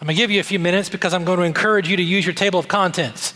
I'm 0.00 0.06
going 0.06 0.16
to 0.16 0.22
give 0.22 0.30
you 0.30 0.40
a 0.40 0.44
few 0.44 0.58
minutes 0.58 0.88
because 0.88 1.12
I'm 1.12 1.26
going 1.26 1.40
to 1.40 1.44
encourage 1.44 1.86
you 1.86 1.96
to 1.98 2.02
use 2.02 2.24
your 2.24 2.34
table 2.34 2.58
of 2.58 2.68
contents. 2.68 3.34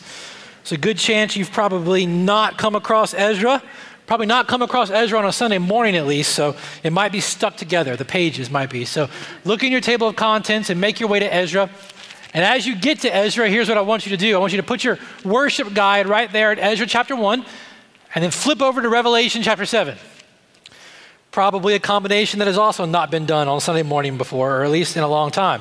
It's 0.62 0.72
a 0.72 0.78
good 0.78 0.96
chance 0.96 1.36
you've 1.36 1.52
probably 1.52 2.06
not 2.06 2.56
come 2.56 2.74
across 2.74 3.12
Ezra, 3.12 3.62
probably 4.06 4.24
not 4.24 4.48
come 4.48 4.62
across 4.62 4.90
Ezra 4.90 5.18
on 5.18 5.26
a 5.26 5.32
Sunday 5.32 5.58
morning 5.58 5.94
at 5.94 6.06
least, 6.06 6.34
so 6.34 6.56
it 6.82 6.90
might 6.90 7.12
be 7.12 7.20
stuck 7.20 7.58
together. 7.58 7.96
The 7.96 8.06
pages 8.06 8.50
might 8.50 8.70
be. 8.70 8.86
So 8.86 9.10
look 9.44 9.62
in 9.62 9.70
your 9.70 9.82
table 9.82 10.08
of 10.08 10.16
contents 10.16 10.70
and 10.70 10.80
make 10.80 11.00
your 11.00 11.10
way 11.10 11.18
to 11.18 11.34
Ezra. 11.34 11.68
And 12.32 12.42
as 12.42 12.66
you 12.66 12.76
get 12.76 13.00
to 13.00 13.14
Ezra, 13.14 13.46
here's 13.50 13.68
what 13.68 13.76
I 13.76 13.82
want 13.82 14.06
you 14.06 14.10
to 14.10 14.16
do 14.16 14.34
I 14.34 14.38
want 14.38 14.54
you 14.54 14.56
to 14.56 14.66
put 14.66 14.82
your 14.82 14.98
worship 15.22 15.74
guide 15.74 16.06
right 16.06 16.32
there 16.32 16.50
at 16.50 16.58
Ezra 16.58 16.86
chapter 16.86 17.14
1, 17.14 17.44
and 18.14 18.24
then 18.24 18.30
flip 18.30 18.62
over 18.62 18.80
to 18.80 18.88
Revelation 18.88 19.42
chapter 19.42 19.66
7. 19.66 19.98
Probably 21.30 21.74
a 21.74 21.78
combination 21.78 22.38
that 22.38 22.46
has 22.46 22.56
also 22.56 22.86
not 22.86 23.10
been 23.10 23.26
done 23.26 23.48
on 23.48 23.60
Sunday 23.60 23.82
morning 23.82 24.16
before, 24.16 24.60
or 24.60 24.64
at 24.64 24.70
least 24.70 24.96
in 24.96 25.02
a 25.02 25.08
long 25.08 25.30
time. 25.30 25.60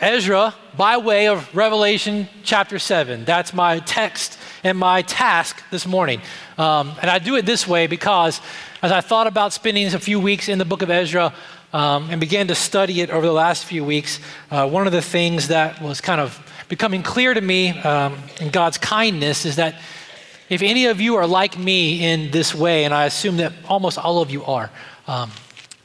Ezra 0.00 0.54
by 0.78 0.96
way 0.96 1.28
of 1.28 1.54
Revelation 1.54 2.26
chapter 2.42 2.78
7. 2.78 3.26
That's 3.26 3.52
my 3.52 3.80
text 3.80 4.38
and 4.64 4.78
my 4.78 5.02
task 5.02 5.62
this 5.70 5.86
morning. 5.86 6.22
Um, 6.56 6.92
and 7.02 7.10
I 7.10 7.18
do 7.18 7.36
it 7.36 7.44
this 7.44 7.68
way 7.68 7.86
because 7.86 8.40
as 8.80 8.92
I 8.92 9.02
thought 9.02 9.26
about 9.26 9.52
spending 9.52 9.86
a 9.92 9.98
few 9.98 10.18
weeks 10.18 10.48
in 10.48 10.58
the 10.58 10.64
book 10.64 10.80
of 10.80 10.90
Ezra 10.90 11.34
um, 11.74 12.08
and 12.08 12.18
began 12.18 12.48
to 12.48 12.54
study 12.54 13.02
it 13.02 13.10
over 13.10 13.26
the 13.26 13.32
last 13.32 13.66
few 13.66 13.84
weeks, 13.84 14.20
uh, 14.50 14.66
one 14.66 14.86
of 14.86 14.94
the 14.94 15.02
things 15.02 15.48
that 15.48 15.82
was 15.82 16.00
kind 16.00 16.20
of 16.20 16.40
becoming 16.70 17.02
clear 17.02 17.34
to 17.34 17.40
me 17.42 17.78
um, 17.80 18.16
in 18.40 18.48
God's 18.48 18.78
kindness 18.78 19.44
is 19.44 19.56
that 19.56 19.82
if 20.48 20.62
any 20.62 20.86
of 20.86 21.02
you 21.02 21.16
are 21.16 21.26
like 21.26 21.58
me 21.58 22.10
in 22.10 22.30
this 22.30 22.54
way, 22.54 22.84
and 22.84 22.94
I 22.94 23.04
assume 23.04 23.36
that 23.36 23.52
almost 23.68 23.98
all 23.98 24.22
of 24.22 24.30
you 24.30 24.44
are, 24.44 24.70
um, 25.06 25.30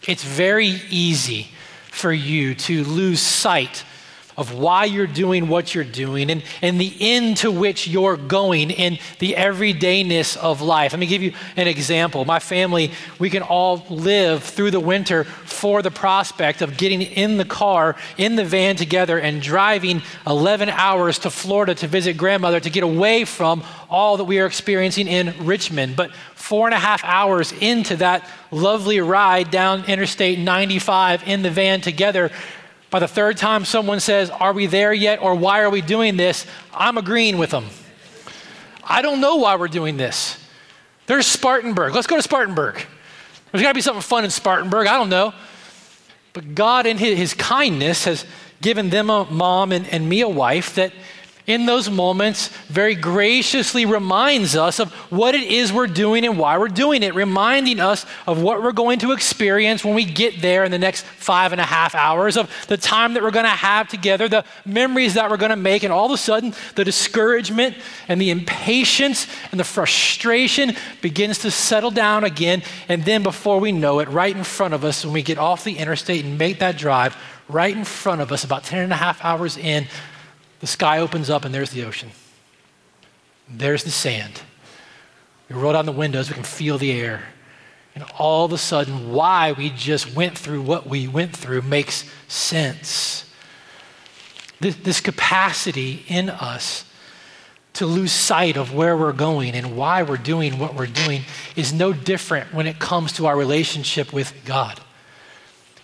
it's 0.07 0.23
very 0.23 0.79
easy 0.89 1.50
for 1.91 2.13
you 2.13 2.55
to 2.55 2.85
lose 2.85 3.19
sight 3.19 3.83
of 4.38 4.53
why 4.53 4.86
you're 4.86 5.08
doing 5.08 5.47
what 5.47 5.73
you're 5.73 5.83
doing 5.83 6.30
and, 6.30 6.44
and 6.61 6.80
the 6.80 6.94
end 7.00 7.38
to 7.38 7.52
which 7.52 7.88
you're 7.88 8.17
going 8.17 8.72
in 8.72 9.00
the 9.19 9.33
everydayness 9.33 10.38
of 10.38 10.61
life. 10.61 10.94
Let 10.94 11.00
me 11.00 11.05
give 11.05 11.23
you 11.23 11.33
an 11.55 11.67
example. 11.67 12.25
My 12.25 12.39
family, 12.39 12.91
we 13.19 13.30
can 13.30 13.41
all 13.44 13.86
live 13.89 14.44
through 14.44 14.72
the 14.72 14.80
winter 14.80 15.23
for 15.23 15.81
the 15.81 15.91
prospect 15.91 16.61
of 16.61 16.78
getting 16.78 17.02
in 17.02 17.38
the 17.38 17.45
car, 17.45 17.95
in 18.17 18.36
the 18.36 18.45
van 18.45 18.75
together, 18.75 19.19
and 19.19 19.41
driving 19.41 20.02
11 20.28 20.69
hours 20.69 21.19
to 21.19 21.30
Florida 21.30 21.75
to 21.75 21.88
visit 21.88 22.17
grandmother 22.17 22.59
to 22.59 22.69
get 22.69 22.83
away 22.83 23.25
from 23.25 23.63
all 23.89 24.17
that 24.17 24.25
we 24.25 24.39
are 24.39 24.45
experiencing 24.45 25.08
in 25.08 25.33
Richmond. 25.45 25.95
But 25.95 26.13
four 26.45 26.67
and 26.67 26.75
a 26.75 26.80
half 26.80 27.03
hours 27.03 27.52
into 27.53 27.95
that 27.97 28.30
lovely 28.52 29.00
ride 29.00 29.50
down 29.50 29.86
Interstate 29.86 30.38
95 30.38 31.28
in 31.28 31.41
the 31.41 31.50
van 31.50 31.81
together, 31.81 32.31
by 32.95 32.99
the 32.99 33.07
third 33.09 33.35
time 33.35 33.65
someone 33.65 33.99
says, 33.99 34.29
Are 34.29 34.53
we 34.53 34.67
there 34.67 34.93
yet? 34.93 35.21
or 35.21 35.35
Why 35.35 35.59
are 35.63 35.69
we 35.69 35.81
doing 35.81 36.15
this? 36.15 36.45
I'm 36.73 36.97
agreeing 36.97 37.38
with 37.38 37.49
them. 37.49 37.65
I 38.85 39.01
don't 39.01 39.19
know 39.19 39.35
why 39.35 39.57
we're 39.57 39.67
doing 39.67 39.97
this. 39.97 40.41
There's 41.05 41.27
Spartanburg. 41.27 41.94
Let's 41.94 42.07
go 42.07 42.16
to 42.16 42.22
Spartanburg. 42.22 42.75
There's 43.51 43.61
got 43.61 43.72
to 43.72 43.75
be 43.75 43.81
something 43.81 44.01
fun 44.01 44.23
in 44.23 44.29
Spartanburg. 44.29 44.88
I 44.88 44.94
don't 44.94 45.09
know. 45.09 45.33
But 46.31 46.56
God, 46.56 46.85
in 46.85 46.97
His, 46.97 47.33
kindness, 47.33 48.06
has 48.06 48.25
given 48.61 48.89
them 48.91 49.09
a 49.09 49.25
mom 49.25 49.73
and, 49.73 49.85
and 49.89 50.07
me 50.07 50.22
a 50.22 50.29
wife 50.29 50.75
that 50.75 50.94
in 51.47 51.66
those 51.66 51.89
moments 51.89 52.47
very 52.67 52.95
graciously 52.95 53.85
reminds 53.85 54.56
us 54.56 54.79
of 54.79 54.91
what 55.11 55.35
it 55.35 55.44
is 55.44 55.72
we're 55.72 55.88
doing 55.88 56.25
and 56.25 56.39
why 56.39 56.57
we're 56.57 56.67
doing 56.67 57.03
it, 57.03 57.13
reminding 57.13 57.79
us 57.79 58.06
of 58.25 58.41
what 58.41 58.63
we're 58.63 58.72
going 58.72 59.00
to 59.00 59.11
experience 59.11 59.85
when 59.85 59.94
we 59.94 60.06
get 60.06 60.41
there 60.41 60.63
in 60.63 60.72
the 60.72 60.79
next 60.79 61.03
five 61.03 61.51
and 61.51 61.61
a 61.61 61.66
half 61.66 61.94
hours, 61.94 62.35
of 62.38 62.50
the 62.67 62.78
time 62.78 63.13
that 63.13 63.22
we're 63.22 63.31
going 63.31 63.45
to 63.45 63.50
have 63.50 63.88
together, 63.88 64.28
the 64.28 64.44
memories 64.66 65.13
that 65.13 65.29
we're 65.29 65.38
going 65.38 65.51
to 65.51 65.56
make, 65.56 65.83
and 65.83 65.94
all 65.94 66.06
of 66.06 66.11
a 66.11 66.17
sudden 66.17 66.53
the 66.75 66.83
discouragement 66.83 67.75
and 68.07 68.19
the 68.19 68.31
impatience 68.31 69.27
and 69.51 69.59
the 69.59 69.63
frustration 69.63 70.75
begins 71.01 71.39
to 71.39 71.51
settle 71.51 71.91
down 71.91 72.23
again. 72.23 72.63
And 72.89 73.03
then 73.06 73.22
before 73.22 73.59
we 73.59 73.72
know 73.72 74.00
it, 74.00 74.09
right 74.09 74.35
in 74.35 74.44
front 74.44 74.73
of 74.73 74.83
us, 74.83 75.06
when 75.06 75.13
we 75.13 75.22
get 75.22 75.38
off 75.38 75.63
the 75.63 75.77
interstate 75.77 76.25
and 76.25 76.38
make 76.38 76.59
that 76.59 76.77
drive, 76.77 77.16
right 77.47 77.75
in 77.75 77.85
front 77.85 78.22
of 78.22 78.31
us, 78.31 78.44
about 78.44 78.63
10 78.63 78.79
and 78.79 78.91
a 78.91 78.95
half 78.95 79.23
hours 79.23 79.57
in, 79.57 79.88
the 80.59 80.67
sky 80.67 80.99
opens 80.99 81.29
up 81.29 81.45
and 81.45 81.53
there's 81.53 81.71
the 81.71 81.83
ocean. 81.83 82.11
There's 83.49 83.83
the 83.83 83.91
sand. 83.91 84.41
We 85.49 85.55
roll 85.55 85.73
down 85.73 85.85
the 85.85 85.91
windows, 85.91 86.29
we 86.29 86.35
can 86.35 86.43
feel 86.43 86.77
the 86.77 86.91
air. 86.91 87.23
And 87.93 88.03
all 88.17 88.45
of 88.45 88.51
a 88.51 88.57
sudden, 88.57 89.13
why 89.13 89.53
we 89.53 89.69
just 89.69 90.13
went 90.13 90.38
through 90.38 90.61
what 90.63 90.88
we 90.88 91.07
went 91.07 91.35
through 91.35 91.61
makes 91.61 92.03
sense. 92.27 93.29
This, 94.59 94.75
this 94.75 94.99
capacity 94.99 96.03
in 96.07 96.29
us 96.29 96.85
to 97.73 97.85
lose 97.85 98.11
sight 98.11 98.57
of 98.57 98.73
where 98.73 98.97
we're 98.97 99.13
going 99.13 99.53
and 99.53 99.77
why 99.77 100.01
we're 100.01 100.17
doing 100.17 100.57
what 100.57 100.75
we're 100.75 100.88
doing 100.88 101.21
is 101.55 101.73
no 101.73 101.94
different 101.94 102.53
when 102.53 102.67
it 102.67 102.79
comes 102.79 103.13
to 103.13 103.27
our 103.27 103.38
relationship 103.38 104.11
with 104.13 104.33
God. 104.45 104.79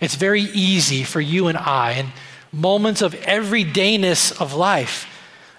It's 0.00 0.14
very 0.14 0.42
easy 0.42 1.04
for 1.04 1.20
you 1.20 1.48
and 1.48 1.56
I, 1.56 1.92
and 1.92 2.08
moments 2.52 3.02
of 3.02 3.14
everydayness 3.14 4.40
of 4.40 4.54
life 4.54 5.08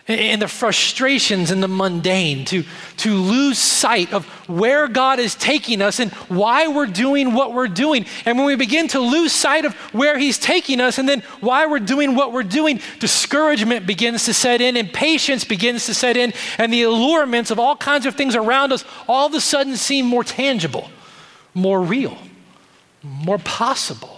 and 0.06 0.42
the 0.42 0.50
frustrations 0.50 1.50
and 1.50 1.64
the 1.64 1.68
mundane, 1.68 2.44
to, 2.44 2.66
to 2.98 3.14
lose 3.14 3.58
sight 3.58 4.12
of 4.12 4.26
where 4.50 4.90
God 4.90 5.18
is 5.18 5.34
taking 5.34 5.82
us 5.82 6.02
and 6.02 6.12
why 6.28 6.68
we're 6.68 6.88
doing 6.88 7.34
what 7.34 7.54
we're 7.54 7.70
doing. 7.70 8.06
And 8.26 8.38
when 8.38 8.46
we 8.46 8.58
begin 8.58 8.90
to 8.90 9.00
lose 9.00 9.32
sight 9.32 9.64
of 9.64 9.74
where 9.94 10.18
He's 10.18 10.38
taking 10.38 10.82
us 10.82 10.98
and 10.98 11.08
then 11.08 11.22
why 11.40 11.68
we're 11.68 11.80
doing 11.80 12.16
what 12.16 12.34
we're 12.34 12.44
doing, 12.44 12.82
discouragement 13.00 13.88
begins 13.88 14.26
to 14.26 14.34
set 14.34 14.60
in, 14.60 14.76
impatience 14.76 15.46
begins 15.46 15.86
to 15.86 15.94
set 15.94 16.18
in, 16.18 16.34
and 16.58 16.74
the 16.74 16.84
allurements 16.84 17.50
of 17.50 17.58
all 17.58 17.78
kinds 17.78 18.06
of 18.06 18.16
things 18.16 18.36
around 18.36 18.74
us 18.74 18.84
all 19.08 19.28
of 19.28 19.34
a 19.34 19.42
sudden 19.42 19.78
seem 19.78 20.06
more 20.06 20.26
tangible, 20.26 20.90
more 21.54 21.82
real, 21.82 22.18
more 23.04 23.38
possible. 23.38 24.13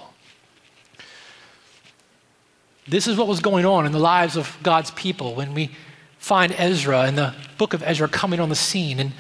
This 2.88 3.08
is 3.08 3.18
what 3.18 3.28
was 3.28 3.40
going 3.40 3.66
on 3.66 3.86
in 3.86 3.92
the 3.92 4.00
lives 4.00 4.38
of 4.38 4.58
God's 4.62 4.92
people 4.92 5.36
when 5.36 5.54
we 5.54 5.72
find 6.20 6.54
Ezra 6.58 7.02
and 7.02 7.18
the 7.18 7.34
book 7.58 7.74
of 7.74 7.82
Ezra 7.84 8.08
coming 8.08 8.40
on 8.40 8.50
the 8.50 8.56
scene. 8.56 9.00
And 9.00 9.12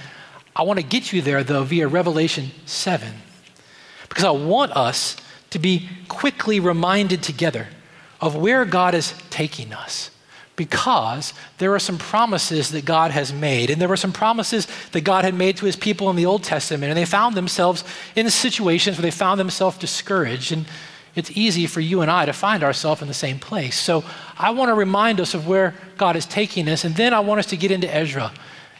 I 0.55 0.63
want 0.63 0.79
to 0.79 0.85
get 0.85 1.11
you 1.11 1.21
there, 1.21 1.43
though, 1.43 1.63
via 1.63 1.87
Revelation 1.87 2.51
7, 2.65 3.11
because 4.07 4.23
I 4.23 4.31
want 4.31 4.71
us 4.73 5.17
to 5.49 5.59
be 5.59 5.89
quickly 6.07 6.59
reminded 6.59 7.23
together 7.23 7.67
of 8.21 8.35
where 8.35 8.65
God 8.65 8.93
is 8.93 9.13
taking 9.29 9.73
us. 9.73 10.11
Because 10.55 11.33
there 11.57 11.73
are 11.73 11.79
some 11.79 11.97
promises 11.97 12.69
that 12.69 12.85
God 12.85 13.11
has 13.11 13.33
made, 13.33 13.69
and 13.69 13.81
there 13.81 13.89
were 13.89 13.97
some 13.97 14.13
promises 14.13 14.67
that 14.93 15.01
God 15.01 15.25
had 15.25 15.33
made 15.33 15.57
to 15.57 15.65
his 15.65 15.75
people 15.75 16.09
in 16.09 16.15
the 16.15 16.25
Old 16.25 16.43
Testament, 16.43 16.89
and 16.89 16.97
they 16.97 17.03
found 17.03 17.35
themselves 17.35 17.83
in 18.15 18.29
situations 18.29 18.97
where 18.97 19.01
they 19.01 19.11
found 19.11 19.37
themselves 19.37 19.77
discouraged. 19.77 20.53
And 20.53 20.65
it's 21.15 21.31
easy 21.31 21.65
for 21.65 21.79
you 21.79 22.01
and 22.01 22.11
I 22.11 22.25
to 22.25 22.33
find 22.33 22.63
ourselves 22.63 23.01
in 23.01 23.07
the 23.07 23.13
same 23.13 23.39
place. 23.39 23.79
So 23.79 24.03
I 24.37 24.51
want 24.51 24.69
to 24.69 24.73
remind 24.73 25.19
us 25.19 25.33
of 25.33 25.47
where 25.47 25.73
God 25.97 26.15
is 26.15 26.25
taking 26.25 26.67
us, 26.67 26.83
and 26.83 26.95
then 26.95 27.13
I 27.13 27.21
want 27.21 27.39
us 27.39 27.45
to 27.47 27.57
get 27.57 27.71
into 27.71 27.93
Ezra 27.93 28.33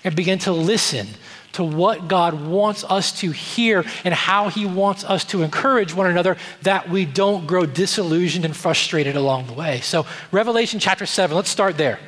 and 0.04 0.16
begin 0.16 0.40
to 0.40 0.52
listen 0.52 1.08
to 1.54 1.64
what 1.64 2.10
God 2.10 2.48
wants 2.48 2.84
us 2.84 3.18
to 3.22 3.32
hear 3.32 3.86
and 4.04 4.14
how 4.14 4.50
He 4.50 4.66
wants 4.66 5.06
us 5.06 5.24
to 5.26 5.42
encourage 5.42 5.94
one 5.94 6.08
another 6.08 6.36
that 6.64 6.90
we 6.90 7.06
don't 7.06 7.48
grow 7.48 7.66
disillusioned 7.66 8.44
and 8.44 8.56
frustrated 8.56 9.16
along 9.16 9.48
the 9.48 9.54
way. 9.54 9.80
So, 9.80 10.06
Revelation 10.34 10.82
chapter 10.82 11.06
7, 11.06 11.34
let's 11.34 11.50
start 11.50 11.78
there. 11.78 12.00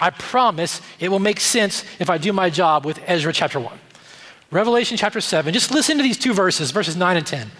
I 0.00 0.10
promise 0.10 0.80
it 0.98 1.10
will 1.10 1.20
make 1.20 1.38
sense 1.38 1.84
if 2.00 2.10
I 2.10 2.18
do 2.18 2.32
my 2.32 2.50
job 2.50 2.84
with 2.84 3.00
Ezra 3.06 3.32
chapter 3.32 3.60
1. 3.60 3.72
Revelation 4.50 4.96
chapter 4.96 5.20
7, 5.20 5.52
just 5.54 5.70
listen 5.70 5.96
to 5.98 6.02
these 6.02 6.18
two 6.18 6.34
verses, 6.34 6.72
verses 6.72 6.96
9 6.96 7.16
and 7.16 7.26
10. 7.26 7.50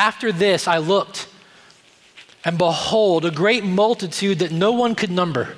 After 0.00 0.32
this, 0.32 0.66
I 0.66 0.78
looked, 0.78 1.28
and 2.42 2.56
behold, 2.56 3.26
a 3.26 3.30
great 3.30 3.64
multitude 3.64 4.38
that 4.38 4.50
no 4.50 4.72
one 4.72 4.94
could 4.94 5.10
number, 5.10 5.54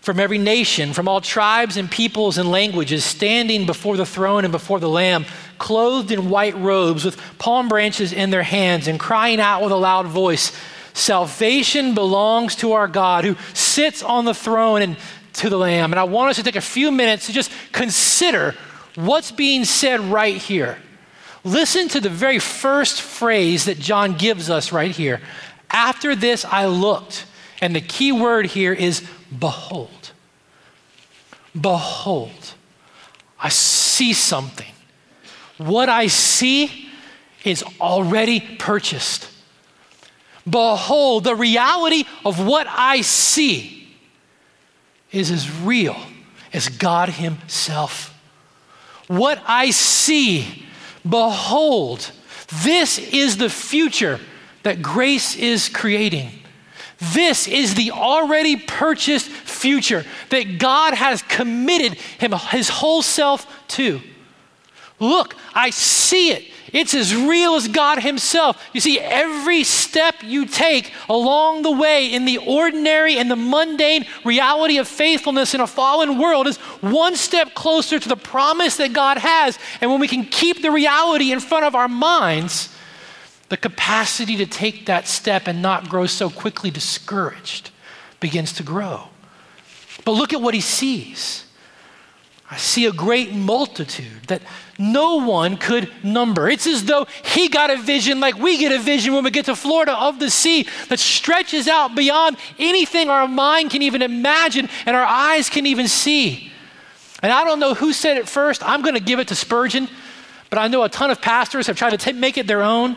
from 0.00 0.18
every 0.18 0.38
nation, 0.38 0.94
from 0.94 1.08
all 1.08 1.20
tribes 1.20 1.76
and 1.76 1.90
peoples 1.90 2.38
and 2.38 2.50
languages, 2.50 3.04
standing 3.04 3.66
before 3.66 3.98
the 3.98 4.06
throne 4.06 4.46
and 4.46 4.50
before 4.50 4.80
the 4.80 4.88
Lamb, 4.88 5.26
clothed 5.58 6.10
in 6.10 6.30
white 6.30 6.56
robes, 6.56 7.04
with 7.04 7.20
palm 7.36 7.68
branches 7.68 8.14
in 8.14 8.30
their 8.30 8.44
hands, 8.44 8.88
and 8.88 8.98
crying 8.98 9.40
out 9.40 9.62
with 9.62 9.72
a 9.72 9.76
loud 9.76 10.06
voice 10.06 10.58
Salvation 10.94 11.94
belongs 11.94 12.56
to 12.56 12.72
our 12.72 12.88
God 12.88 13.26
who 13.26 13.36
sits 13.52 14.02
on 14.02 14.24
the 14.24 14.32
throne 14.32 14.80
and 14.80 14.96
to 15.34 15.50
the 15.50 15.58
Lamb. 15.58 15.92
And 15.92 16.00
I 16.00 16.04
want 16.04 16.30
us 16.30 16.36
to 16.36 16.42
take 16.42 16.56
a 16.56 16.62
few 16.62 16.90
minutes 16.90 17.26
to 17.26 17.34
just 17.34 17.52
consider 17.72 18.54
what's 18.94 19.30
being 19.30 19.66
said 19.66 20.00
right 20.00 20.38
here. 20.38 20.78
Listen 21.46 21.86
to 21.90 22.00
the 22.00 22.10
very 22.10 22.40
first 22.40 23.00
phrase 23.00 23.66
that 23.66 23.78
John 23.78 24.16
gives 24.16 24.50
us 24.50 24.72
right 24.72 24.90
here. 24.90 25.20
After 25.70 26.16
this, 26.16 26.44
I 26.44 26.66
looked. 26.66 27.24
And 27.60 27.74
the 27.74 27.80
key 27.80 28.10
word 28.10 28.46
here 28.46 28.72
is 28.72 29.06
behold. 29.38 30.10
Behold. 31.58 32.54
I 33.38 33.48
see 33.48 34.12
something. 34.12 34.72
What 35.56 35.88
I 35.88 36.08
see 36.08 36.90
is 37.44 37.62
already 37.80 38.40
purchased. 38.40 39.30
Behold, 40.50 41.22
the 41.22 41.36
reality 41.36 42.06
of 42.24 42.44
what 42.44 42.66
I 42.68 43.02
see 43.02 43.96
is 45.12 45.30
as 45.30 45.48
real 45.60 45.96
as 46.52 46.68
God 46.68 47.08
Himself. 47.10 48.12
What 49.06 49.40
I 49.46 49.70
see, 49.70 50.65
behold, 51.10 52.10
this 52.62 52.98
is 52.98 53.36
the 53.36 53.50
future 53.50 54.20
that 54.62 54.82
grace 54.82 55.36
is 55.36 55.68
creating. 55.68 56.30
This 56.98 57.46
is 57.46 57.74
the 57.74 57.90
already 57.90 58.56
purchased 58.56 59.28
future 59.28 60.04
that 60.30 60.58
God 60.58 60.94
has 60.94 61.22
committed 61.22 61.94
him, 61.94 62.32
his 62.32 62.68
whole 62.68 63.02
self 63.02 63.46
to. 63.68 64.00
Look, 64.98 65.36
I 65.54 65.70
see 65.70 66.30
it. 66.30 66.52
It's 66.72 66.94
as 66.94 67.14
real 67.14 67.54
as 67.54 67.68
God 67.68 68.02
Himself. 68.02 68.62
You 68.72 68.80
see, 68.80 68.98
every 68.98 69.64
step 69.64 70.16
you 70.22 70.46
take 70.46 70.92
along 71.08 71.62
the 71.62 71.70
way 71.70 72.12
in 72.12 72.24
the 72.24 72.38
ordinary 72.38 73.18
and 73.18 73.30
the 73.30 73.36
mundane 73.36 74.04
reality 74.24 74.78
of 74.78 74.88
faithfulness 74.88 75.54
in 75.54 75.60
a 75.60 75.66
fallen 75.66 76.18
world 76.18 76.46
is 76.46 76.56
one 76.80 77.16
step 77.16 77.54
closer 77.54 77.98
to 77.98 78.08
the 78.08 78.16
promise 78.16 78.76
that 78.78 78.92
God 78.92 79.18
has. 79.18 79.58
And 79.80 79.90
when 79.90 80.00
we 80.00 80.08
can 80.08 80.24
keep 80.24 80.62
the 80.62 80.70
reality 80.70 81.32
in 81.32 81.40
front 81.40 81.64
of 81.64 81.74
our 81.74 81.88
minds, 81.88 82.74
the 83.48 83.56
capacity 83.56 84.36
to 84.36 84.46
take 84.46 84.86
that 84.86 85.06
step 85.06 85.46
and 85.46 85.62
not 85.62 85.88
grow 85.88 86.06
so 86.06 86.28
quickly 86.28 86.70
discouraged 86.70 87.70
begins 88.18 88.52
to 88.54 88.62
grow. 88.62 89.08
But 90.04 90.12
look 90.12 90.32
at 90.32 90.40
what 90.40 90.54
he 90.54 90.60
sees. 90.60 91.45
I 92.48 92.58
see 92.58 92.86
a 92.86 92.92
great 92.92 93.34
multitude 93.34 94.22
that 94.28 94.40
no 94.78 95.16
one 95.16 95.56
could 95.56 95.90
number. 96.04 96.48
It's 96.48 96.66
as 96.66 96.84
though 96.84 97.06
he 97.24 97.48
got 97.48 97.70
a 97.70 97.76
vision 97.76 98.20
like 98.20 98.36
we 98.36 98.58
get 98.58 98.70
a 98.70 98.78
vision 98.78 99.14
when 99.14 99.24
we 99.24 99.30
get 99.30 99.46
to 99.46 99.56
Florida 99.56 99.98
of 99.98 100.20
the 100.20 100.30
sea 100.30 100.68
that 100.88 101.00
stretches 101.00 101.66
out 101.66 101.96
beyond 101.96 102.36
anything 102.58 103.10
our 103.10 103.26
mind 103.26 103.70
can 103.70 103.82
even 103.82 104.00
imagine 104.00 104.68
and 104.84 104.94
our 104.94 105.04
eyes 105.04 105.50
can 105.50 105.66
even 105.66 105.88
see. 105.88 106.52
And 107.22 107.32
I 107.32 107.44
don't 107.44 107.58
know 107.58 107.74
who 107.74 107.92
said 107.92 108.16
it 108.16 108.28
first. 108.28 108.62
I'm 108.62 108.82
going 108.82 108.94
to 108.94 109.00
give 109.00 109.18
it 109.18 109.28
to 109.28 109.34
Spurgeon, 109.34 109.88
but 110.48 110.58
I 110.58 110.68
know 110.68 110.84
a 110.84 110.88
ton 110.88 111.10
of 111.10 111.20
pastors 111.20 111.66
have 111.66 111.76
tried 111.76 111.90
to 111.90 111.98
t- 111.98 112.12
make 112.12 112.38
it 112.38 112.46
their 112.46 112.62
own. 112.62 112.96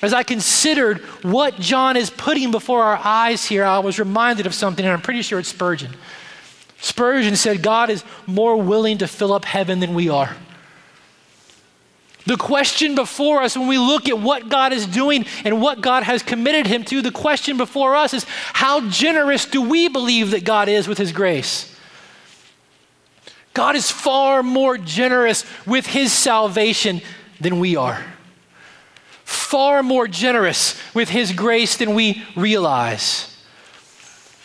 As 0.00 0.14
I 0.14 0.22
considered 0.22 1.00
what 1.22 1.58
John 1.58 1.96
is 1.96 2.08
putting 2.08 2.52
before 2.52 2.84
our 2.84 3.00
eyes 3.02 3.44
here, 3.44 3.64
I 3.64 3.80
was 3.80 3.98
reminded 3.98 4.46
of 4.46 4.54
something, 4.54 4.84
and 4.84 4.92
I'm 4.94 5.02
pretty 5.02 5.22
sure 5.22 5.40
it's 5.40 5.48
Spurgeon. 5.48 5.90
Spurgeon 6.80 7.36
said, 7.36 7.62
God 7.62 7.90
is 7.90 8.04
more 8.26 8.56
willing 8.56 8.98
to 8.98 9.08
fill 9.08 9.32
up 9.32 9.44
heaven 9.44 9.80
than 9.80 9.94
we 9.94 10.08
are. 10.08 10.36
The 12.26 12.36
question 12.36 12.94
before 12.94 13.42
us, 13.42 13.56
when 13.56 13.68
we 13.68 13.78
look 13.78 14.08
at 14.08 14.18
what 14.18 14.48
God 14.48 14.72
is 14.72 14.86
doing 14.86 15.24
and 15.44 15.62
what 15.62 15.80
God 15.80 16.02
has 16.02 16.22
committed 16.22 16.66
him 16.66 16.84
to, 16.84 17.00
the 17.00 17.10
question 17.10 17.56
before 17.56 17.96
us 17.96 18.12
is 18.12 18.26
how 18.28 18.88
generous 18.88 19.46
do 19.46 19.62
we 19.62 19.88
believe 19.88 20.32
that 20.32 20.44
God 20.44 20.68
is 20.68 20.86
with 20.86 20.98
his 20.98 21.10
grace? 21.10 21.74
God 23.54 23.76
is 23.76 23.90
far 23.90 24.42
more 24.42 24.76
generous 24.76 25.44
with 25.66 25.86
his 25.86 26.12
salvation 26.12 27.00
than 27.40 27.58
we 27.58 27.76
are 27.76 28.04
far 29.48 29.82
more 29.82 30.06
generous 30.06 30.78
with 30.92 31.08
His 31.08 31.32
grace 31.32 31.76
than 31.76 31.94
we 31.94 32.22
realize. 32.36 33.34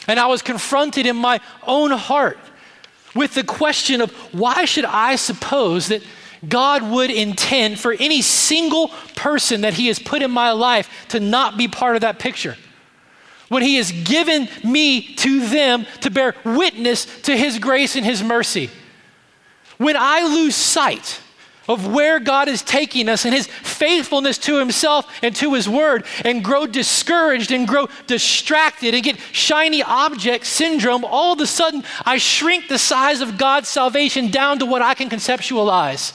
And 0.07 0.19
I 0.19 0.27
was 0.27 0.41
confronted 0.41 1.05
in 1.05 1.15
my 1.15 1.39
own 1.65 1.91
heart 1.91 2.37
with 3.15 3.33
the 3.35 3.43
question 3.43 4.01
of 4.01 4.11
why 4.33 4.65
should 4.65 4.85
I 4.85 5.15
suppose 5.15 5.87
that 5.87 6.03
God 6.47 6.83
would 6.83 7.09
intend 7.09 7.79
for 7.79 7.93
any 7.93 8.21
single 8.21 8.89
person 9.15 9.61
that 9.61 9.75
He 9.75 9.87
has 9.87 9.99
put 9.99 10.21
in 10.21 10.31
my 10.31 10.51
life 10.51 10.89
to 11.09 11.19
not 11.19 11.57
be 11.57 11.67
part 11.67 11.95
of 11.95 12.01
that 12.01 12.19
picture? 12.19 12.57
When 13.49 13.63
He 13.63 13.75
has 13.75 13.91
given 13.91 14.49
me 14.63 15.15
to 15.15 15.47
them 15.47 15.85
to 16.01 16.09
bear 16.09 16.35
witness 16.43 17.05
to 17.21 17.37
His 17.37 17.59
grace 17.59 17.95
and 17.95 18.05
His 18.05 18.23
mercy. 18.23 18.69
When 19.77 19.95
I 19.97 20.23
lose 20.23 20.55
sight 20.55 21.19
of 21.67 21.91
where 21.91 22.19
God 22.19 22.47
is 22.47 22.61
taking 22.61 23.07
us 23.07 23.25
and 23.25 23.33
his 23.33 23.47
faithfulness 23.47 24.37
to 24.39 24.57
himself 24.59 25.09
and 25.21 25.35
to 25.37 25.53
his 25.53 25.69
word 25.69 26.05
and 26.25 26.43
grow 26.43 26.65
discouraged 26.65 27.51
and 27.51 27.67
grow 27.67 27.87
distracted 28.07 28.93
and 28.93 29.03
get 29.03 29.19
shiny 29.31 29.81
object 29.81 30.45
syndrome, 30.45 31.05
all 31.05 31.33
of 31.33 31.39
a 31.39 31.47
sudden 31.47 31.83
I 32.05 32.17
shrink 32.17 32.67
the 32.67 32.77
size 32.77 33.21
of 33.21 33.37
God's 33.37 33.69
salvation 33.69 34.29
down 34.29 34.59
to 34.59 34.65
what 34.65 34.81
I 34.81 34.93
can 34.93 35.09
conceptualize. 35.09 36.13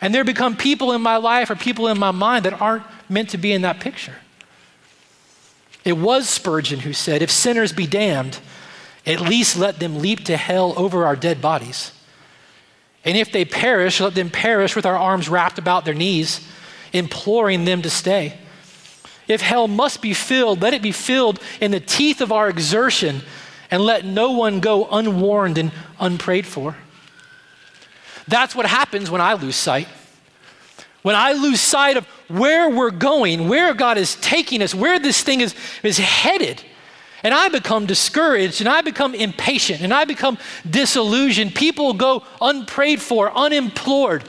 And 0.00 0.14
there 0.14 0.24
become 0.24 0.56
people 0.56 0.92
in 0.92 1.02
my 1.02 1.16
life 1.16 1.50
or 1.50 1.56
people 1.56 1.88
in 1.88 1.98
my 1.98 2.10
mind 2.10 2.44
that 2.44 2.60
aren't 2.60 2.84
meant 3.08 3.30
to 3.30 3.38
be 3.38 3.52
in 3.52 3.62
that 3.62 3.80
picture. 3.80 4.16
It 5.84 5.96
was 5.96 6.28
Spurgeon 6.28 6.80
who 6.80 6.92
said, 6.92 7.22
If 7.22 7.30
sinners 7.30 7.72
be 7.72 7.86
damned, 7.86 8.38
at 9.06 9.20
least 9.20 9.56
let 9.56 9.80
them 9.80 10.00
leap 10.00 10.24
to 10.24 10.36
hell 10.36 10.74
over 10.76 11.06
our 11.06 11.16
dead 11.16 11.40
bodies. 11.40 11.92
And 13.04 13.16
if 13.16 13.32
they 13.32 13.44
perish, 13.44 14.00
let 14.00 14.14
them 14.14 14.30
perish 14.30 14.76
with 14.76 14.86
our 14.86 14.96
arms 14.96 15.28
wrapped 15.28 15.58
about 15.58 15.84
their 15.84 15.94
knees, 15.94 16.46
imploring 16.92 17.64
them 17.64 17.82
to 17.82 17.90
stay. 17.90 18.36
If 19.26 19.40
hell 19.40 19.68
must 19.68 20.02
be 20.02 20.14
filled, 20.14 20.62
let 20.62 20.74
it 20.74 20.82
be 20.82 20.92
filled 20.92 21.40
in 21.60 21.70
the 21.70 21.80
teeth 21.80 22.20
of 22.20 22.32
our 22.32 22.48
exertion, 22.48 23.22
and 23.70 23.82
let 23.82 24.04
no 24.04 24.32
one 24.32 24.60
go 24.60 24.88
unwarned 24.90 25.58
and 25.58 25.70
unprayed 26.00 26.46
for. 26.46 26.76
That's 28.26 28.54
what 28.54 28.66
happens 28.66 29.10
when 29.10 29.20
I 29.20 29.34
lose 29.34 29.56
sight. 29.56 29.88
When 31.02 31.14
I 31.14 31.32
lose 31.32 31.60
sight 31.60 31.96
of 31.96 32.06
where 32.28 32.68
we're 32.68 32.90
going, 32.90 33.48
where 33.48 33.72
God 33.74 33.98
is 33.98 34.16
taking 34.16 34.62
us, 34.62 34.74
where 34.74 34.98
this 34.98 35.22
thing 35.22 35.40
is, 35.40 35.54
is 35.82 35.98
headed, 35.98 36.62
and 37.22 37.34
I 37.34 37.48
become 37.48 37.86
discouraged 37.86 38.60
and 38.60 38.68
I 38.68 38.80
become 38.80 39.14
impatient 39.14 39.80
and 39.80 39.92
I 39.92 40.04
become 40.04 40.38
disillusioned. 40.68 41.54
People 41.54 41.94
go 41.94 42.22
unprayed 42.40 43.00
for, 43.00 43.30
unimplored. 43.36 44.24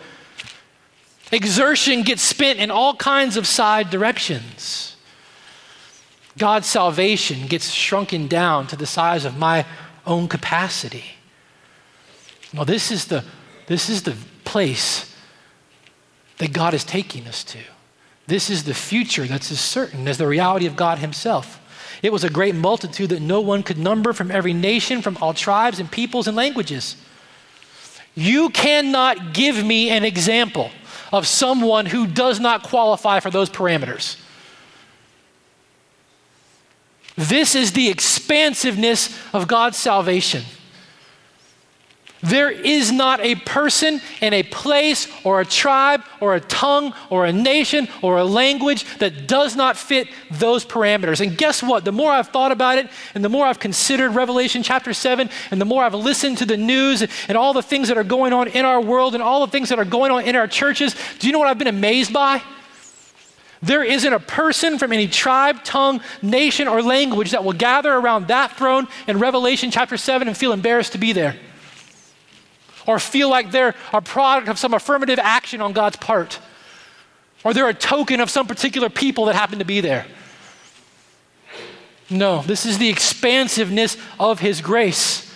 Exertion 1.31 2.01
gets 2.01 2.23
spent 2.23 2.59
in 2.59 2.71
all 2.71 2.95
kinds 2.95 3.37
of 3.37 3.45
side 3.45 3.89
directions. 3.89 4.95
God's 6.37 6.67
salvation 6.67 7.47
gets 7.47 7.69
shrunken 7.69 8.27
down 8.27 8.65
to 8.67 8.75
the 8.75 8.85
size 8.85 9.25
of 9.25 9.37
my 9.37 9.65
own 10.07 10.27
capacity. 10.27 11.05
Well, 12.53 12.65
this 12.65 12.91
is 12.91 13.05
the, 13.05 13.23
this 13.67 13.89
is 13.89 14.03
the 14.03 14.15
place 14.43 15.13
that 16.37 16.53
God 16.53 16.73
is 16.73 16.83
taking 16.83 17.27
us 17.27 17.43
to. 17.43 17.59
This 18.25 18.49
is 18.49 18.63
the 18.63 18.73
future 18.73 19.25
that's 19.25 19.51
as 19.51 19.59
certain 19.59 20.07
as 20.07 20.17
the 20.17 20.27
reality 20.27 20.65
of 20.65 20.75
God 20.75 20.99
Himself. 20.99 21.58
It 22.01 22.13
was 22.13 22.23
a 22.23 22.29
great 22.29 22.55
multitude 22.55 23.09
that 23.09 23.21
no 23.21 23.41
one 23.41 23.63
could 23.63 23.77
number 23.77 24.13
from 24.13 24.31
every 24.31 24.53
nation, 24.53 25.01
from 25.01 25.17
all 25.21 25.33
tribes 25.33 25.79
and 25.79 25.91
peoples 25.91 26.27
and 26.27 26.35
languages. 26.35 26.95
You 28.15 28.49
cannot 28.49 29.33
give 29.33 29.63
me 29.63 29.89
an 29.89 30.03
example 30.03 30.71
of 31.11 31.27
someone 31.27 31.85
who 31.85 32.07
does 32.07 32.39
not 32.39 32.63
qualify 32.63 33.19
for 33.19 33.29
those 33.29 33.49
parameters. 33.49 34.17
This 37.15 37.55
is 37.55 37.73
the 37.73 37.89
expansiveness 37.89 39.17
of 39.33 39.47
God's 39.47 39.77
salvation. 39.77 40.43
There 42.21 42.51
is 42.51 42.91
not 42.91 43.21
a 43.21 43.35
person 43.35 44.01
and 44.19 44.35
a 44.35 44.43
place 44.43 45.07
or 45.23 45.39
a 45.39 45.45
tribe 45.45 46.03
or 46.19 46.35
a 46.35 46.41
tongue 46.41 46.93
or 47.09 47.25
a 47.25 47.31
nation 47.31 47.87
or 48.01 48.17
a 48.17 48.25
language 48.25 48.83
that 48.97 49.27
does 49.27 49.55
not 49.55 49.77
fit 49.77 50.09
those 50.29 50.65
parameters. 50.65 51.21
And 51.21 51.37
guess 51.37 51.63
what? 51.63 51.85
The 51.85 51.93
more 51.93 52.11
I've 52.11 52.27
thought 52.27 52.51
about 52.51 52.77
it 52.77 52.89
and 53.15 53.23
the 53.23 53.29
more 53.29 53.45
I've 53.45 53.59
considered 53.59 54.15
Revelation 54.15 54.63
chapter 54.63 54.93
7 54.93 55.29
and 55.51 55.61
the 55.61 55.65
more 55.65 55.83
I've 55.83 55.93
listened 55.93 56.39
to 56.39 56.45
the 56.45 56.57
news 56.57 57.07
and 57.29 57.37
all 57.37 57.53
the 57.53 57.63
things 57.63 57.87
that 57.87 57.97
are 57.97 58.03
going 58.03 58.33
on 58.33 58.49
in 58.49 58.65
our 58.65 58.81
world 58.81 59.13
and 59.13 59.23
all 59.23 59.45
the 59.45 59.51
things 59.51 59.69
that 59.69 59.79
are 59.79 59.85
going 59.85 60.11
on 60.11 60.25
in 60.25 60.35
our 60.35 60.47
churches, 60.47 60.95
do 61.19 61.27
you 61.27 61.31
know 61.31 61.39
what 61.39 61.47
I've 61.47 61.57
been 61.57 61.67
amazed 61.67 62.11
by? 62.11 62.41
There 63.61 63.83
isn't 63.83 64.11
a 64.11 64.19
person 64.19 64.77
from 64.77 64.91
any 64.93 65.07
tribe, 65.07 65.63
tongue, 65.63 66.01
nation, 66.21 66.67
or 66.67 66.81
language 66.81 67.31
that 67.31 67.43
will 67.43 67.53
gather 67.53 67.93
around 67.93 68.27
that 68.27 68.57
throne 68.57 68.87
in 69.07 69.19
Revelation 69.19 69.71
chapter 69.71 69.95
7 69.97 70.27
and 70.27 70.35
feel 70.35 70.51
embarrassed 70.51 70.93
to 70.93 70.97
be 70.97 71.13
there 71.13 71.35
or 72.89 72.97
feel 72.97 73.29
like 73.29 73.51
they're 73.51 73.75
a 73.93 74.01
product 74.01 74.49
of 74.49 74.57
some 74.57 74.73
affirmative 74.73 75.19
action 75.19 75.61
on 75.61 75.73
God's 75.73 75.95
part, 75.97 76.39
or 77.43 77.53
they're 77.53 77.69
a 77.69 77.73
token 77.73 78.19
of 78.19 78.31
some 78.31 78.47
particular 78.47 78.89
people 78.89 79.25
that 79.25 79.35
happen 79.35 79.59
to 79.59 79.65
be 79.65 79.79
there. 79.79 80.07
No, 82.09 82.41
this 82.41 82.65
is 82.65 82.79
the 82.79 82.89
expansiveness 82.89 83.95
of 84.19 84.39
His 84.39 84.59
grace. 84.59 85.31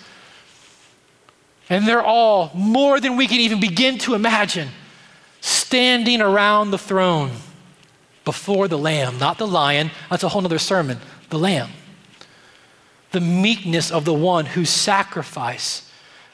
And 1.69 1.87
they're 1.87 2.01
all 2.01 2.49
more 2.55 2.99
than 2.99 3.17
we 3.17 3.27
can 3.27 3.39
even 3.39 3.59
begin 3.59 3.99
to 3.99 4.15
imagine 4.15 4.69
standing 5.39 6.21
around 6.21 6.71
the 6.71 6.79
throne 6.79 7.29
before 8.25 8.67
the 8.67 8.79
Lamb, 8.79 9.19
not 9.19 9.37
the 9.37 9.45
lion. 9.45 9.91
That's 10.09 10.23
a 10.23 10.29
whole 10.29 10.43
other 10.43 10.57
sermon. 10.57 10.97
The 11.29 11.37
Lamb. 11.37 11.69
The 13.11 13.21
meekness 13.21 13.91
of 13.91 14.05
the 14.05 14.13
one 14.13 14.47
whose 14.47 14.71
sacrifice 14.71 15.87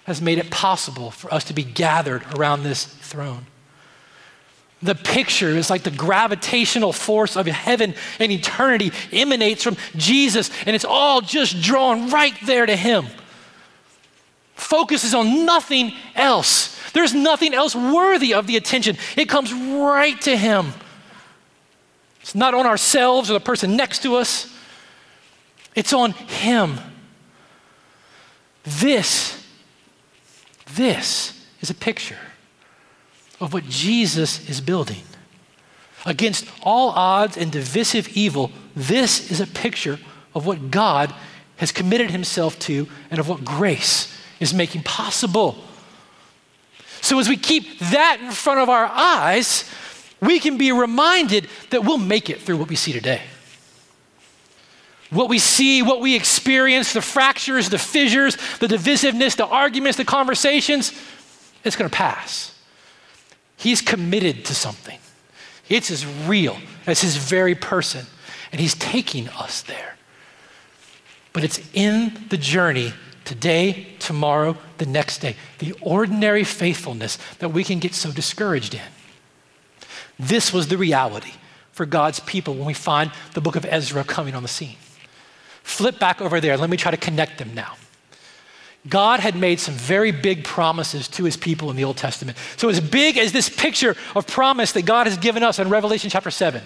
has 0.10 0.22
made 0.22 0.38
it 0.38 0.52
possible 0.52 1.12
for 1.12 1.34
us 1.34 1.46
to 1.46 1.54
be 1.54 1.64
gathered 1.64 2.24
around 2.36 2.64
this 2.64 2.84
throne. 2.84 3.46
The 4.82 4.96
picture 4.96 5.50
is 5.50 5.70
like 5.70 5.84
the 5.84 5.92
gravitational 5.92 6.94
force 6.94 7.36
of 7.36 7.46
heaven 7.48 7.96
and 8.20 8.32
eternity 8.32 8.92
emanates 9.12 9.64
from 9.64 9.76
Jesus, 9.96 10.50
and 10.66 10.76
it's 10.76 10.86
all 10.86 11.22
just 11.22 11.62
drawn 11.62 12.10
right 12.10 12.34
there 12.46 12.66
to 12.66 12.76
Him. 12.76 13.08
Focuses 14.56 15.14
on 15.14 15.46
nothing 15.46 15.94
else. 16.16 16.78
There's 16.92 17.14
nothing 17.14 17.54
else 17.54 17.76
worthy 17.76 18.34
of 18.34 18.48
the 18.48 18.56
attention. 18.56 18.98
It 19.18 19.28
comes 19.28 19.54
right 19.54 20.20
to 20.22 20.38
Him. 20.38 20.74
It's 22.22 22.36
not 22.36 22.54
on 22.54 22.66
ourselves 22.66 23.30
or 23.30 23.34
the 23.34 23.40
person 23.40 23.76
next 23.76 24.04
to 24.04 24.16
us, 24.16 24.54
it's 25.76 25.94
on 25.94 26.12
Him. 26.12 26.80
This, 28.64 29.39
this 30.76 31.46
is 31.62 31.70
a 31.70 31.74
picture 31.76 32.18
of 33.40 33.54
what 33.54 33.66
Jesus 33.66 34.48
is 34.50 34.62
building. 34.62 35.04
Against 36.06 36.48
all 36.64 36.90
odds 36.90 37.38
and 37.38 37.52
divisive 37.52 38.10
evil, 38.16 38.52
this 38.76 39.32
is 39.32 39.42
a 39.42 39.48
picture 39.48 40.00
of 40.34 40.46
what 40.46 40.72
God 40.72 41.14
has 41.58 41.72
committed 41.72 42.12
himself 42.12 42.58
to 42.60 42.88
and 43.12 43.20
of 43.20 43.28
what 43.28 43.44
grace 43.44 44.16
is 44.40 44.54
making 44.54 44.84
possible. 44.84 45.58
So, 47.02 47.20
as 47.20 47.28
we 47.28 47.38
keep 47.38 47.80
that 47.80 48.20
in 48.22 48.32
front 48.32 48.60
of 48.60 48.70
our 48.70 48.86
eyes, 48.86 49.70
we 50.22 50.40
can 50.40 50.58
be 50.58 50.72
reminded 50.72 51.48
that 51.70 51.84
we'll 51.84 51.98
make 51.98 52.30
it 52.30 52.42
through 52.42 52.58
what 52.58 52.70
we 52.70 52.76
see 52.76 52.94
today. 52.94 53.22
What 55.10 55.30
we 55.30 55.40
see, 55.40 55.82
what 55.82 56.02
we 56.02 56.16
experience, 56.16 56.94
the 56.94 57.02
fractures, 57.02 57.70
the 57.70 57.80
fissures, 57.80 58.38
the 58.60 58.68
divisiveness, 58.68 59.36
the 59.36 59.48
arguments, 59.48 59.98
the 59.98 60.06
conversations, 60.06 60.94
it's 61.64 61.76
going 61.76 61.90
to 61.90 61.96
pass. 61.96 62.56
He's 63.58 63.82
committed 63.82 64.46
to 64.46 64.56
something. 64.56 65.00
It's 65.68 65.92
as 65.92 66.06
real 66.06 66.58
as 66.88 67.02
his 67.02 67.18
very 67.18 67.56
person, 67.56 68.06
and 68.52 68.62
he's 68.62 68.76
taking 68.76 69.30
us 69.30 69.62
there. 69.64 69.98
But 71.34 71.44
it's 71.44 71.60
in 71.74 72.26
the 72.30 72.38
journey 72.38 72.94
today, 73.26 73.88
tomorrow, 74.00 74.58
the 74.78 74.86
next 74.86 75.20
day, 75.20 75.36
the 75.60 75.74
ordinary 75.82 76.44
faithfulness 76.44 77.18
that 77.40 77.50
we 77.50 77.64
can 77.64 77.80
get 77.80 77.94
so 77.94 78.12
discouraged 78.12 78.74
in. 78.74 78.82
This 80.18 80.52
was 80.52 80.68
the 80.68 80.78
reality 80.78 81.34
for 81.72 81.86
God's 81.86 82.20
people 82.20 82.56
when 82.56 82.66
we 82.66 82.74
find 82.74 83.12
the 83.34 83.42
book 83.42 83.56
of 83.56 83.66
Ezra 83.66 84.04
coming 84.04 84.36
on 84.36 84.42
the 84.44 84.50
scene. 84.50 84.76
Flip 85.70 86.00
back 86.00 86.20
over 86.20 86.42
there. 86.42 86.58
Let 86.58 86.70
me 86.72 86.78
try 86.78 86.90
to 86.90 86.98
connect 86.98 87.38
them 87.38 87.54
now. 87.54 87.76
God 88.90 89.20
had 89.20 89.36
made 89.36 89.60
some 89.60 89.76
very 89.76 90.12
big 90.12 90.44
promises 90.44 91.08
to 91.10 91.26
his 91.26 91.38
people 91.38 91.70
in 91.70 91.76
the 91.76 91.84
Old 91.84 91.96
Testament. 91.96 92.38
So, 92.58 92.70
as 92.70 92.80
big 92.80 93.20
as 93.20 93.32
this 93.32 93.50
picture 93.50 93.96
of 94.16 94.26
promise 94.26 94.72
that 94.72 94.86
God 94.86 95.06
has 95.06 95.16
given 95.18 95.44
us 95.44 95.60
in 95.60 95.70
Revelation 95.70 96.10
chapter 96.10 96.32
7, 96.32 96.64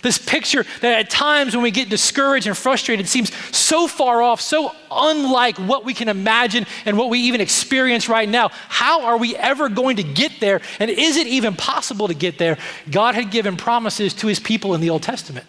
this 0.00 0.16
picture 0.16 0.64
that 0.80 0.98
at 1.00 1.10
times 1.10 1.54
when 1.54 1.62
we 1.62 1.70
get 1.70 1.90
discouraged 1.90 2.46
and 2.46 2.56
frustrated 2.56 3.06
seems 3.08 3.30
so 3.54 3.86
far 3.86 4.22
off, 4.22 4.40
so 4.40 4.74
unlike 4.90 5.58
what 5.58 5.84
we 5.84 5.92
can 5.92 6.08
imagine 6.08 6.66
and 6.86 6.96
what 6.96 7.10
we 7.10 7.20
even 7.20 7.42
experience 7.42 8.08
right 8.08 8.28
now. 8.28 8.48
How 8.68 9.04
are 9.04 9.18
we 9.18 9.36
ever 9.36 9.68
going 9.68 9.96
to 9.96 10.02
get 10.02 10.40
there? 10.40 10.62
And 10.80 10.90
is 10.90 11.18
it 11.18 11.26
even 11.26 11.54
possible 11.54 12.08
to 12.08 12.14
get 12.14 12.38
there? 12.38 12.56
God 12.90 13.14
had 13.14 13.30
given 13.30 13.56
promises 13.58 14.14
to 14.14 14.28
his 14.28 14.40
people 14.40 14.74
in 14.74 14.80
the 14.80 14.88
Old 14.90 15.02
Testament. 15.02 15.46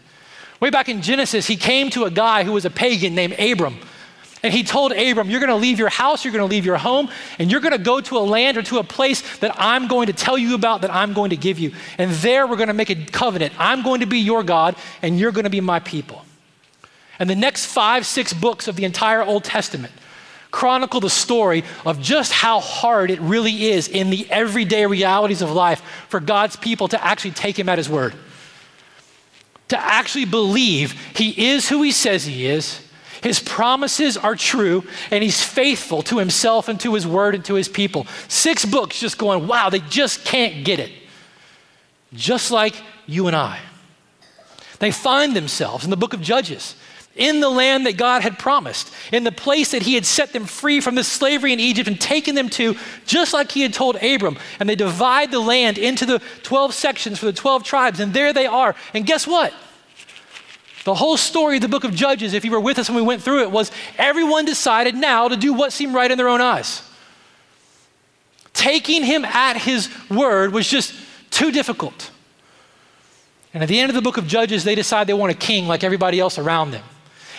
Way 0.60 0.70
back 0.70 0.90
in 0.90 1.02
Genesis, 1.02 1.46
he 1.46 1.56
came 1.56 1.90
to 1.92 2.06
a 2.06 2.12
guy 2.12 2.44
who 2.44 2.52
was 2.52 2.66
a 2.66 2.70
pagan 2.70 3.14
named 3.16 3.34
Abram. 3.40 3.78
And 4.44 4.54
he 4.54 4.64
told 4.64 4.92
Abram, 4.92 5.30
You're 5.30 5.40
going 5.40 5.50
to 5.50 5.56
leave 5.56 5.80
your 5.80 5.90
house, 5.90 6.24
you're 6.24 6.32
going 6.32 6.48
to 6.48 6.50
leave 6.50 6.66
your 6.66 6.78
home, 6.78 7.10
and 7.40 7.52
you're 7.52 7.62
going 7.62 7.74
to 7.74 7.84
go 7.84 8.00
to 8.02 8.18
a 8.18 8.20
land 8.20 8.58
or 8.58 8.64
to 8.64 8.78
a 8.78 8.84
place 8.84 9.38
that 9.40 9.56
I'm 9.58 9.88
going 9.88 10.08
to 10.08 10.14
tell 10.14 10.38
you 10.38 10.56
about, 10.56 10.82
that 10.82 10.94
I'm 10.94 11.14
going 11.14 11.32
to 11.32 11.38
give 11.38 11.60
you. 11.60 11.74
And 11.98 12.12
there 12.12 12.46
we're 12.46 12.56
going 12.56 12.68
to 12.68 12.74
make 12.74 12.90
a 12.90 13.06
covenant. 13.06 13.54
I'm 13.58 13.82
going 13.84 14.02
to 14.02 14.06
be 14.06 14.20
your 14.20 14.44
God, 14.44 14.76
and 15.02 15.20
you're 15.20 15.32
going 15.32 15.46
to 15.46 15.50
be 15.50 15.62
my 15.62 15.80
people. 15.80 16.24
And 17.20 17.30
the 17.30 17.36
next 17.36 17.66
five, 17.66 18.06
six 18.06 18.32
books 18.32 18.68
of 18.68 18.76
the 18.76 18.86
entire 18.86 19.24
Old 19.24 19.44
Testament 19.44 19.94
chronicle 20.52 21.00
the 21.00 21.10
story 21.10 21.64
of 21.86 22.02
just 22.02 22.32
how 22.32 22.60
hard 22.60 23.12
it 23.12 23.20
really 23.20 23.66
is 23.68 23.88
in 23.88 24.10
the 24.10 24.26
everyday 24.30 24.86
realities 24.86 25.42
of 25.42 25.52
life 25.52 25.82
for 26.10 26.20
God's 26.20 26.56
people 26.56 26.88
to 26.88 27.04
actually 27.04 27.32
take 27.32 27.58
him 27.60 27.70
at 27.70 27.78
his 27.78 27.90
word. 27.90 28.14
To 29.70 29.80
actually 29.80 30.26
believe 30.26 30.94
he 31.16 31.50
is 31.50 31.68
who 31.68 31.82
he 31.82 31.92
says 31.92 32.26
he 32.26 32.48
is 32.48 32.82
his 33.22 33.40
promises 33.40 34.18
are 34.18 34.36
true, 34.36 34.84
and 35.12 35.24
he's 35.24 35.42
faithful 35.42 36.02
to 36.04 36.18
himself 36.18 36.68
and 36.68 36.80
to 36.82 36.94
his 36.94 37.08
word 37.08 37.36
and 37.36 37.44
to 37.46 37.56
his 37.56 37.68
people. 37.68 38.06
Six 38.28 38.66
books 38.66 39.00
just 39.00 39.18
going, 39.18 39.48
wow, 39.48 39.70
they 39.70 39.80
just 39.80 40.26
can't 40.26 40.64
get 40.64 40.80
it. 40.80 40.92
Just 42.14 42.52
like 42.52 42.76
you 43.06 43.28
and 43.28 43.36
I. 43.36 43.60
They 44.80 44.92
find 44.92 45.36
themselves 45.36 45.84
in 45.84 45.90
the 45.90 45.98
book 45.98 46.14
of 46.14 46.22
Judges, 46.22 46.76
in 47.18 47.40
the 47.40 47.50
land 47.50 47.86
that 47.86 47.98
God 47.98 48.22
had 48.22 48.40
promised, 48.40 48.94
in 49.12 49.24
the 49.24 49.32
place 49.32 49.72
that 49.72 49.84
he 49.84 49.96
had 49.96 50.06
set 50.06 50.34
them 50.34 50.46
free 50.46 50.80
from 50.80 50.96
the 50.96 51.04
slavery 51.04 51.52
in 51.52 51.60
Egypt 51.60 51.88
and 51.88 52.00
taken 52.00 52.36
them 52.36 52.50
to, 52.50 52.76
just 53.06 53.34
like 53.34 53.52
he 53.52 53.62
had 53.62 53.74
told 53.74 53.96
Abram. 53.98 54.38
And 54.60 54.70
they 54.70 54.76
divide 54.76 55.32
the 55.32 55.40
land 55.40 55.78
into 55.78 56.06
the 56.06 56.22
12 56.44 56.74
sections 56.74 57.20
for 57.20 57.26
the 57.26 57.34
12 57.34 57.64
tribes, 57.64 58.00
and 58.00 58.14
there 58.14 58.34
they 58.34 58.46
are. 58.46 58.76
And 58.94 59.06
guess 59.06 59.28
what? 59.28 59.54
The 60.86 60.96
whole 60.96 61.18
story 61.18 61.58
of 61.58 61.62
the 61.62 61.68
book 61.68 61.84
of 61.84 61.94
Judges, 61.94 62.34
if 62.34 62.46
you 62.46 62.52
were 62.52 62.62
with 62.62 62.80
us 62.80 62.90
when 62.90 62.96
we 62.96 63.02
went 63.02 63.22
through 63.22 63.42
it, 63.42 63.52
was 63.52 63.72
everyone 63.98 64.46
decided 64.46 64.96
now 64.96 65.28
to 65.28 65.36
do 65.36 65.54
what 65.54 65.74
seemed 65.74 65.94
right 65.94 66.10
in 66.10 66.18
their 66.18 66.30
own 66.30 66.40
eyes. 66.40 66.82
Taking 68.54 69.04
him 69.04 69.26
at 69.26 69.58
his 69.58 69.90
word 70.10 70.54
was 70.54 70.68
just 70.68 70.94
too 71.30 71.52
difficult. 71.52 72.10
And 73.54 73.64
at 73.64 73.70
the 73.70 73.80
end 73.80 73.90
of 73.90 73.96
the 73.96 74.02
book 74.02 74.18
of 74.18 74.28
Judges, 74.28 74.64
they 74.64 74.76
decide 74.76 75.08
they 75.08 75.14
want 75.14 75.32
a 75.32 75.38
king 75.38 75.68
like 75.68 75.84
everybody 75.84 76.20
else 76.20 76.38
around 76.38 76.72
them. 76.72 76.84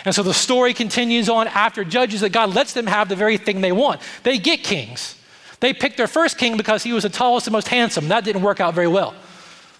And 0.05 0.15
so 0.15 0.23
the 0.23 0.33
story 0.33 0.73
continues 0.73 1.29
on 1.29 1.47
after 1.47 1.83
Judges 1.83 2.21
that 2.21 2.31
God 2.31 2.53
lets 2.55 2.73
them 2.73 2.87
have 2.87 3.09
the 3.09 3.15
very 3.15 3.37
thing 3.37 3.61
they 3.61 3.71
want. 3.71 4.01
They 4.23 4.37
get 4.37 4.63
kings. 4.63 5.15
They 5.59 5.73
picked 5.73 5.97
their 5.97 6.07
first 6.07 6.37
king 6.37 6.55
because 6.57 6.83
he 6.83 6.93
was 6.93 7.03
the 7.03 7.09
tallest 7.09 7.47
and 7.47 7.51
most 7.51 7.67
handsome. 7.67 8.07
That 8.07 8.23
didn't 8.23 8.41
work 8.41 8.59
out 8.61 8.73
very 8.73 8.87
well. 8.87 9.13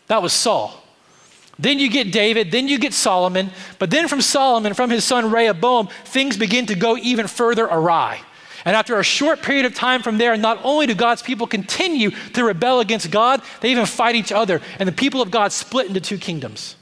That 0.07 0.21
was 0.21 0.33
Saul. 0.33 0.83
Then 1.57 1.77
you 1.79 1.89
get 1.89 2.11
David, 2.11 2.51
then 2.51 2.69
you 2.69 2.79
get 2.79 2.93
Solomon, 2.93 3.51
but 3.79 3.91
then 3.91 4.07
from 4.07 4.21
Solomon, 4.21 4.73
from 4.73 4.89
his 4.89 5.03
son 5.03 5.29
Rehoboam, 5.29 5.89
things 6.05 6.37
begin 6.37 6.65
to 6.67 6.75
go 6.75 6.95
even 6.97 7.27
further 7.27 7.65
awry. 7.65 8.21
And 8.65 8.75
after 8.75 8.97
a 8.97 9.03
short 9.03 9.41
period 9.41 9.65
of 9.65 9.75
time 9.75 10.01
from 10.01 10.17
there, 10.17 10.35
not 10.37 10.59
only 10.63 10.87
do 10.87 10.95
God's 10.95 11.21
people 11.21 11.47
continue 11.47 12.11
to 12.11 12.43
rebel 12.43 12.79
against 12.79 13.11
God, 13.11 13.41
they 13.61 13.71
even 13.71 13.85
fight 13.85 14.15
each 14.15 14.31
other. 14.31 14.61
And 14.79 14.87
the 14.87 14.93
people 14.93 15.21
of 15.21 15.31
God 15.31 15.51
split 15.51 15.87
into 15.87 16.01
two 16.01 16.17
kingdoms. 16.17 16.75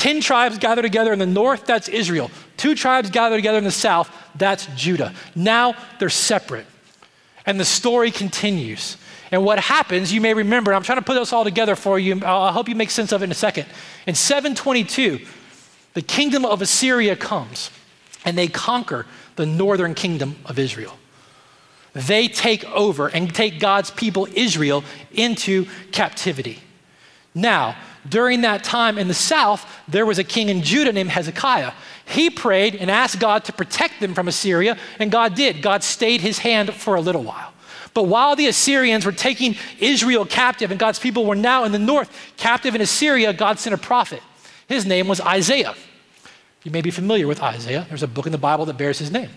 Ten 0.00 0.22
tribes 0.22 0.56
gather 0.56 0.80
together 0.80 1.12
in 1.12 1.18
the 1.18 1.26
north, 1.26 1.66
that's 1.66 1.86
Israel. 1.86 2.30
Two 2.56 2.74
tribes 2.74 3.10
gather 3.10 3.36
together 3.36 3.58
in 3.58 3.64
the 3.64 3.70
south, 3.70 4.10
that's 4.34 4.64
Judah. 4.74 5.12
Now 5.34 5.74
they're 5.98 6.08
separate. 6.08 6.64
And 7.44 7.60
the 7.60 7.66
story 7.66 8.10
continues. 8.10 8.96
And 9.30 9.44
what 9.44 9.58
happens, 9.58 10.10
you 10.10 10.22
may 10.22 10.32
remember, 10.32 10.72
I'm 10.72 10.82
trying 10.82 10.96
to 10.96 11.04
put 11.04 11.16
this 11.16 11.34
all 11.34 11.44
together 11.44 11.76
for 11.76 11.98
you. 11.98 12.18
I'll 12.24 12.50
help 12.50 12.66
you 12.66 12.74
make 12.74 12.90
sense 12.90 13.12
of 13.12 13.20
it 13.20 13.24
in 13.24 13.30
a 13.30 13.34
second. 13.34 13.66
In 14.06 14.14
722, 14.14 15.20
the 15.92 16.00
kingdom 16.00 16.46
of 16.46 16.62
Assyria 16.62 17.14
comes 17.14 17.70
and 18.24 18.38
they 18.38 18.48
conquer 18.48 19.04
the 19.36 19.44
northern 19.44 19.92
kingdom 19.92 20.36
of 20.46 20.58
Israel. 20.58 20.96
They 21.92 22.26
take 22.26 22.64
over 22.70 23.08
and 23.08 23.34
take 23.34 23.60
God's 23.60 23.90
people, 23.90 24.26
Israel, 24.32 24.82
into 25.12 25.66
captivity. 25.92 26.60
Now, 27.34 27.76
during 28.08 28.40
that 28.42 28.64
time 28.64 28.98
in 28.98 29.08
the 29.08 29.14
south, 29.14 29.66
there 29.88 30.06
was 30.06 30.18
a 30.18 30.24
king 30.24 30.48
in 30.48 30.62
Judah 30.62 30.92
named 30.92 31.10
Hezekiah. 31.10 31.72
He 32.06 32.30
prayed 32.30 32.74
and 32.74 32.90
asked 32.90 33.20
God 33.20 33.44
to 33.44 33.52
protect 33.52 34.00
them 34.00 34.14
from 34.14 34.26
Assyria, 34.28 34.78
and 34.98 35.12
God 35.12 35.34
did. 35.34 35.62
God 35.62 35.82
stayed 35.82 36.20
his 36.20 36.38
hand 36.38 36.74
for 36.74 36.96
a 36.96 37.00
little 37.00 37.22
while. 37.22 37.52
But 37.92 38.04
while 38.04 38.36
the 38.36 38.46
Assyrians 38.46 39.04
were 39.04 39.12
taking 39.12 39.56
Israel 39.78 40.24
captive 40.24 40.70
and 40.70 40.78
God's 40.78 40.98
people 40.98 41.26
were 41.26 41.34
now 41.34 41.64
in 41.64 41.72
the 41.72 41.78
north 41.78 42.10
captive 42.36 42.74
in 42.74 42.80
Assyria, 42.80 43.32
God 43.32 43.58
sent 43.58 43.74
a 43.74 43.78
prophet. 43.78 44.22
His 44.68 44.86
name 44.86 45.08
was 45.08 45.20
Isaiah. 45.20 45.74
You 46.62 46.70
may 46.70 46.82
be 46.82 46.90
familiar 46.90 47.26
with 47.26 47.42
Isaiah. 47.42 47.86
There's 47.88 48.02
a 48.02 48.08
book 48.08 48.26
in 48.26 48.32
the 48.32 48.38
Bible 48.38 48.64
that 48.66 48.76
bears 48.76 48.98
his 48.98 49.10
name. 49.10 49.30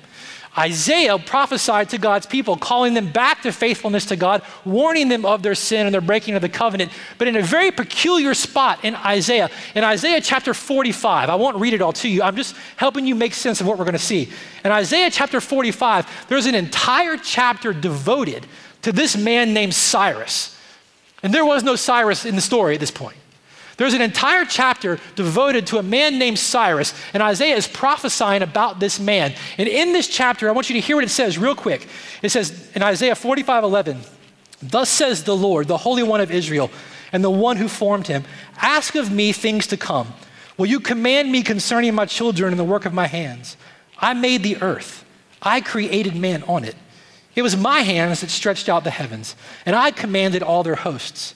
Isaiah 0.58 1.18
prophesied 1.18 1.90
to 1.90 1.98
God's 1.98 2.28
people, 2.28 2.58
calling 2.58 2.94
them 2.94 3.12
back 3.12 3.42
to 3.42 3.52
faithfulness 3.52 4.06
to 4.08 4.16
God, 4.16 4.44
warning 4.66 5.10
them 5.10 5.26
of 5.26 5.42
their 5.42 5.56
sin 5.56 5.88
and 5.88 5.94
their 5.94 6.02
breaking 6.02 6.36
of 6.36 6.44
the 6.44 6.50
covenant, 6.50 6.92
but 7.18 7.28
in 7.28 7.36
a 7.36 7.42
very 7.42 7.72
peculiar 7.72 8.36
spot 8.36 8.86
in 8.86 8.94
Isaiah. 8.96 9.50
In 9.74 9.84
Isaiah 9.84 10.22
chapter 10.22 10.54
45, 10.54 11.30
I 11.30 11.36
won't 11.36 11.58
read 11.58 11.74
it 11.74 11.82
all 11.82 11.94
to 11.94 12.08
you, 12.08 12.22
I'm 12.22 12.36
just 12.36 12.56
helping 12.78 13.08
you 13.08 13.16
make 13.16 13.34
sense 13.34 13.62
of 13.62 13.68
what 13.68 13.80
we're 13.80 13.86
going 13.86 13.94
to 13.94 14.00
see. 14.00 14.30
In 14.64 14.72
Isaiah 14.72 15.10
chapter 15.10 15.42
45, 15.42 16.28
there's 16.28 16.46
an 16.46 16.56
entire 16.56 17.18
chapter 17.18 17.74
devoted 17.74 18.46
to 18.84 18.92
this 18.92 19.18
man 19.18 19.54
named 19.54 19.74
Cyrus. 19.74 20.56
And 21.24 21.34
there 21.34 21.46
was 21.46 21.64
no 21.64 21.76
Cyrus 21.76 22.26
in 22.26 22.36
the 22.36 22.42
story 22.42 22.76
at 22.76 22.80
this 22.80 22.92
point. 22.92 23.16
There's 23.78 23.94
an 23.94 24.02
entire 24.02 24.46
chapter 24.46 25.00
devoted 25.16 25.68
to 25.68 25.80
a 25.80 25.84
man 25.84 26.20
named 26.20 26.38
Cyrus, 26.38 26.94
and 27.14 27.24
Isaiah 27.24 27.56
is 27.56 27.68
prophesying 27.68 28.44
about 28.44 28.80
this 28.80 29.00
man. 29.00 29.34
And 29.58 29.68
in 29.68 29.94
this 29.94 30.08
chapter, 30.08 30.48
I 30.48 30.52
want 30.52 30.70
you 30.70 30.76
to 30.76 30.80
hear 30.80 30.96
what 30.96 31.04
it 31.04 31.10
says 31.10 31.38
real 31.38 31.56
quick. 31.56 31.88
It 32.22 32.30
says 32.30 32.72
in 32.76 32.84
Isaiah 32.84 33.16
45 33.16 33.64
11, 33.64 34.00
Thus 34.62 34.90
says 34.90 35.24
the 35.24 35.36
Lord, 35.36 35.68
the 35.68 35.78
Holy 35.78 36.04
One 36.04 36.22
of 36.22 36.32
Israel, 36.32 36.70
and 37.12 37.24
the 37.24 37.32
one 37.32 37.58
who 37.58 37.68
formed 37.68 38.08
him, 38.08 38.24
Ask 38.58 38.96
of 38.96 39.12
me 39.12 39.32
things 39.32 39.68
to 39.68 39.78
come. 39.78 40.14
Will 40.58 40.68
you 40.68 40.80
command 40.80 41.32
me 41.32 41.42
concerning 41.42 41.96
my 41.96 42.06
children 42.06 42.52
and 42.52 42.60
the 42.60 42.64
work 42.64 42.86
of 42.86 42.94
my 42.94 43.08
hands? 43.08 43.58
I 43.98 44.14
made 44.14 44.44
the 44.44 44.62
earth, 44.62 45.04
I 45.42 45.62
created 45.62 46.16
man 46.16 46.44
on 46.44 46.64
it. 46.64 46.76
It 47.36 47.42
was 47.42 47.58
my 47.58 47.80
hands 47.80 48.22
that 48.22 48.30
stretched 48.30 48.70
out 48.70 48.84
the 48.84 48.92
heavens, 48.92 49.36
and 49.66 49.76
I 49.76 49.90
commanded 49.90 50.44
all 50.44 50.62
their 50.62 50.76
hosts. 50.76 51.34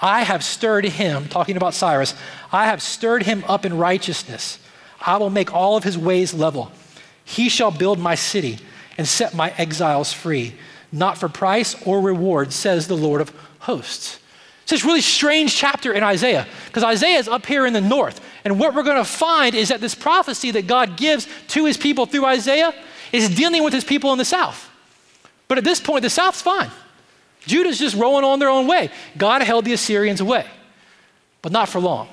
I 0.00 0.24
have 0.24 0.44
stirred 0.44 0.84
him, 0.84 1.28
talking 1.28 1.56
about 1.56 1.74
Cyrus, 1.74 2.14
I 2.52 2.66
have 2.66 2.82
stirred 2.82 3.22
him 3.22 3.44
up 3.48 3.64
in 3.64 3.78
righteousness. 3.78 4.58
I 5.00 5.16
will 5.16 5.30
make 5.30 5.54
all 5.54 5.76
of 5.76 5.84
his 5.84 5.96
ways 5.96 6.34
level. 6.34 6.70
He 7.24 7.48
shall 7.48 7.70
build 7.70 7.98
my 7.98 8.14
city 8.14 8.58
and 8.98 9.06
set 9.06 9.34
my 9.34 9.52
exiles 9.58 10.12
free, 10.12 10.54
not 10.92 11.18
for 11.18 11.28
price 11.28 11.74
or 11.86 12.00
reward, 12.00 12.52
says 12.52 12.88
the 12.88 12.96
Lord 12.96 13.20
of 13.20 13.32
hosts. 13.60 14.18
It's 14.62 14.72
this 14.72 14.84
really 14.84 15.00
strange 15.00 15.54
chapter 15.54 15.92
in 15.92 16.02
Isaiah 16.02 16.46
because 16.66 16.82
Isaiah 16.82 17.18
is 17.18 17.28
up 17.28 17.46
here 17.46 17.66
in 17.66 17.72
the 17.72 17.80
north. 17.80 18.20
And 18.44 18.58
what 18.58 18.74
we're 18.74 18.82
going 18.82 18.96
to 18.96 19.04
find 19.04 19.54
is 19.54 19.68
that 19.68 19.80
this 19.80 19.94
prophecy 19.94 20.50
that 20.52 20.66
God 20.66 20.96
gives 20.96 21.28
to 21.48 21.64
his 21.64 21.76
people 21.76 22.06
through 22.06 22.24
Isaiah 22.24 22.74
is 23.12 23.28
dealing 23.34 23.62
with 23.62 23.72
his 23.72 23.84
people 23.84 24.12
in 24.12 24.18
the 24.18 24.24
south. 24.24 24.68
But 25.46 25.58
at 25.58 25.64
this 25.64 25.80
point, 25.80 26.02
the 26.02 26.10
south's 26.10 26.42
fine. 26.42 26.70
Judah's 27.46 27.78
just 27.78 27.96
rolling 27.96 28.24
on 28.24 28.38
their 28.38 28.48
own 28.48 28.66
way. 28.66 28.90
God 29.16 29.42
held 29.42 29.64
the 29.64 29.72
Assyrians 29.72 30.20
away, 30.20 30.46
but 31.42 31.52
not 31.52 31.68
for 31.68 31.80
long. 31.80 32.08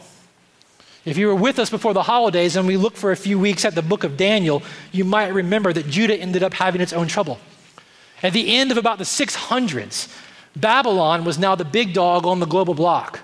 If 1.06 1.18
you 1.18 1.28
were 1.28 1.36
with 1.36 1.60
us 1.60 1.70
before 1.70 1.94
the 1.94 2.04
holidays 2.04 2.56
and 2.56 2.66
we 2.66 2.78
looked 2.78 2.98
for 2.98 3.12
a 3.12 3.18
few 3.18 3.38
weeks 3.38 3.66
at 3.66 3.75
the 3.75 3.82
book 3.82 4.04
of 4.04 4.16
Daniel, 4.16 4.63
you 4.92 5.04
might 5.04 5.34
remember 5.34 5.74
that 5.74 5.88
Judah 5.88 6.16
ended 6.16 6.44
up 6.44 6.54
having 6.54 6.80
its 6.80 6.94
own 6.94 7.08
trouble. 7.08 7.40
At 8.22 8.32
the 8.32 8.56
end 8.56 8.72
of 8.72 8.78
about 8.78 9.00
the 9.00 9.04
600s, 9.04 10.08
Babylon 10.56 11.25
was 11.25 11.38
now 11.38 11.56
the 11.56 11.66
big 11.66 11.94
dog 11.94 12.25
on 12.25 12.40
the 12.40 12.46
global 12.46 12.74
block. 12.74 13.20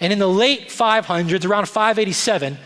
And 0.00 0.12
in 0.12 0.20
the 0.20 0.28
late 0.28 0.68
500s, 0.68 1.44
around 1.44 1.68
587, 1.68 2.58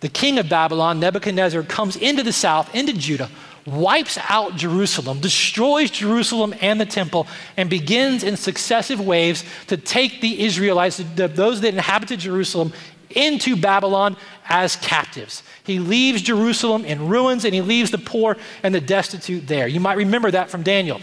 the 0.00 0.08
king 0.08 0.38
of 0.38 0.48
Babylon, 0.48 1.00
Nebuchadnezzar, 1.00 1.62
comes 1.64 1.96
into 1.96 2.22
the 2.22 2.32
south, 2.32 2.74
into 2.74 2.92
Judah, 2.92 3.28
wipes 3.66 4.18
out 4.28 4.56
Jerusalem, 4.56 5.20
destroys 5.20 5.90
Jerusalem 5.90 6.54
and 6.60 6.80
the 6.80 6.86
temple, 6.86 7.26
and 7.56 7.68
begins 7.68 8.22
in 8.22 8.36
successive 8.36 9.00
waves 9.00 9.44
to 9.66 9.76
take 9.76 10.20
the 10.20 10.44
Israelites, 10.44 11.02
those 11.16 11.60
that 11.60 11.74
inhabited 11.74 12.20
Jerusalem, 12.20 12.72
into 13.10 13.56
Babylon 13.56 14.16
as 14.48 14.76
captives. 14.76 15.42
He 15.64 15.78
leaves 15.78 16.22
Jerusalem 16.22 16.84
in 16.84 17.08
ruins 17.08 17.44
and 17.44 17.54
he 17.54 17.62
leaves 17.62 17.90
the 17.90 17.98
poor 17.98 18.36
and 18.62 18.74
the 18.74 18.80
destitute 18.80 19.46
there. 19.46 19.66
You 19.66 19.80
might 19.80 19.96
remember 19.96 20.30
that 20.30 20.50
from 20.50 20.62
Daniel. 20.62 21.00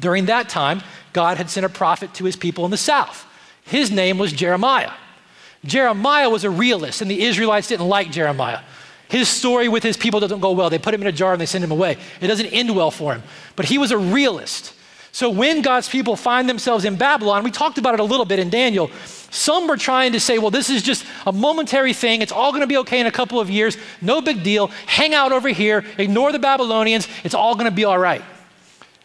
During 0.00 0.26
that 0.26 0.48
time, 0.48 0.82
God 1.12 1.36
had 1.36 1.48
sent 1.48 1.64
a 1.64 1.68
prophet 1.68 2.14
to 2.14 2.24
his 2.24 2.36
people 2.36 2.64
in 2.64 2.70
the 2.70 2.76
south. 2.76 3.26
His 3.62 3.90
name 3.90 4.18
was 4.18 4.32
Jeremiah. 4.32 4.92
Jeremiah 5.64 6.28
was 6.28 6.44
a 6.44 6.50
realist, 6.50 7.00
and 7.00 7.10
the 7.10 7.22
Israelites 7.22 7.68
didn't 7.68 7.88
like 7.88 8.10
Jeremiah. 8.10 8.60
His 9.14 9.28
story 9.28 9.68
with 9.68 9.84
his 9.84 9.96
people 9.96 10.18
doesn't 10.18 10.40
go 10.40 10.50
well. 10.50 10.68
They 10.68 10.78
put 10.80 10.92
him 10.92 11.00
in 11.00 11.06
a 11.06 11.12
jar 11.12 11.30
and 11.30 11.40
they 11.40 11.46
send 11.46 11.62
him 11.62 11.70
away. 11.70 11.98
It 12.20 12.26
doesn't 12.26 12.46
end 12.46 12.74
well 12.74 12.90
for 12.90 13.14
him. 13.14 13.22
But 13.54 13.66
he 13.66 13.78
was 13.78 13.92
a 13.92 13.96
realist. 13.96 14.74
So 15.12 15.30
when 15.30 15.62
God's 15.62 15.88
people 15.88 16.16
find 16.16 16.48
themselves 16.48 16.84
in 16.84 16.96
Babylon, 16.96 17.44
we 17.44 17.52
talked 17.52 17.78
about 17.78 17.94
it 17.94 18.00
a 18.00 18.04
little 18.04 18.26
bit 18.26 18.40
in 18.40 18.50
Daniel. 18.50 18.90
Some 19.30 19.68
were 19.68 19.76
trying 19.76 20.10
to 20.14 20.18
say, 20.18 20.38
well, 20.38 20.50
this 20.50 20.68
is 20.68 20.82
just 20.82 21.06
a 21.26 21.30
momentary 21.30 21.92
thing. 21.92 22.22
It's 22.22 22.32
all 22.32 22.50
going 22.50 22.62
to 22.62 22.66
be 22.66 22.78
okay 22.78 22.98
in 22.98 23.06
a 23.06 23.12
couple 23.12 23.38
of 23.38 23.48
years. 23.48 23.76
No 24.02 24.20
big 24.20 24.42
deal. 24.42 24.66
Hang 24.86 25.14
out 25.14 25.30
over 25.30 25.48
here. 25.48 25.84
Ignore 25.96 26.32
the 26.32 26.40
Babylonians. 26.40 27.06
It's 27.22 27.36
all 27.36 27.54
going 27.54 27.66
to 27.66 27.70
be 27.70 27.84
all 27.84 27.98
right. 27.98 28.24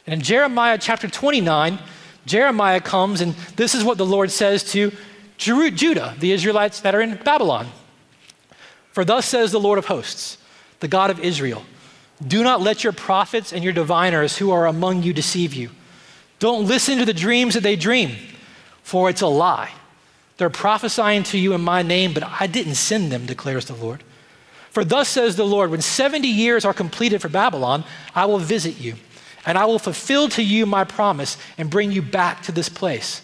And 0.08 0.16
in 0.16 0.22
Jeremiah 0.22 0.80
chapter 0.80 1.08
29, 1.08 1.78
Jeremiah 2.26 2.82
comes, 2.82 3.22
and 3.22 3.36
this 3.58 3.76
is 3.76 3.84
what 3.84 4.00
the 4.00 4.08
Lord 4.08 4.32
says 4.32 4.64
to 4.72 4.92
Judah, 5.38 6.16
the 6.18 6.32
Israelites 6.32 6.80
that 6.82 6.96
are 6.96 7.02
in 7.02 7.14
Babylon. 7.18 7.68
For 9.00 9.06
thus 9.06 9.26
says 9.26 9.54
the 9.54 9.62
Lord 9.62 9.80
of 9.80 9.86
hosts, 9.86 10.38
the 10.82 10.90
God 10.90 11.10
of 11.10 11.22
Israel 11.22 11.64
Do 12.28 12.44
not 12.44 12.60
let 12.60 12.84
your 12.84 12.92
prophets 12.92 13.54
and 13.54 13.64
your 13.64 13.72
diviners 13.72 14.38
who 14.38 14.52
are 14.52 14.68
among 14.68 15.04
you 15.04 15.14
deceive 15.14 15.54
you. 15.54 15.70
Don't 16.40 16.68
listen 16.68 16.98
to 16.98 17.06
the 17.06 17.14
dreams 17.14 17.54
that 17.54 17.64
they 17.64 17.78
dream, 17.78 18.18
for 18.84 19.10
it's 19.10 19.22
a 19.22 19.28
lie. 19.28 19.72
They're 20.36 20.50
prophesying 20.50 21.24
to 21.24 21.38
you 21.38 21.54
in 21.54 21.62
my 21.62 21.82
name, 21.82 22.14
but 22.14 22.26
I 22.42 22.46
didn't 22.46 22.76
send 22.76 23.10
them, 23.10 23.26
declares 23.26 23.64
the 23.64 23.74
Lord. 23.74 24.04
For 24.70 24.84
thus 24.84 25.08
says 25.08 25.38
the 25.38 25.46
Lord, 25.46 25.72
when 25.72 25.82
70 25.82 26.28
years 26.28 26.66
are 26.66 26.74
completed 26.74 27.22
for 27.22 27.30
Babylon, 27.30 27.86
I 28.14 28.26
will 28.26 28.38
visit 28.38 28.82
you, 28.82 28.96
and 29.46 29.58
I 29.58 29.64
will 29.64 29.80
fulfill 29.80 30.28
to 30.28 30.44
you 30.44 30.66
my 30.66 30.84
promise 30.84 31.38
and 31.58 31.70
bring 31.70 31.94
you 31.94 32.02
back 32.02 32.42
to 32.44 32.52
this 32.52 32.68
place. 32.68 33.22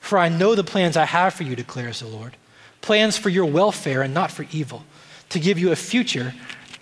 For 0.00 0.16
I 0.18 0.30
know 0.30 0.54
the 0.54 0.64
plans 0.64 0.96
I 0.96 1.04
have 1.04 1.34
for 1.34 1.42
you, 1.42 1.54
declares 1.54 2.00
the 2.00 2.06
Lord 2.06 2.34
plans 2.80 3.18
for 3.18 3.28
your 3.28 3.44
welfare 3.44 4.02
and 4.02 4.14
not 4.14 4.30
for 4.30 4.46
evil 4.52 4.84
to 5.30 5.38
give 5.38 5.58
you 5.58 5.72
a 5.72 5.76
future 5.76 6.34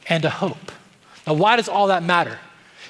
and 0.09 0.25
a 0.25 0.31
hope. 0.31 0.73
Now, 1.27 1.35
why 1.35 1.57
does 1.57 1.69
all 1.69 1.89
that 1.89 2.03
matter? 2.03 2.39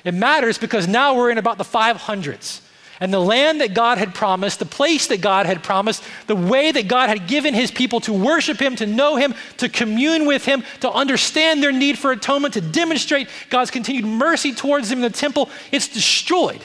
It 0.05 0.15
matters 0.15 0.59
because 0.59 0.87
now 0.87 1.17
we're 1.17 1.31
in 1.31 1.39
about 1.39 1.59
the 1.59 1.65
500s. 1.65 2.61
And 2.99 3.13
the 3.13 3.21
land 3.21 3.61
that 3.61 3.75
God 3.75 3.99
had 3.99 4.15
promised, 4.15 4.59
the 4.59 4.65
place 4.65 5.09
that 5.09 5.21
God 5.21 5.45
had 5.45 5.63
promised, 5.63 6.03
the 6.27 6.37
way 6.37 6.73
that 6.73 6.89
God 6.89 7.11
had 7.11 7.27
given 7.27 7.53
his 7.53 7.71
people 7.71 8.01
to 8.01 8.13
worship 8.13 8.59
him, 8.59 8.75
to 8.77 8.87
know 8.87 9.17
him, 9.17 9.35
to 9.59 9.69
commune 9.69 10.27
with 10.27 10.47
him, 10.47 10.65
to 10.81 10.91
understand 10.91 11.63
their 11.63 11.73
need 11.73 11.99
for 11.99 12.13
atonement, 12.13 12.55
to 12.55 12.63
demonstrate 12.63 13.29
God's 13.51 13.71
continued 13.71 14.07
mercy 14.07 14.55
towards 14.55 14.89
them 14.89 14.99
in 14.99 15.03
the 15.03 15.11
temple, 15.11 15.51
it's 15.73 15.89
destroyed. 15.89 16.61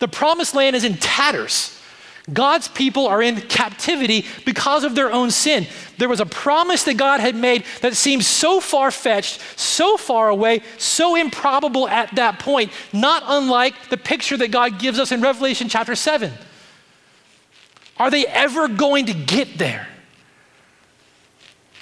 The 0.00 0.08
promised 0.08 0.54
land 0.54 0.74
is 0.74 0.82
in 0.82 0.96
tatters. 0.96 1.78
God's 2.32 2.68
people 2.68 3.06
are 3.06 3.22
in 3.22 3.38
captivity 3.42 4.24
because 4.46 4.82
of 4.82 4.94
their 4.94 5.12
own 5.12 5.30
sin. 5.30 5.66
There 5.98 6.08
was 6.08 6.20
a 6.20 6.26
promise 6.26 6.84
that 6.84 6.96
God 6.96 7.20
had 7.20 7.36
made 7.36 7.64
that 7.82 7.94
seemed 7.96 8.24
so 8.24 8.60
far 8.60 8.90
fetched, 8.90 9.40
so 9.58 9.98
far 9.98 10.30
away, 10.30 10.62
so 10.78 11.16
improbable 11.16 11.86
at 11.86 12.14
that 12.14 12.38
point, 12.38 12.72
not 12.94 13.22
unlike 13.26 13.74
the 13.90 13.98
picture 13.98 14.38
that 14.38 14.50
God 14.50 14.78
gives 14.78 14.98
us 14.98 15.12
in 15.12 15.20
Revelation 15.20 15.68
chapter 15.68 15.94
7. 15.94 16.32
Are 17.98 18.10
they 18.10 18.26
ever 18.26 18.68
going 18.68 19.06
to 19.06 19.14
get 19.14 19.58
there? 19.58 19.86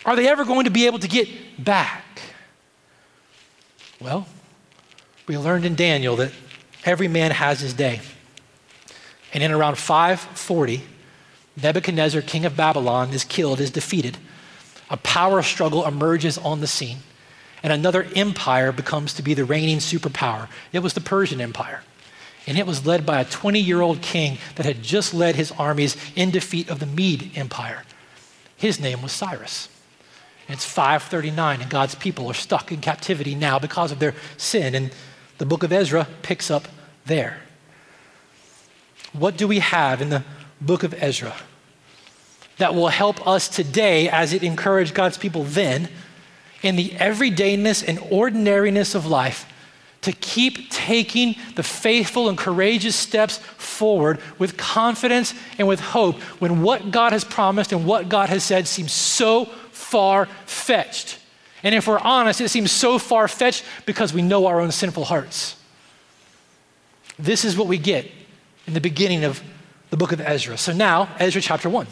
Are 0.05 0.17
they 0.17 0.29
ever 0.29 0.45
going 0.45 0.65
to 0.65 0.71
be 0.71 0.87
able 0.87 0.99
to 0.99 1.09
get 1.09 1.29
back? 1.63 2.05
Well, 4.01 4.27
we 5.29 5.39
learned 5.39 5.65
in 5.65 5.77
Daniel 5.77 6.17
that 6.17 6.33
every 6.85 7.07
man 7.07 7.31
has 7.31 7.61
his 7.61 7.73
day. 7.73 8.01
And 9.33 9.43
in 9.43 9.51
around 9.51 9.77
540, 9.79 10.83
Nebuchadnezzar, 11.61 12.23
king 12.23 12.45
of 12.45 12.57
Babylon, 12.57 13.11
is 13.11 13.25
killed, 13.25 13.61
is 13.61 13.71
defeated. 13.71 14.19
A 14.91 14.97
power 14.99 15.43
struggle 15.43 15.87
emerges 15.87 16.39
on 16.39 16.61
the 16.61 16.67
scene, 16.67 16.99
and 17.63 17.73
another 17.73 18.07
empire 18.15 18.73
becomes 18.73 19.15
to 19.15 19.23
be 19.23 19.35
the 19.35 19.45
reigning 19.45 19.79
superpower. 19.79 20.49
It 20.73 20.81
was 20.81 20.95
the 20.95 21.01
Persian 21.01 21.41
Empire. 21.41 21.83
And 22.47 22.59
it 22.59 22.67
was 22.67 22.85
led 22.85 23.07
by 23.07 23.21
a 23.21 23.25
20 23.25 23.61
year 23.61 23.81
old 23.81 24.03
king 24.03 24.39
that 24.57 24.67
had 24.67 24.83
just 24.83 25.15
led 25.15 25.37
his 25.37 25.53
armies 25.53 25.97
in 26.17 26.31
defeat 26.31 26.69
of 26.69 26.81
the 26.81 26.87
Mede 26.87 27.31
Empire. 27.37 27.85
His 28.57 28.81
name 28.81 29.01
was 29.01 29.13
Cyrus. 29.13 29.69
And 30.49 30.57
it's 30.57 30.65
539, 30.65 31.61
and 31.61 31.71
God's 31.71 31.95
people 31.95 32.27
are 32.29 32.35
stuck 32.35 32.73
in 32.73 32.81
captivity 32.81 33.35
now 33.35 33.59
because 33.59 33.93
of 33.93 34.01
their 34.01 34.15
sin. 34.37 34.75
And 34.75 34.93
the 35.39 35.47
book 35.47 35.63
of 35.63 35.73
Ezra 35.73 36.09
picks 36.23 36.51
up 36.51 36.67
there. 37.07 37.41
What 39.13 39.37
do 39.37 39.47
we 39.47 39.59
have 39.59 40.01
in 40.01 40.11
the 40.11 40.25
book 40.61 40.83
of 40.83 40.95
Ezra 40.95 41.35
that 42.59 42.75
will 42.75 42.89
help 42.89 43.27
us 43.27 43.49
today 43.49 44.09
as 44.09 44.33
it 44.33 44.43
encouraged 44.43 44.95
God's 44.95 45.19
people 45.19 45.45
then 45.45 45.89
in 46.63 46.77
the 46.77 46.91
everydayness 46.91 47.87
and 47.87 47.99
ordinariness 48.11 48.95
of 48.95 49.07
life 49.07 49.47
to 50.03 50.13
keep 50.13 50.71
taking 50.71 51.37
the 51.55 51.63
faithful 51.63 52.29
and 52.29 52.37
courageous 52.37 52.97
steps 52.97 53.39
forward 53.39 54.21
with 54.39 54.57
confidence 54.57 55.35
and 55.59 55.67
with 55.67 55.81
hope 55.81 56.21
when 56.41 56.63
what 56.63 56.91
God 56.91 57.13
has 57.13 57.25
promised 57.25 57.73
and 57.73 57.87
what 57.87 58.09
God 58.09 58.29
has 58.29 58.43
said 58.43 58.67
seems 58.67 58.93
so 58.93 59.47
far 59.47 60.27
fetched 60.47 61.19
And 61.63 61.75
if 61.75 61.87
we're 61.87 61.99
honest, 61.99 62.41
it 62.41 62.49
seems 62.49 62.73
so 62.73 62.99
far 62.99 63.29
fetched 63.29 63.65
because 63.87 64.13
we 64.13 64.23
know 64.23 64.47
our 64.47 64.61
own 64.61 64.73
sinful 64.73 65.05
hearts. 65.05 65.57
This 67.19 67.45
is 67.45 67.57
what 67.57 67.69
we 67.69 67.79
get 67.79 68.11
in 68.67 68.75
the 68.75 68.81
beginning 68.81 69.25
of 69.25 69.43
the 69.91 69.97
book 69.97 70.13
of 70.13 70.21
Ezra. 70.21 70.57
So 70.57 70.73
now, 70.73 71.09
Ezra 71.19 71.43
chapter 71.43 71.69
1. 71.69 71.87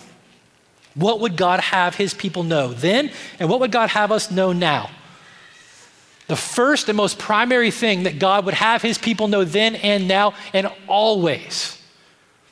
What 0.95 1.21
would 1.21 1.37
God 1.37 1.61
have 1.61 1.95
his 1.95 2.15
people 2.15 2.43
know 2.43 2.69
then, 2.69 3.11
and 3.39 3.49
what 3.49 3.61
would 3.61 3.71
God 3.71 3.91
have 3.91 4.11
us 4.11 4.31
know 4.31 4.53
now? 4.53 4.91
The 6.27 6.37
first 6.37 6.89
and 6.89 6.97
most 6.97 7.19
primary 7.19 7.71
thing 7.71 8.05
that 8.05 8.19
God 8.19 8.45
would 8.45 8.55
have 8.55 8.83
his 8.83 8.99
people 8.99 9.29
know 9.29 9.45
then 9.45 9.77
and 9.77 10.09
now 10.09 10.35
and 10.53 10.71
always, 10.89 11.81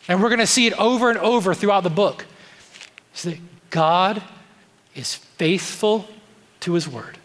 and 0.07 0.23
we're 0.23 0.29
going 0.29 0.39
to 0.41 0.47
see 0.47 0.67
it 0.67 0.73
over 0.75 1.11
and 1.11 1.19
over 1.19 1.55
throughout 1.55 1.83
the 1.83 1.91
book, 1.91 2.27
is 3.15 3.23
that 3.23 3.39
God 3.71 4.23
is 4.95 5.15
faithful 5.15 6.09
to 6.61 6.75
his 6.75 6.89
word. 6.89 7.19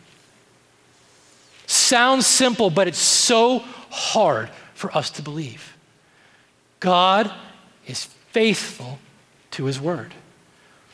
Sounds 1.66 2.28
simple, 2.28 2.70
but 2.70 2.88
it's 2.88 3.00
so 3.00 3.60
hard 3.90 4.50
for 4.74 4.96
us 4.96 5.10
to 5.12 5.22
believe. 5.22 5.73
God 6.84 7.32
is 7.88 8.04
faithful 8.32 9.00
to 9.52 9.63
his 9.63 9.80
word. 9.80 10.13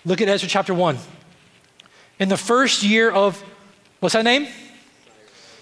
Look 0.06 0.22
at 0.22 0.28
Ezra 0.28 0.48
chapter 0.48 0.72
1. 0.72 1.00
In 2.20 2.30
the 2.30 2.38
first 2.38 2.84
year 2.84 3.10
of, 3.10 3.44
what's 4.00 4.14
that 4.14 4.24
name? 4.24 4.48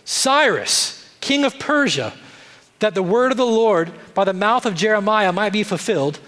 Cyrus, 0.04 1.10
king 1.22 1.46
of 1.46 1.58
Persia, 1.60 2.12
that 2.80 2.94
the 2.94 3.02
word 3.02 3.32
of 3.32 3.38
the 3.38 3.46
Lord 3.46 3.90
by 4.14 4.26
the 4.26 4.34
mouth 4.34 4.66
of 4.66 4.76
Jeremiah 4.76 5.32
might 5.32 5.54
be 5.54 5.64
fulfilled, 5.64 6.20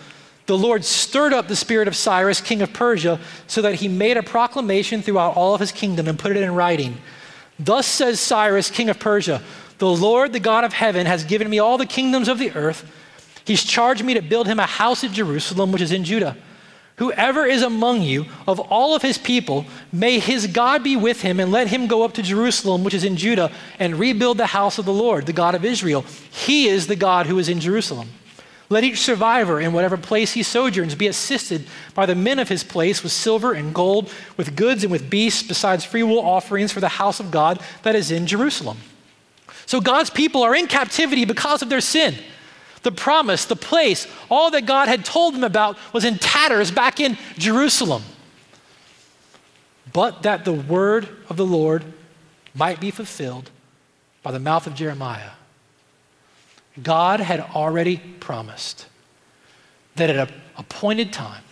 the 0.45 0.57
Lord 0.57 0.85
stirred 0.85 1.33
up 1.33 1.49
the 1.49 1.55
spirit 1.57 1.89
of 1.89 1.95
Cyrus, 1.97 2.39
king 2.39 2.61
of 2.61 2.71
Persia, 2.71 3.19
so 3.47 3.61
that 3.61 3.75
he 3.75 3.89
made 3.89 4.15
a 4.15 4.23
proclamation 4.23 5.01
throughout 5.01 5.35
all 5.35 5.53
of 5.53 5.59
his 5.59 5.73
kingdom 5.73 6.07
and 6.07 6.17
put 6.17 6.31
it 6.31 6.41
in 6.41 6.55
writing. 6.55 6.99
Thus 7.59 7.85
says 7.85 8.21
Cyrus, 8.21 8.71
king 8.71 8.87
of 8.87 8.97
Persia 8.97 9.41
The 9.79 9.89
Lord, 9.89 10.31
the 10.31 10.39
God 10.39 10.63
of 10.63 10.71
heaven, 10.71 11.05
has 11.05 11.25
given 11.25 11.49
me 11.49 11.59
all 11.59 11.77
the 11.77 11.85
kingdoms 11.85 12.29
of 12.29 12.39
the 12.39 12.51
earth. 12.51 12.89
He's 13.49 13.63
charged 13.63 14.05
me 14.05 14.13
to 14.13 14.21
build 14.21 14.45
him 14.45 14.59
a 14.59 14.67
house 14.67 15.03
at 15.03 15.09
Jerusalem, 15.09 15.71
which 15.71 15.81
is 15.81 15.91
in 15.91 16.03
Judah. 16.03 16.37
Whoever 16.97 17.47
is 17.47 17.63
among 17.63 18.03
you 18.03 18.27
of 18.45 18.59
all 18.59 18.93
of 18.93 19.01
his 19.01 19.17
people, 19.17 19.65
may 19.91 20.19
his 20.19 20.45
God 20.45 20.83
be 20.83 20.95
with 20.95 21.23
him 21.23 21.39
and 21.39 21.51
let 21.51 21.69
him 21.69 21.87
go 21.87 22.03
up 22.03 22.13
to 22.13 22.21
Jerusalem, 22.21 22.83
which 22.83 22.93
is 22.93 23.03
in 23.03 23.17
Judah, 23.17 23.51
and 23.79 23.97
rebuild 23.97 24.37
the 24.37 24.45
house 24.45 24.77
of 24.77 24.85
the 24.85 24.93
Lord, 24.93 25.25
the 25.25 25.33
God 25.33 25.55
of 25.55 25.65
Israel. 25.65 26.05
He 26.29 26.67
is 26.67 26.85
the 26.85 26.95
God 26.95 27.25
who 27.25 27.39
is 27.39 27.49
in 27.49 27.59
Jerusalem. 27.59 28.09
Let 28.69 28.83
each 28.83 28.99
survivor 28.99 29.59
in 29.59 29.73
whatever 29.73 29.97
place 29.97 30.33
he 30.33 30.43
sojourns 30.43 30.93
be 30.93 31.07
assisted 31.07 31.65
by 31.95 32.05
the 32.05 32.13
men 32.13 32.37
of 32.37 32.49
his 32.49 32.63
place 32.63 33.01
with 33.01 33.11
silver 33.11 33.53
and 33.53 33.73
gold, 33.73 34.11
with 34.37 34.55
goods 34.55 34.83
and 34.83 34.91
with 34.91 35.09
beasts, 35.09 35.41
besides 35.41 35.83
freewill 35.83 36.19
offerings 36.19 36.71
for 36.71 36.81
the 36.81 36.87
house 36.87 37.19
of 37.19 37.31
God 37.31 37.59
that 37.81 37.95
is 37.95 38.11
in 38.11 38.27
Jerusalem. 38.27 38.77
So 39.65 39.81
God's 39.81 40.11
people 40.11 40.43
are 40.43 40.53
in 40.53 40.67
captivity 40.67 41.25
because 41.25 41.63
of 41.63 41.69
their 41.69 41.81
sin. 41.81 42.13
The 42.83 42.91
promise, 42.91 43.45
the 43.45 43.55
place, 43.55 44.07
all 44.29 44.51
that 44.51 44.65
God 44.65 44.87
had 44.87 45.03
told 45.03 45.33
them 45.35 45.43
about 45.43 45.77
was 45.93 46.05
in 46.05 46.17
tatters 46.17 46.71
back 46.71 46.99
in 46.99 47.17
Jerusalem. 47.37 48.03
But 49.91 50.23
that 50.23 50.45
the 50.45 50.53
word 50.53 51.09
of 51.29 51.37
the 51.37 51.45
Lord 51.45 51.83
might 52.53 52.79
be 52.79 52.91
fulfilled 52.91 53.49
by 54.23 54.31
the 54.31 54.39
mouth 54.39 54.67
of 54.67 54.75
Jeremiah. 54.75 55.31
God 56.81 57.19
had 57.19 57.41
already 57.41 57.97
promised 57.97 58.87
that 59.95 60.09
at 60.09 60.29
an 60.29 60.35
appointed 60.57 61.11
time, 61.11 61.43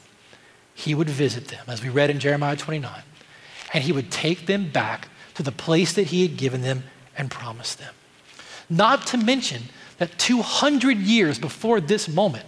he 0.74 0.94
would 0.94 1.10
visit 1.10 1.48
them, 1.48 1.66
as 1.68 1.84
we 1.84 1.90
read 1.90 2.10
in 2.10 2.20
Jeremiah 2.20 2.56
29, 2.56 3.02
and 3.74 3.84
he 3.84 3.92
would 3.92 4.12
take 4.12 4.46
them 4.46 4.70
back 4.70 5.10
to 5.34 5.44
the 5.44 5.52
place 5.52 5.94
that 5.94 6.08
he 6.08 6.22
had 6.22 6.38
given 6.38 6.62
them 6.62 6.84
and 7.18 7.32
promised 7.32 7.80
them. 7.80 7.94
Not 8.70 9.08
to 9.08 9.18
mention 9.18 9.64
that 9.98 10.18
200 10.18 10.98
years 10.98 11.40
before 11.40 11.82
this 11.82 12.08
moment, 12.08 12.46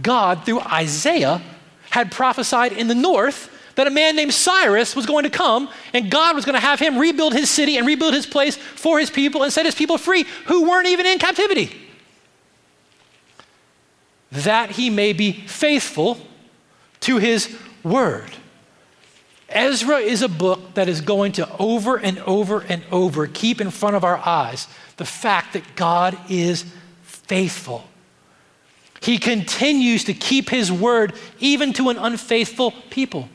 God, 0.00 0.44
through 0.44 0.60
Isaiah, 0.60 1.42
had 1.90 2.10
prophesied 2.10 2.72
in 2.72 2.88
the 2.88 2.94
north 2.94 3.50
that 3.76 3.86
a 3.86 3.90
man 3.90 4.16
named 4.16 4.32
Cyrus 4.32 4.94
was 4.94 5.06
going 5.06 5.24
to 5.24 5.30
come 5.30 5.68
and 5.92 6.10
God 6.10 6.36
was 6.36 6.44
going 6.44 6.54
to 6.54 6.60
have 6.60 6.78
him 6.78 6.98
rebuild 6.98 7.32
his 7.32 7.50
city 7.50 7.76
and 7.76 7.86
rebuild 7.86 8.14
his 8.14 8.26
place 8.26 8.56
for 8.56 8.98
his 8.98 9.10
people 9.10 9.42
and 9.42 9.52
set 9.52 9.66
his 9.66 9.74
people 9.74 9.98
free 9.98 10.24
who 10.46 10.68
weren't 10.68 10.88
even 10.88 11.06
in 11.06 11.18
captivity. 11.18 11.74
That 14.32 14.72
he 14.72 14.90
may 14.90 15.12
be 15.12 15.32
faithful 15.32 16.18
to 17.00 17.18
his 17.18 17.56
word. 17.82 18.30
Ezra 19.48 19.98
is 19.98 20.22
a 20.22 20.28
book 20.28 20.74
that 20.74 20.88
is 20.88 21.00
going 21.00 21.32
to 21.32 21.48
over 21.58 21.96
and 21.96 22.18
over 22.20 22.60
and 22.60 22.82
over 22.90 23.26
keep 23.26 23.60
in 23.60 23.70
front 23.70 23.96
of 23.96 24.04
our 24.04 24.18
eyes 24.18 24.68
the 24.96 25.04
fact 25.04 25.52
that 25.52 25.76
God 25.76 26.16
is 26.28 26.64
faithful. 27.02 27.84
He 29.00 29.18
continues 29.18 30.04
to 30.04 30.14
keep 30.14 30.48
his 30.48 30.72
word 30.72 31.12
even 31.38 31.72
to 31.74 31.90
an 31.90 31.98
unfaithful 31.98 32.72
people. 32.88 33.28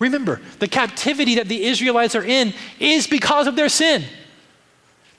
Remember, 0.00 0.40
the 0.58 0.66
captivity 0.66 1.36
that 1.36 1.46
the 1.46 1.64
Israelites 1.64 2.16
are 2.16 2.24
in 2.24 2.52
is 2.80 3.06
because 3.06 3.46
of 3.46 3.54
their 3.54 3.68
sin. 3.68 4.02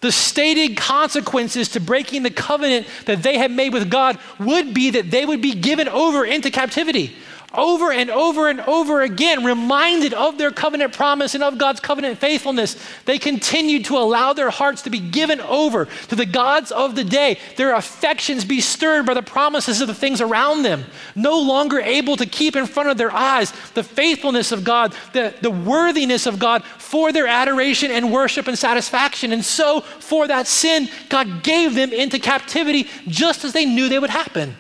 The 0.02 0.12
stated 0.12 0.76
consequences 0.76 1.70
to 1.70 1.80
breaking 1.80 2.24
the 2.24 2.30
covenant 2.30 2.88
that 3.06 3.24
they 3.24 3.38
had 3.38 3.52
made 3.52 3.72
with 3.72 3.90
God 3.90 4.20
would 4.38 4.74
be 4.74 4.90
that 4.90 5.10
they 5.10 5.26
would 5.26 5.42
be 5.42 5.54
given 5.54 5.88
over 5.88 6.26
into 6.26 6.52
captivity 6.52 7.16
over 7.54 7.92
and 7.92 8.10
over 8.10 8.50
and 8.50 8.62
over 8.62 9.02
again, 9.02 9.44
reminded 9.44 10.14
of 10.14 10.38
their 10.38 10.52
covenant 10.52 10.94
promise 10.94 11.36
and 11.36 11.44
of 11.44 11.58
God's 11.58 11.80
covenant 11.80 12.18
faithfulness, 12.18 12.76
they 13.06 13.20
continued 13.20 13.86
to 13.86 13.98
allow 13.98 14.34
their 14.34 14.50
hearts 14.50 14.82
to 14.84 14.90
be 14.90 15.00
given 15.00 15.40
over 15.42 15.86
to 15.86 16.16
the 16.16 16.26
gods 16.26 16.72
of 16.72 16.96
the 16.96 17.04
day, 17.04 17.38
their 17.58 17.76
affections 17.76 18.44
be 18.44 18.60
stirred 18.60 19.06
by 19.06 19.14
the 19.14 19.22
promises 19.22 19.82
of 19.82 19.88
the 19.88 19.94
things 19.94 20.20
around 20.20 20.64
them, 20.64 20.84
no 21.16 21.40
longer 21.40 21.80
able 21.80 22.18
to 22.18 22.26
keep 22.26 22.56
in 22.56 22.66
front 22.66 22.90
of 22.90 22.98
their 22.98 23.12
eyes 23.12 23.52
the 23.74 23.84
faithfulness 23.84 24.52
of 24.52 24.64
God, 24.64 24.96
the, 25.14 25.34
the 25.42 25.52
worthiness 25.52 26.26
of 26.26 26.40
God 26.40 26.64
for 26.64 27.12
their 27.12 27.28
adoration 27.28 27.92
and 27.92 28.12
worship 28.12 28.48
and 28.48 28.58
satisfaction. 28.58 29.32
And 29.32 29.46
so, 29.46 29.82
for 29.82 30.28
that 30.28 30.48
sin, 30.48 30.90
God 31.10 31.44
gave 31.44 31.76
them 31.76 31.94
into 31.94 32.18
captivity 32.18 32.88
just 33.08 33.44
as 33.46 33.54
they 33.54 33.66
knew 33.66 33.90
they 33.90 34.00
would 34.00 34.10
happen. 34.10 34.56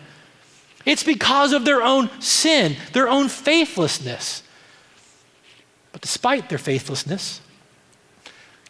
It's 0.85 1.03
because 1.03 1.53
of 1.53 1.65
their 1.65 1.81
own 1.81 2.09
sin, 2.19 2.75
their 2.91 3.07
own 3.07 3.29
faithlessness. 3.29 4.43
But 5.91 6.01
despite 6.01 6.49
their 6.49 6.57
faithlessness, 6.57 7.41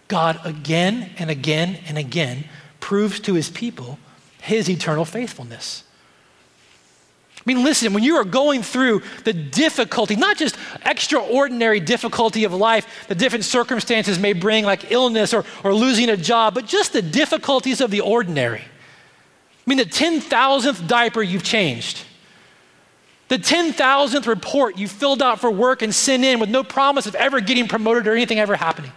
God 0.08 0.40
again 0.44 1.12
and 1.18 1.30
again 1.32 1.80
and 1.88 1.98
again 1.98 2.46
proves 2.80 3.20
to 3.22 3.34
his 3.34 3.50
people 3.50 3.98
his 4.42 4.70
eternal 4.70 5.06
faithfulness. 5.06 5.86
I 7.38 7.42
mean, 7.46 7.64
listen, 7.64 7.94
when 7.94 8.04
you 8.04 8.16
are 8.16 8.24
going 8.24 8.62
through 8.62 9.02
the 9.26 9.34
difficulty, 9.34 10.16
not 10.16 10.38
just 10.38 10.56
extraordinary 10.86 11.82
difficulty 11.82 12.46
of 12.46 12.54
life 12.54 13.08
that 13.08 13.18
different 13.18 13.44
circumstances 13.44 14.18
may 14.18 14.32
bring, 14.32 14.64
like 14.64 14.92
illness 14.92 15.34
or, 15.34 15.44
or 15.64 15.74
losing 15.74 16.10
a 16.10 16.16
job, 16.16 16.54
but 16.54 16.66
just 16.66 16.94
the 16.94 17.02
difficulties 17.02 17.82
of 17.82 17.92
the 17.92 18.00
ordinary. 18.00 18.64
I 19.66 19.70
mean, 19.70 19.78
the 19.78 19.86
10,000th 19.86 20.88
diaper 20.88 21.22
you've 21.22 21.44
changed, 21.44 22.04
the 23.30 23.38
10,000th 23.38 24.28
report 24.28 24.78
you 24.78 24.88
filled 24.88 25.22
out 25.22 25.40
for 25.40 25.50
work 25.50 25.82
and 25.82 25.96
sent 25.96 26.24
in 26.24 26.40
with 26.40 26.50
no 26.50 26.64
promise 26.64 27.06
of 27.06 27.16
ever 27.16 27.40
getting 27.40 27.68
promoted 27.68 28.08
or 28.08 28.14
anything 28.14 28.40
ever 28.40 28.56
happening. 28.56 28.92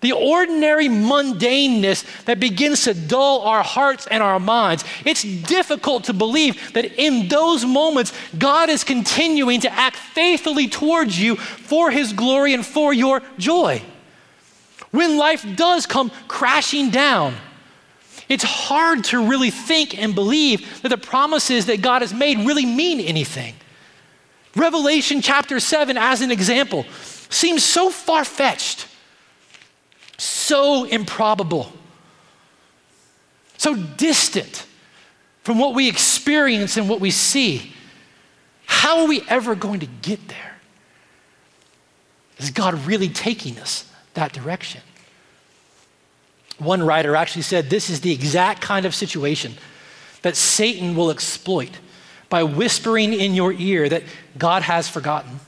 The 0.00 0.12
ordinary 0.12 0.88
mundaneness 0.88 2.24
that 2.24 2.38
begins 2.40 2.84
to 2.84 2.92
dull 2.94 3.40
our 3.40 3.62
hearts 3.62 4.06
and 4.06 4.22
our 4.22 4.38
minds. 4.38 4.84
It's 5.04 5.22
difficult 5.22 6.04
to 6.04 6.12
believe 6.12 6.72
that 6.74 7.00
in 7.00 7.28
those 7.28 7.64
moments, 7.64 8.12
God 8.36 8.68
is 8.68 8.84
continuing 8.84 9.60
to 9.60 9.72
act 9.72 9.96
faithfully 9.96 10.68
towards 10.68 11.18
you 11.18 11.36
for 11.36 11.90
His 11.90 12.12
glory 12.12 12.52
and 12.52 12.66
for 12.66 12.92
your 12.92 13.22
joy. 13.38 13.82
When 14.90 15.16
life 15.16 15.46
does 15.56 15.86
come 15.86 16.10
crashing 16.28 16.90
down, 16.90 17.34
it's 18.28 18.44
hard 18.44 19.04
to 19.04 19.26
really 19.28 19.50
think 19.50 19.96
and 19.98 20.14
believe 20.14 20.82
that 20.82 20.88
the 20.88 20.98
promises 20.98 21.66
that 21.66 21.82
God 21.82 22.02
has 22.02 22.14
made 22.14 22.38
really 22.38 22.66
mean 22.66 23.00
anything. 23.00 23.54
Revelation 24.56 25.20
chapter 25.20 25.60
7, 25.60 25.98
as 25.98 26.20
an 26.20 26.30
example, 26.30 26.86
seems 27.28 27.62
so 27.62 27.90
far 27.90 28.24
fetched, 28.24 28.86
so 30.16 30.84
improbable, 30.84 31.72
so 33.56 33.74
distant 33.74 34.66
from 35.42 35.58
what 35.58 35.74
we 35.74 35.88
experience 35.88 36.76
and 36.76 36.88
what 36.88 37.00
we 37.00 37.10
see. 37.10 37.72
How 38.66 39.00
are 39.00 39.06
we 39.06 39.22
ever 39.28 39.54
going 39.54 39.80
to 39.80 39.86
get 39.86 40.28
there? 40.28 40.56
Is 42.38 42.50
God 42.50 42.74
really 42.86 43.08
taking 43.08 43.58
us 43.58 43.90
that 44.14 44.32
direction? 44.32 44.80
One 46.58 46.82
writer 46.82 47.16
actually 47.16 47.42
said 47.42 47.70
this 47.70 47.90
is 47.90 48.00
the 48.00 48.12
exact 48.12 48.60
kind 48.60 48.86
of 48.86 48.94
situation 48.94 49.54
that 50.22 50.36
Satan 50.36 50.94
will 50.94 51.10
exploit 51.10 51.70
by 52.28 52.42
whispering 52.42 53.12
in 53.12 53.34
your 53.34 53.52
ear 53.52 53.88
that 53.88 54.02
God 54.38 54.62
has 54.62 54.88
forgotten. 54.88 55.40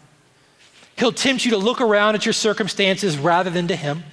He'll 0.98 1.12
tempt 1.12 1.44
you 1.44 1.50
to 1.52 1.56
look 1.58 1.80
around 1.80 2.14
at 2.14 2.24
your 2.24 2.32
circumstances 2.32 3.18
rather 3.18 3.50
than 3.50 3.68
to 3.68 3.76
Him, 3.76 4.04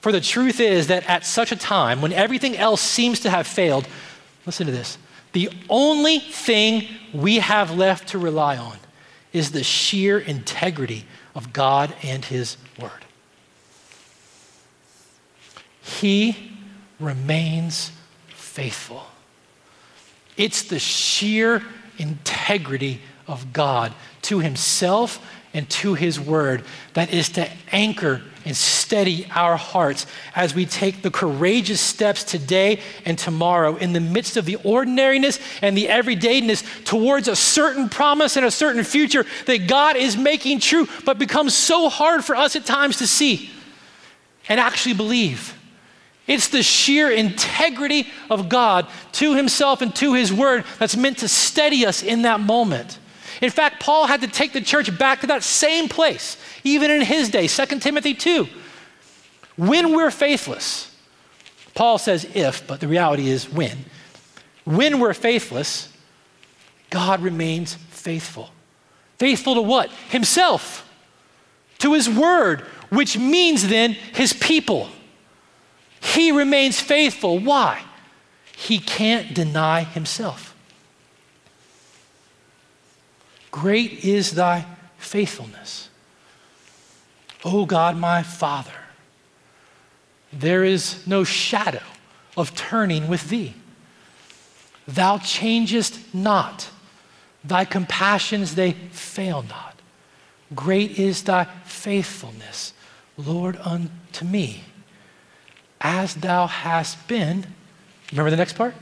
For 0.00 0.12
the 0.12 0.20
truth 0.20 0.60
is 0.60 0.86
that 0.86 1.08
at 1.08 1.26
such 1.26 1.52
a 1.52 1.56
time, 1.56 2.00
when 2.00 2.12
everything 2.12 2.56
else 2.56 2.80
seems 2.80 3.20
to 3.20 3.30
have 3.30 3.46
failed, 3.46 3.86
listen 4.46 4.66
to 4.66 4.72
this 4.72 4.98
the 5.32 5.50
only 5.68 6.18
thing 6.18 6.88
we 7.12 7.36
have 7.36 7.76
left 7.76 8.08
to 8.08 8.18
rely 8.18 8.56
on 8.56 8.78
is 9.32 9.50
the 9.50 9.62
sheer 9.62 10.18
integrity 10.18 11.04
of 11.34 11.52
God 11.52 11.94
and 12.02 12.24
His 12.24 12.56
Word. 12.78 13.04
He 15.88 16.36
remains 17.00 17.92
faithful. 18.28 19.02
It's 20.36 20.62
the 20.62 20.78
sheer 20.78 21.62
integrity 21.96 23.00
of 23.26 23.52
God 23.52 23.92
to 24.22 24.40
Himself 24.40 25.24
and 25.54 25.68
to 25.70 25.94
His 25.94 26.20
Word 26.20 26.62
that 26.92 27.12
is 27.12 27.30
to 27.30 27.48
anchor 27.72 28.22
and 28.44 28.54
steady 28.54 29.26
our 29.34 29.56
hearts 29.56 30.06
as 30.36 30.54
we 30.54 30.66
take 30.66 31.02
the 31.02 31.10
courageous 31.10 31.80
steps 31.80 32.22
today 32.22 32.80
and 33.04 33.18
tomorrow 33.18 33.76
in 33.76 33.94
the 33.94 34.00
midst 34.00 34.36
of 34.36 34.44
the 34.44 34.56
ordinariness 34.56 35.40
and 35.62 35.76
the 35.76 35.86
everydayness 35.86 36.84
towards 36.84 37.28
a 37.28 37.36
certain 37.36 37.88
promise 37.88 38.36
and 38.36 38.44
a 38.44 38.50
certain 38.50 38.84
future 38.84 39.24
that 39.46 39.66
God 39.66 39.96
is 39.96 40.16
making 40.16 40.60
true, 40.60 40.86
but 41.04 41.18
becomes 41.18 41.54
so 41.54 41.88
hard 41.88 42.24
for 42.24 42.36
us 42.36 42.56
at 42.56 42.66
times 42.66 42.98
to 42.98 43.06
see 43.06 43.50
and 44.48 44.60
actually 44.60 44.94
believe. 44.94 45.57
It's 46.28 46.48
the 46.48 46.62
sheer 46.62 47.10
integrity 47.10 48.06
of 48.30 48.48
God 48.48 48.86
to 49.12 49.34
Himself 49.34 49.82
and 49.82 49.94
to 49.96 50.14
His 50.14 50.32
Word 50.32 50.64
that's 50.78 50.96
meant 50.96 51.18
to 51.18 51.28
steady 51.28 51.84
us 51.84 52.02
in 52.02 52.22
that 52.22 52.38
moment. 52.38 52.98
In 53.40 53.50
fact, 53.50 53.80
Paul 53.80 54.06
had 54.06 54.20
to 54.20 54.28
take 54.28 54.52
the 54.52 54.60
church 54.60 54.96
back 54.98 55.20
to 55.20 55.28
that 55.28 55.42
same 55.42 55.88
place, 55.88 56.36
even 56.64 56.90
in 56.90 57.02
his 57.02 57.28
day, 57.28 57.46
2 57.46 57.78
Timothy 57.78 58.14
2. 58.14 58.48
When 59.56 59.94
we're 59.94 60.10
faithless, 60.10 60.94
Paul 61.74 61.98
says 61.98 62.26
if, 62.34 62.66
but 62.66 62.80
the 62.80 62.88
reality 62.88 63.28
is 63.28 63.48
when. 63.48 63.84
When 64.64 64.98
we're 64.98 65.14
faithless, 65.14 65.92
God 66.90 67.20
remains 67.20 67.74
faithful. 67.74 68.50
Faithful 69.18 69.54
to 69.54 69.62
what? 69.62 69.90
Himself, 70.10 70.88
to 71.78 71.94
his 71.94 72.08
word, 72.08 72.62
which 72.90 73.16
means 73.18 73.68
then 73.68 73.92
his 73.92 74.32
people. 74.32 74.88
He 76.00 76.32
remains 76.32 76.80
faithful. 76.80 77.38
Why? 77.38 77.82
He 78.56 78.78
can't 78.78 79.34
deny 79.34 79.84
himself. 79.84 80.54
Great 83.50 84.04
is 84.04 84.32
thy 84.32 84.66
faithfulness. 84.98 85.88
O 87.44 87.66
God, 87.66 87.96
my 87.96 88.22
Father, 88.22 88.70
there 90.32 90.64
is 90.64 91.06
no 91.06 91.24
shadow 91.24 91.82
of 92.36 92.54
turning 92.54 93.08
with 93.08 93.28
thee. 93.28 93.54
Thou 94.86 95.18
changest 95.18 96.14
not, 96.14 96.70
thy 97.44 97.64
compassions 97.64 98.54
they 98.54 98.72
fail 98.72 99.42
not. 99.42 99.78
Great 100.54 100.98
is 100.98 101.22
thy 101.24 101.44
faithfulness, 101.64 102.72
Lord, 103.16 103.58
unto 103.62 104.24
me, 104.24 104.64
as 105.80 106.14
thou 106.14 106.46
hast 106.46 107.06
been. 107.08 107.46
Remember 108.10 108.30
the 108.30 108.36
next 108.36 108.54
part? 108.54 108.74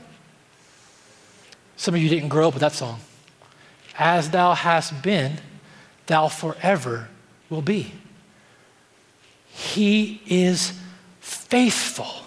Some 1.75 1.93
of 1.93 2.01
you 2.01 2.09
didn't 2.09 2.29
grow 2.29 2.47
up 2.47 2.53
with 2.53 2.61
that 2.61 2.73
song 2.73 2.99
as 3.97 4.29
thou 4.29 4.53
hast 4.53 5.01
been, 5.01 5.39
thou 6.05 6.27
forever 6.27 7.09
will 7.49 7.61
be. 7.61 7.91
He 9.47 10.21
is 10.27 10.73
faithful. 11.19 12.26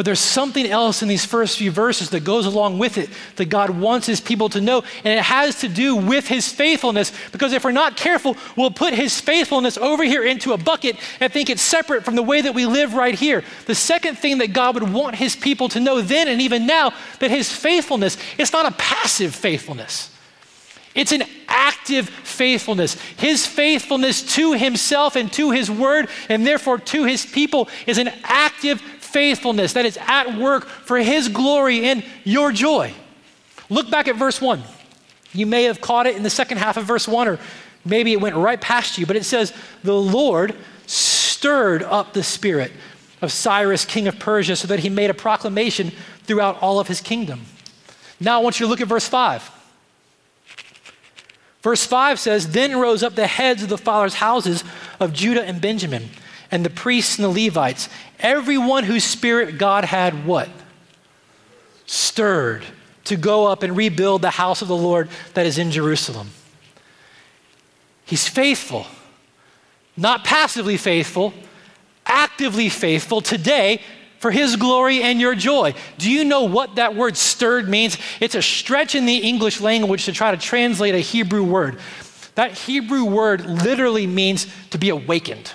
But 0.00 0.06
there's 0.06 0.18
something 0.18 0.64
else 0.64 1.02
in 1.02 1.08
these 1.08 1.26
first 1.26 1.58
few 1.58 1.70
verses 1.70 2.08
that 2.08 2.24
goes 2.24 2.46
along 2.46 2.78
with 2.78 2.96
it 2.96 3.10
that 3.36 3.50
God 3.50 3.68
wants 3.68 4.06
his 4.06 4.18
people 4.18 4.48
to 4.48 4.58
know, 4.58 4.82
and 5.04 5.18
it 5.18 5.22
has 5.22 5.60
to 5.60 5.68
do 5.68 5.94
with 5.94 6.26
his 6.26 6.50
faithfulness. 6.50 7.12
Because 7.32 7.52
if 7.52 7.64
we're 7.64 7.72
not 7.72 7.98
careful, 7.98 8.34
we'll 8.56 8.70
put 8.70 8.94
his 8.94 9.20
faithfulness 9.20 9.76
over 9.76 10.02
here 10.02 10.24
into 10.24 10.54
a 10.54 10.56
bucket 10.56 10.96
and 11.20 11.30
think 11.30 11.50
it's 11.50 11.60
separate 11.60 12.02
from 12.02 12.14
the 12.14 12.22
way 12.22 12.40
that 12.40 12.54
we 12.54 12.64
live 12.64 12.94
right 12.94 13.14
here. 13.14 13.44
The 13.66 13.74
second 13.74 14.16
thing 14.16 14.38
that 14.38 14.54
God 14.54 14.72
would 14.72 14.90
want 14.90 15.16
his 15.16 15.36
people 15.36 15.68
to 15.68 15.80
know 15.80 16.00
then 16.00 16.28
and 16.28 16.40
even 16.40 16.66
now 16.66 16.94
that 17.18 17.30
his 17.30 17.52
faithfulness, 17.52 18.16
it's 18.38 18.54
not 18.54 18.64
a 18.64 18.74
passive 18.78 19.34
faithfulness. 19.34 20.16
It's 20.94 21.12
an 21.12 21.24
active 21.46 22.08
faithfulness. 22.08 22.94
His 23.18 23.46
faithfulness 23.46 24.34
to 24.36 24.54
himself 24.54 25.14
and 25.14 25.30
to 25.34 25.50
his 25.50 25.70
word, 25.70 26.08
and 26.30 26.46
therefore 26.46 26.78
to 26.78 27.04
his 27.04 27.26
people, 27.26 27.68
is 27.86 27.98
an 27.98 28.08
active 28.24 28.80
faithfulness 29.12 29.72
that 29.74 29.86
is 29.86 29.98
at 30.06 30.36
work 30.36 30.66
for 30.66 30.98
his 30.98 31.28
glory 31.28 31.86
and 31.86 32.04
your 32.24 32.52
joy. 32.52 32.92
Look 33.68 33.90
back 33.90 34.08
at 34.08 34.16
verse 34.16 34.40
1. 34.40 34.62
You 35.32 35.46
may 35.46 35.64
have 35.64 35.80
caught 35.80 36.06
it 36.06 36.16
in 36.16 36.22
the 36.22 36.30
second 36.30 36.58
half 36.58 36.76
of 36.76 36.84
verse 36.84 37.06
1, 37.06 37.28
or 37.28 37.38
maybe 37.84 38.12
it 38.12 38.20
went 38.20 38.34
right 38.36 38.60
past 38.60 38.98
you, 38.98 39.06
but 39.06 39.16
it 39.16 39.24
says, 39.24 39.52
The 39.84 39.94
Lord 39.94 40.56
stirred 40.86 41.82
up 41.82 42.12
the 42.12 42.22
spirit 42.22 42.72
of 43.22 43.30
Cyrus, 43.30 43.84
king 43.84 44.08
of 44.08 44.18
Persia, 44.18 44.56
so 44.56 44.66
that 44.68 44.80
he 44.80 44.88
made 44.88 45.10
a 45.10 45.14
proclamation 45.14 45.92
throughout 46.24 46.60
all 46.60 46.80
of 46.80 46.88
his 46.88 47.00
kingdom. 47.00 47.42
Now 48.18 48.40
I 48.40 48.42
want 48.42 48.58
you 48.58 48.66
to 48.66 48.70
look 48.70 48.80
at 48.80 48.88
verse 48.88 49.06
5. 49.06 49.50
Verse 51.62 51.84
5 51.84 52.18
says, 52.18 52.48
Then 52.52 52.78
rose 52.78 53.02
up 53.02 53.14
the 53.14 53.26
heads 53.26 53.62
of 53.62 53.68
the 53.68 53.78
fathers' 53.78 54.14
houses 54.14 54.64
of 54.98 55.12
Judah 55.12 55.44
and 55.44 55.60
Benjamin, 55.60 56.08
and 56.50 56.64
the 56.64 56.70
priests 56.70 57.18
and 57.18 57.24
the 57.24 57.46
Levites, 57.46 57.88
everyone 58.18 58.84
whose 58.84 59.04
spirit 59.04 59.58
God 59.58 59.84
had 59.84 60.26
what? 60.26 60.48
Stirred 61.86 62.64
to 63.04 63.16
go 63.16 63.46
up 63.46 63.62
and 63.62 63.76
rebuild 63.76 64.22
the 64.22 64.30
house 64.30 64.62
of 64.62 64.68
the 64.68 64.76
Lord 64.76 65.08
that 65.34 65.46
is 65.46 65.58
in 65.58 65.70
Jerusalem. 65.70 66.30
He's 68.04 68.28
faithful, 68.28 68.86
not 69.96 70.24
passively 70.24 70.76
faithful, 70.76 71.32
actively 72.06 72.68
faithful 72.68 73.20
today 73.20 73.80
for 74.18 74.30
his 74.30 74.56
glory 74.56 75.02
and 75.02 75.20
your 75.20 75.34
joy. 75.34 75.74
Do 75.96 76.10
you 76.10 76.24
know 76.24 76.42
what 76.42 76.74
that 76.74 76.94
word 76.94 77.16
stirred 77.16 77.68
means? 77.68 77.96
It's 78.20 78.34
a 78.34 78.42
stretch 78.42 78.94
in 78.94 79.06
the 79.06 79.16
English 79.16 79.60
language 79.60 80.04
to 80.04 80.12
try 80.12 80.30
to 80.30 80.36
translate 80.36 80.94
a 80.94 80.98
Hebrew 80.98 81.42
word. 81.42 81.78
That 82.34 82.52
Hebrew 82.52 83.04
word 83.04 83.46
literally 83.46 84.06
means 84.06 84.46
to 84.70 84.78
be 84.78 84.90
awakened. 84.90 85.52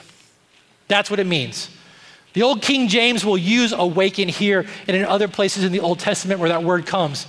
That's 0.87 1.09
what 1.09 1.19
it 1.19 1.27
means. 1.27 1.69
The 2.33 2.43
old 2.43 2.61
King 2.61 2.87
James 2.89 3.23
will 3.23 3.37
use 3.37 3.71
awaken 3.71 4.27
here 4.27 4.65
and 4.87 4.97
in 4.97 5.05
other 5.05 5.27
places 5.27 5.63
in 5.63 5.71
the 5.71 5.79
Old 5.79 5.99
Testament 5.99 6.39
where 6.39 6.49
that 6.49 6.63
word 6.63 6.85
comes. 6.85 7.27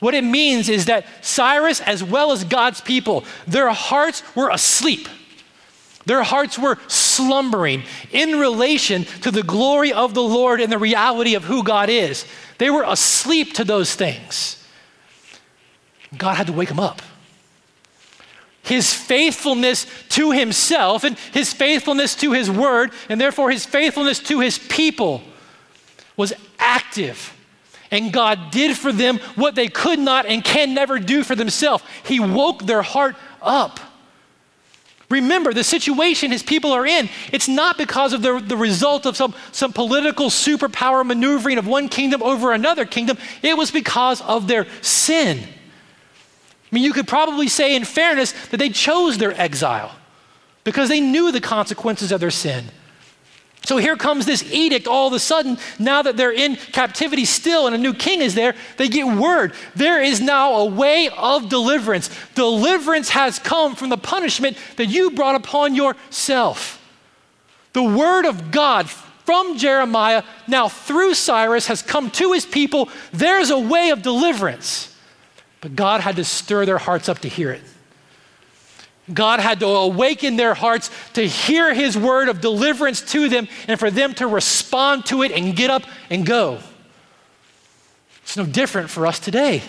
What 0.00 0.14
it 0.14 0.24
means 0.24 0.68
is 0.68 0.86
that 0.86 1.06
Cyrus, 1.20 1.80
as 1.80 2.02
well 2.02 2.32
as 2.32 2.42
God's 2.42 2.80
people, 2.80 3.24
their 3.46 3.68
hearts 3.70 4.22
were 4.34 4.50
asleep. 4.50 5.08
Their 6.06 6.22
hearts 6.22 6.58
were 6.58 6.78
slumbering 6.88 7.84
in 8.10 8.38
relation 8.38 9.04
to 9.22 9.30
the 9.30 9.42
glory 9.42 9.92
of 9.92 10.14
the 10.14 10.22
Lord 10.22 10.60
and 10.60 10.72
the 10.72 10.78
reality 10.78 11.34
of 11.34 11.44
who 11.44 11.62
God 11.62 11.88
is. 11.88 12.24
They 12.58 12.70
were 12.70 12.84
asleep 12.84 13.54
to 13.54 13.64
those 13.64 13.94
things. 13.94 14.56
God 16.16 16.34
had 16.34 16.48
to 16.48 16.52
wake 16.52 16.70
them 16.70 16.80
up. 16.80 17.02
His 18.62 18.92
faithfulness 18.92 19.86
to 20.10 20.32
himself 20.32 21.04
and 21.04 21.18
his 21.32 21.52
faithfulness 21.52 22.14
to 22.16 22.32
his 22.32 22.50
word, 22.50 22.92
and 23.08 23.20
therefore 23.20 23.50
his 23.50 23.64
faithfulness 23.64 24.18
to 24.20 24.40
his 24.40 24.58
people, 24.58 25.22
was 26.16 26.32
active. 26.58 27.34
And 27.90 28.12
God 28.12 28.50
did 28.50 28.76
for 28.76 28.92
them 28.92 29.18
what 29.34 29.54
they 29.54 29.68
could 29.68 29.98
not 29.98 30.26
and 30.26 30.44
can 30.44 30.74
never 30.74 30.98
do 30.98 31.24
for 31.24 31.34
themselves. 31.34 31.82
He 32.04 32.20
woke 32.20 32.64
their 32.64 32.82
heart 32.82 33.16
up. 33.42 33.80
Remember, 35.08 35.52
the 35.52 35.64
situation 35.64 36.30
his 36.30 36.44
people 36.44 36.70
are 36.70 36.86
in, 36.86 37.08
it's 37.32 37.48
not 37.48 37.76
because 37.76 38.12
of 38.12 38.22
the, 38.22 38.38
the 38.38 38.56
result 38.56 39.06
of 39.06 39.16
some, 39.16 39.34
some 39.50 39.72
political 39.72 40.26
superpower 40.26 41.04
maneuvering 41.04 41.58
of 41.58 41.66
one 41.66 41.88
kingdom 41.88 42.22
over 42.22 42.52
another 42.52 42.84
kingdom. 42.84 43.18
It 43.42 43.56
was 43.56 43.72
because 43.72 44.20
of 44.20 44.46
their 44.46 44.68
sin. 44.82 45.42
I 46.70 46.74
mean, 46.74 46.84
you 46.84 46.92
could 46.92 47.08
probably 47.08 47.48
say, 47.48 47.74
in 47.74 47.84
fairness, 47.84 48.32
that 48.48 48.58
they 48.58 48.68
chose 48.68 49.18
their 49.18 49.38
exile 49.40 49.96
because 50.62 50.88
they 50.88 51.00
knew 51.00 51.32
the 51.32 51.40
consequences 51.40 52.12
of 52.12 52.20
their 52.20 52.30
sin. 52.30 52.66
So 53.64 53.76
here 53.76 53.96
comes 53.96 54.24
this 54.24 54.42
edict 54.52 54.86
all 54.86 55.08
of 55.08 55.12
a 55.12 55.18
sudden. 55.18 55.58
Now 55.78 56.02
that 56.02 56.16
they're 56.16 56.32
in 56.32 56.56
captivity 56.56 57.24
still 57.24 57.66
and 57.66 57.74
a 57.74 57.78
new 57.78 57.92
king 57.92 58.20
is 58.20 58.34
there, 58.34 58.54
they 58.78 58.88
get 58.88 59.06
word. 59.06 59.52
There 59.74 60.02
is 60.02 60.20
now 60.20 60.54
a 60.54 60.64
way 60.64 61.10
of 61.16 61.48
deliverance. 61.48 62.08
Deliverance 62.34 63.10
has 63.10 63.38
come 63.38 63.74
from 63.74 63.90
the 63.90 63.98
punishment 63.98 64.56
that 64.76 64.86
you 64.86 65.10
brought 65.10 65.34
upon 65.34 65.74
yourself. 65.74 66.76
The 67.72 67.82
word 67.82 68.24
of 68.24 68.50
God 68.50 68.88
from 68.88 69.58
Jeremiah, 69.58 70.22
now 70.48 70.68
through 70.68 71.14
Cyrus, 71.14 71.66
has 71.66 71.82
come 71.82 72.10
to 72.12 72.32
his 72.32 72.46
people. 72.46 72.88
There's 73.12 73.50
a 73.50 73.58
way 73.58 73.90
of 73.90 74.02
deliverance. 74.02 74.89
But 75.60 75.76
God 75.76 76.00
had 76.00 76.16
to 76.16 76.24
stir 76.24 76.64
their 76.66 76.78
hearts 76.78 77.08
up 77.08 77.18
to 77.20 77.28
hear 77.28 77.50
it. 77.50 77.62
God 79.12 79.40
had 79.40 79.60
to 79.60 79.66
awaken 79.66 80.36
their 80.36 80.54
hearts 80.54 80.90
to 81.14 81.26
hear 81.26 81.74
his 81.74 81.98
word 81.98 82.28
of 82.28 82.40
deliverance 82.40 83.02
to 83.12 83.28
them 83.28 83.48
and 83.66 83.78
for 83.78 83.90
them 83.90 84.14
to 84.14 84.26
respond 84.26 85.06
to 85.06 85.22
it 85.22 85.32
and 85.32 85.56
get 85.56 85.70
up 85.70 85.82
and 86.10 86.24
go. 86.24 86.60
It's 88.22 88.36
no 88.36 88.46
different 88.46 88.90
for 88.90 89.06
us 89.06 89.18
today. 89.18 89.62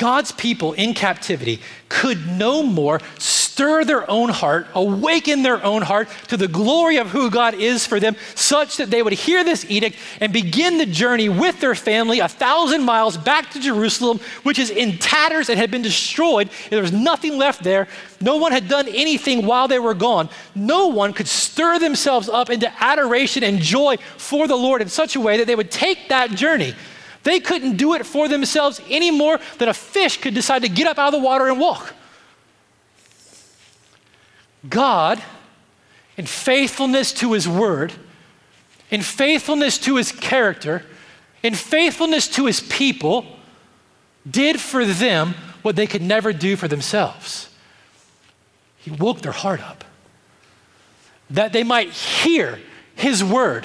God's 0.00 0.32
people 0.32 0.72
in 0.72 0.94
captivity 0.94 1.60
could 1.90 2.26
no 2.26 2.62
more 2.62 3.00
stir 3.18 3.84
their 3.84 4.10
own 4.10 4.30
heart, 4.30 4.66
awaken 4.72 5.42
their 5.42 5.62
own 5.62 5.82
heart 5.82 6.08
to 6.28 6.38
the 6.38 6.48
glory 6.48 6.96
of 6.96 7.08
who 7.08 7.30
God 7.30 7.52
is 7.52 7.86
for 7.86 8.00
them, 8.00 8.16
such 8.34 8.78
that 8.78 8.90
they 8.90 9.02
would 9.02 9.12
hear 9.12 9.44
this 9.44 9.70
edict 9.70 9.98
and 10.20 10.32
begin 10.32 10.78
the 10.78 10.86
journey 10.86 11.28
with 11.28 11.60
their 11.60 11.74
family 11.74 12.20
a 12.20 12.28
thousand 12.28 12.82
miles 12.82 13.18
back 13.18 13.50
to 13.50 13.60
Jerusalem, 13.60 14.20
which 14.42 14.58
is 14.58 14.70
in 14.70 14.96
tatters 14.96 15.50
and 15.50 15.58
had 15.58 15.70
been 15.70 15.82
destroyed. 15.82 16.48
There 16.70 16.80
was 16.80 16.92
nothing 16.92 17.36
left 17.36 17.62
there. 17.62 17.86
No 18.22 18.36
one 18.36 18.52
had 18.52 18.68
done 18.68 18.88
anything 18.88 19.44
while 19.44 19.68
they 19.68 19.78
were 19.78 19.92
gone. 19.92 20.30
No 20.54 20.86
one 20.86 21.12
could 21.12 21.28
stir 21.28 21.78
themselves 21.78 22.30
up 22.30 22.48
into 22.48 22.72
adoration 22.82 23.44
and 23.44 23.58
joy 23.58 23.98
for 24.16 24.48
the 24.48 24.56
Lord 24.56 24.80
in 24.80 24.88
such 24.88 25.14
a 25.14 25.20
way 25.20 25.36
that 25.36 25.46
they 25.46 25.56
would 25.56 25.70
take 25.70 26.08
that 26.08 26.30
journey. 26.30 26.74
They 27.22 27.40
couldn't 27.40 27.76
do 27.76 27.94
it 27.94 28.06
for 28.06 28.28
themselves 28.28 28.80
any 28.88 29.10
more 29.10 29.38
than 29.58 29.68
a 29.68 29.74
fish 29.74 30.18
could 30.18 30.34
decide 30.34 30.62
to 30.62 30.68
get 30.68 30.86
up 30.86 30.98
out 30.98 31.14
of 31.14 31.20
the 31.20 31.24
water 31.24 31.48
and 31.48 31.60
walk. 31.60 31.94
God, 34.68 35.22
in 36.16 36.26
faithfulness 36.26 37.12
to 37.14 37.32
his 37.32 37.48
word, 37.48 37.92
in 38.90 39.02
faithfulness 39.02 39.78
to 39.78 39.96
his 39.96 40.12
character, 40.12 40.84
in 41.42 41.54
faithfulness 41.54 42.28
to 42.28 42.46
his 42.46 42.60
people, 42.60 43.26
did 44.28 44.60
for 44.60 44.84
them 44.84 45.34
what 45.62 45.76
they 45.76 45.86
could 45.86 46.02
never 46.02 46.32
do 46.32 46.56
for 46.56 46.68
themselves. 46.68 47.48
He 48.78 48.90
woke 48.90 49.20
their 49.20 49.32
heart 49.32 49.62
up 49.62 49.84
that 51.30 51.52
they 51.52 51.62
might 51.62 51.90
hear 51.90 52.58
his 52.96 53.22
word, 53.22 53.64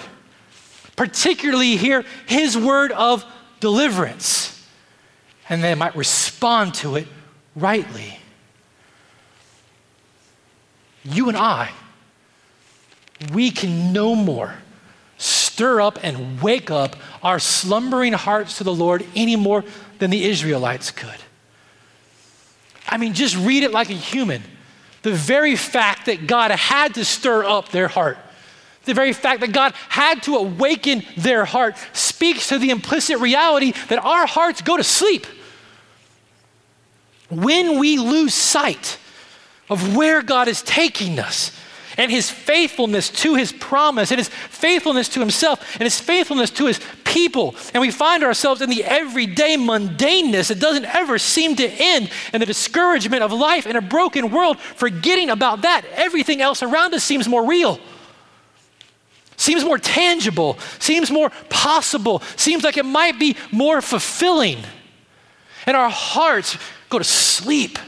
particularly 0.95 1.77
hear 1.77 2.05
his 2.27 2.57
word 2.57 2.91
of 2.91 3.25
deliverance, 3.65 4.63
and 5.49 5.63
they 5.63 5.73
might 5.73 5.95
respond 5.95 6.75
to 6.75 6.95
it 6.97 7.07
rightly. 7.55 8.19
You 11.03 11.29
and 11.29 11.35
I, 11.35 11.71
we 13.33 13.49
can 13.49 13.91
no 13.91 14.13
more 14.13 14.53
stir 15.17 15.81
up 15.81 15.97
and 16.03 16.39
wake 16.43 16.69
up 16.69 16.95
our 17.23 17.39
slumbering 17.39 18.13
hearts 18.13 18.59
to 18.59 18.63
the 18.63 18.71
Lord 18.71 19.03
any 19.15 19.35
more 19.35 19.63
than 19.97 20.11
the 20.11 20.25
Israelites 20.25 20.91
could. 20.91 21.21
I 22.87 22.97
mean, 22.97 23.15
just 23.15 23.35
read 23.35 23.63
it 23.63 23.71
like 23.71 23.89
a 23.89 23.93
human. 23.93 24.43
The 25.01 25.13
very 25.13 25.55
fact 25.55 26.05
that 26.05 26.27
God 26.27 26.51
had 26.51 26.93
to 26.93 27.03
stir 27.03 27.43
up 27.43 27.69
their 27.69 27.87
heart 27.87 28.19
the 28.85 28.93
very 28.93 29.13
fact 29.13 29.41
that 29.41 29.51
God 29.51 29.73
had 29.89 30.23
to 30.23 30.35
awaken 30.35 31.03
their 31.17 31.45
heart 31.45 31.75
speaks 31.93 32.49
to 32.49 32.57
the 32.57 32.69
implicit 32.69 33.19
reality 33.19 33.73
that 33.89 33.99
our 34.03 34.25
hearts 34.25 34.61
go 34.61 34.77
to 34.77 34.83
sleep. 34.83 35.25
When 37.29 37.79
we 37.79 37.97
lose 37.97 38.33
sight 38.33 38.97
of 39.69 39.95
where 39.95 40.21
God 40.21 40.47
is 40.47 40.61
taking 40.61 41.19
us 41.19 41.51
and 41.97 42.11
his 42.11 42.29
faithfulness 42.29 43.09
to 43.09 43.35
his 43.35 43.51
promise 43.51 44.11
and 44.11 44.19
his 44.19 44.27
faithfulness 44.27 45.09
to 45.09 45.19
himself 45.19 45.75
and 45.75 45.83
his 45.83 45.99
faithfulness 45.99 46.51
to 46.51 46.67
his 46.67 46.79
people, 47.03 47.55
and 47.73 47.81
we 47.81 47.89
find 47.89 48.23
ourselves 48.23 48.61
in 48.61 48.69
the 48.69 48.83
everyday 48.83 49.55
mundaneness 49.57 50.49
that 50.49 50.59
doesn't 50.59 50.85
ever 50.85 51.17
seem 51.17 51.55
to 51.55 51.67
end 51.67 52.11
and 52.31 52.41
the 52.41 52.45
discouragement 52.45 53.23
of 53.23 53.31
life 53.31 53.65
in 53.65 53.75
a 53.75 53.81
broken 53.81 54.29
world, 54.29 54.59
forgetting 54.59 55.31
about 55.31 55.63
that, 55.63 55.83
everything 55.93 56.41
else 56.41 56.61
around 56.61 56.93
us 56.93 57.03
seems 57.03 57.27
more 57.27 57.47
real 57.47 57.79
seems 59.37 59.63
more 59.63 59.77
tangible, 59.77 60.57
seems 60.79 61.11
more 61.11 61.29
possible, 61.49 62.21
seems 62.35 62.63
like 62.63 62.77
it 62.77 62.85
might 62.85 63.19
be 63.19 63.35
more 63.51 63.81
fulfilling. 63.81 64.59
And 65.65 65.75
our 65.75 65.89
hearts 65.89 66.57
go 66.89 66.97
to 66.97 67.03
sleep. 67.03 67.79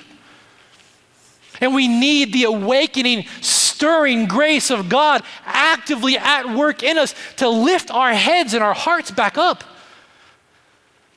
And 1.60 1.74
we 1.74 1.88
need 1.88 2.34
the 2.34 2.44
awakening, 2.44 3.26
stirring 3.42 4.28
grace 4.28 4.70
of 4.70 4.90
God 4.90 5.24
actively 5.46 6.18
at 6.18 6.56
work 6.56 6.84
in 6.84 6.98
us 6.98 7.16
to 7.38 7.50
lift 7.50 7.90
our 7.92 8.14
heads 8.14 8.54
and 8.54 8.64
our 8.64 8.74
hearts 8.74 9.12
back 9.12 9.38
up 9.38 9.64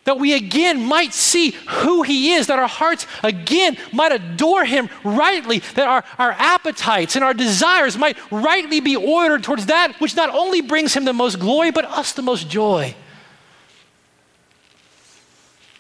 that 0.04 0.18
we 0.18 0.34
again 0.34 0.84
might 0.84 1.12
see 1.12 1.50
who 1.68 2.02
He 2.02 2.32
is, 2.32 2.46
that 2.46 2.58
our 2.58 2.68
hearts 2.68 3.06
again 3.22 3.76
might 3.92 4.12
adore 4.12 4.64
Him 4.64 4.88
rightly, 5.04 5.58
that 5.74 5.86
our, 5.86 6.04
our 6.18 6.32
appetites 6.32 7.16
and 7.16 7.24
our 7.24 7.34
desires 7.34 7.98
might 7.98 8.16
rightly 8.30 8.80
be 8.80 8.96
ordered 8.96 9.42
towards 9.42 9.66
that 9.66 9.94
which 10.00 10.16
not 10.16 10.30
only 10.30 10.60
brings 10.60 10.94
Him 10.94 11.04
the 11.04 11.12
most 11.12 11.38
glory, 11.38 11.70
but 11.70 11.84
us 11.84 12.12
the 12.12 12.22
most 12.22 12.48
joy. 12.48 12.94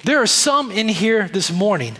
There 0.04 0.20
are 0.20 0.26
some 0.26 0.70
in 0.70 0.88
here 0.88 1.28
this 1.28 1.50
morning 1.50 1.96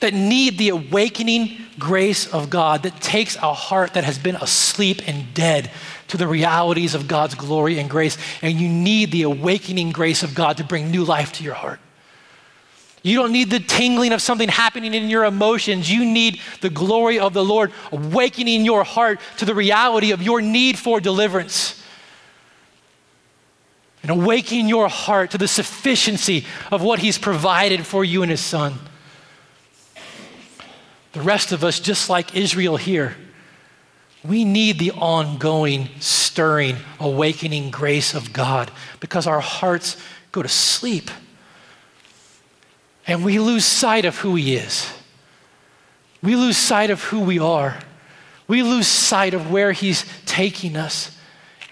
that 0.00 0.12
need 0.12 0.58
the 0.58 0.68
awakening 0.68 1.56
grace 1.78 2.26
of 2.26 2.50
God 2.50 2.82
that 2.82 3.00
takes 3.00 3.36
a 3.36 3.54
heart 3.54 3.94
that 3.94 4.04
has 4.04 4.18
been 4.18 4.36
asleep 4.36 5.00
and 5.06 5.32
dead 5.32 5.70
to 6.08 6.16
the 6.16 6.26
realities 6.26 6.94
of 6.94 7.08
God's 7.08 7.34
glory 7.34 7.78
and 7.78 7.88
grace. 7.88 8.18
And 8.42 8.60
you 8.60 8.68
need 8.68 9.12
the 9.12 9.22
awakening 9.22 9.92
grace 9.92 10.22
of 10.22 10.34
God 10.34 10.58
to 10.58 10.64
bring 10.64 10.90
new 10.90 11.04
life 11.04 11.32
to 11.34 11.44
your 11.44 11.54
heart. 11.54 11.80
You 13.04 13.18
don't 13.18 13.32
need 13.32 13.50
the 13.50 13.60
tingling 13.60 14.12
of 14.12 14.22
something 14.22 14.48
happening 14.48 14.94
in 14.94 15.10
your 15.10 15.24
emotions. 15.24 15.90
You 15.90 16.06
need 16.06 16.40
the 16.62 16.70
glory 16.70 17.18
of 17.18 17.34
the 17.34 17.44
Lord 17.44 17.70
awakening 17.92 18.64
your 18.64 18.82
heart 18.82 19.20
to 19.36 19.44
the 19.44 19.54
reality 19.54 20.12
of 20.12 20.22
your 20.22 20.40
need 20.40 20.78
for 20.78 21.00
deliverance. 21.00 21.82
And 24.02 24.10
awakening 24.10 24.68
your 24.68 24.88
heart 24.88 25.32
to 25.32 25.38
the 25.38 25.48
sufficiency 25.48 26.46
of 26.72 26.82
what 26.82 26.98
He's 26.98 27.18
provided 27.18 27.86
for 27.86 28.04
you 28.04 28.22
and 28.22 28.30
His 28.30 28.40
Son. 28.40 28.74
The 31.12 31.20
rest 31.20 31.52
of 31.52 31.62
us, 31.62 31.80
just 31.80 32.08
like 32.08 32.34
Israel 32.34 32.78
here, 32.78 33.16
we 34.26 34.44
need 34.44 34.78
the 34.78 34.92
ongoing, 34.92 35.88
stirring, 36.00 36.76
awakening 36.98 37.70
grace 37.70 38.14
of 38.14 38.32
God 38.32 38.70
because 39.00 39.26
our 39.26 39.40
hearts 39.40 39.96
go 40.32 40.42
to 40.42 40.48
sleep 40.48 41.10
and 43.06 43.22
we 43.22 43.38
lose 43.38 43.66
sight 43.66 44.06
of 44.06 44.18
who 44.18 44.34
He 44.34 44.56
is. 44.56 44.90
We 46.22 46.36
lose 46.36 46.56
sight 46.56 46.88
of 46.88 47.02
who 47.04 47.20
we 47.20 47.38
are. 47.38 47.78
We 48.48 48.62
lose 48.62 48.86
sight 48.86 49.34
of 49.34 49.50
where 49.50 49.72
He's 49.72 50.06
taking 50.24 50.74
us 50.76 51.16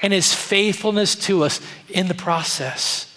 and 0.02 0.12
His 0.12 0.34
faithfulness 0.34 1.14
to 1.14 1.44
us 1.44 1.60
in 1.88 2.08
the 2.08 2.14
process. 2.14 3.08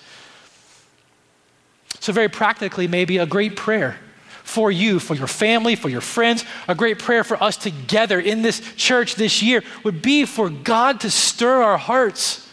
So, 1.99 2.13
very 2.13 2.29
practically, 2.29 2.87
maybe 2.87 3.17
a 3.17 3.25
great 3.25 3.57
prayer 3.57 3.97
for 4.45 4.71
you, 4.71 4.99
for 4.99 5.15
your 5.15 5.27
family, 5.27 5.75
for 5.75 5.89
your 5.89 6.01
friends. 6.01 6.45
A 6.67 6.75
great 6.75 6.99
prayer 6.99 7.23
for 7.23 7.41
us 7.43 7.57
together 7.57 8.19
in 8.19 8.41
this 8.41 8.61
church 8.75 9.15
this 9.15 9.41
year 9.43 9.63
would 9.83 10.01
be 10.01 10.25
for 10.25 10.49
God 10.49 11.01
to 11.01 11.11
stir 11.11 11.61
our 11.61 11.77
hearts. 11.77 12.47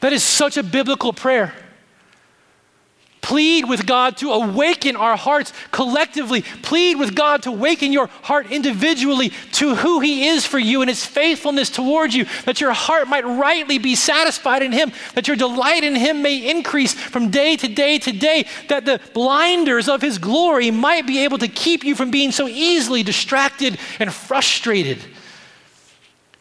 That 0.00 0.12
is 0.12 0.22
such 0.22 0.56
a 0.56 0.62
biblical 0.62 1.12
prayer 1.12 1.54
plead 3.22 3.68
with 3.68 3.86
God 3.86 4.16
to 4.18 4.32
awaken 4.32 4.96
our 4.96 5.16
hearts 5.16 5.52
collectively. 5.70 6.42
Plead 6.42 6.98
with 6.98 7.14
God 7.14 7.44
to 7.44 7.50
awaken 7.50 7.92
your 7.92 8.08
heart 8.08 8.50
individually 8.50 9.30
to 9.52 9.76
who 9.76 10.00
He 10.00 10.26
is 10.26 10.44
for 10.44 10.58
you 10.58 10.82
and 10.82 10.90
His 10.90 11.06
faithfulness 11.06 11.70
towards 11.70 12.14
you, 12.14 12.26
that 12.44 12.60
your 12.60 12.72
heart 12.72 13.08
might 13.08 13.24
rightly 13.24 13.78
be 13.78 13.94
satisfied 13.94 14.62
in 14.62 14.72
Him, 14.72 14.92
that 15.14 15.28
your 15.28 15.36
delight 15.36 15.84
in 15.84 15.94
Him 15.94 16.20
may 16.20 16.50
increase 16.50 16.92
from 16.92 17.30
day 17.30 17.56
to 17.56 17.68
day 17.68 17.98
to 18.00 18.12
day, 18.12 18.46
that 18.68 18.84
the 18.84 19.00
blinders 19.14 19.88
of 19.88 20.02
His 20.02 20.18
glory 20.18 20.70
might 20.70 21.06
be 21.06 21.24
able 21.24 21.38
to 21.38 21.48
keep 21.48 21.84
you 21.84 21.94
from 21.94 22.10
being 22.10 22.32
so 22.32 22.48
easily 22.48 23.02
distracted 23.02 23.78
and 23.98 24.12
frustrated 24.12 24.98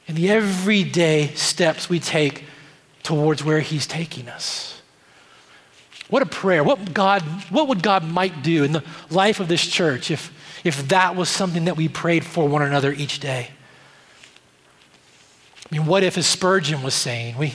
in 0.08 0.16
the 0.16 0.30
everyday 0.30 1.28
steps 1.36 1.90
we 1.90 2.00
take 2.00 2.44
towards 3.04 3.44
where 3.44 3.62
He's 3.62 3.88
taking 3.88 4.28
us. 4.28 4.81
What 6.12 6.22
a 6.22 6.26
prayer. 6.26 6.62
What 6.62 6.94
God, 6.94 7.22
what 7.50 7.70
would 7.70 7.82
God 7.82 8.04
might 8.04 8.44
do 8.44 8.66
in 8.66 8.74
the 8.74 8.84
life 9.10 9.40
of 9.40 9.48
this 9.48 9.66
church 9.66 10.12
if, 10.12 10.32
if 10.66 10.90
that 10.90 11.16
was 11.16 11.30
something 11.30 11.66
that 11.66 11.78
we 11.78 11.88
prayed 11.88 12.26
for 12.26 12.48
one 12.50 12.62
another 12.62 12.92
each 12.92 13.22
day? 13.22 13.50
I 15.72 15.76
mean, 15.78 15.86
what 15.86 16.04
if, 16.04 16.18
as 16.18 16.28
Spurgeon 16.28 16.84
was 16.84 16.94
saying, 16.94 17.38
we, 17.38 17.54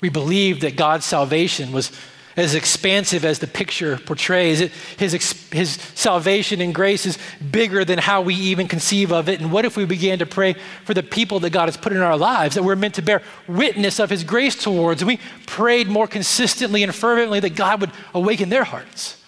we 0.00 0.10
believed 0.10 0.60
that 0.60 0.76
God's 0.76 1.06
salvation 1.06 1.72
was 1.72 1.90
as 2.38 2.54
expansive 2.54 3.24
as 3.24 3.40
the 3.40 3.46
picture 3.48 3.98
portrays. 3.98 4.60
It, 4.60 4.72
his, 4.96 5.12
his 5.50 5.70
salvation 5.94 6.60
and 6.60 6.72
grace 6.72 7.04
is 7.04 7.18
bigger 7.50 7.84
than 7.84 7.98
how 7.98 8.22
we 8.22 8.34
even 8.34 8.68
conceive 8.68 9.12
of 9.12 9.28
it. 9.28 9.40
And 9.40 9.50
what 9.50 9.64
if 9.64 9.76
we 9.76 9.84
began 9.84 10.20
to 10.20 10.26
pray 10.26 10.54
for 10.84 10.94
the 10.94 11.02
people 11.02 11.40
that 11.40 11.50
God 11.50 11.66
has 11.66 11.76
put 11.76 11.92
in 11.92 11.98
our 11.98 12.16
lives 12.16 12.54
that 12.54 12.62
we're 12.62 12.76
meant 12.76 12.94
to 12.94 13.02
bear 13.02 13.22
witness 13.48 13.98
of 13.98 14.08
his 14.08 14.22
grace 14.22 14.54
towards? 14.54 15.02
And 15.02 15.08
we 15.08 15.18
prayed 15.46 15.88
more 15.88 16.06
consistently 16.06 16.84
and 16.84 16.94
fervently 16.94 17.40
that 17.40 17.56
God 17.56 17.80
would 17.80 17.90
awaken 18.14 18.50
their 18.50 18.64
hearts. 18.64 19.20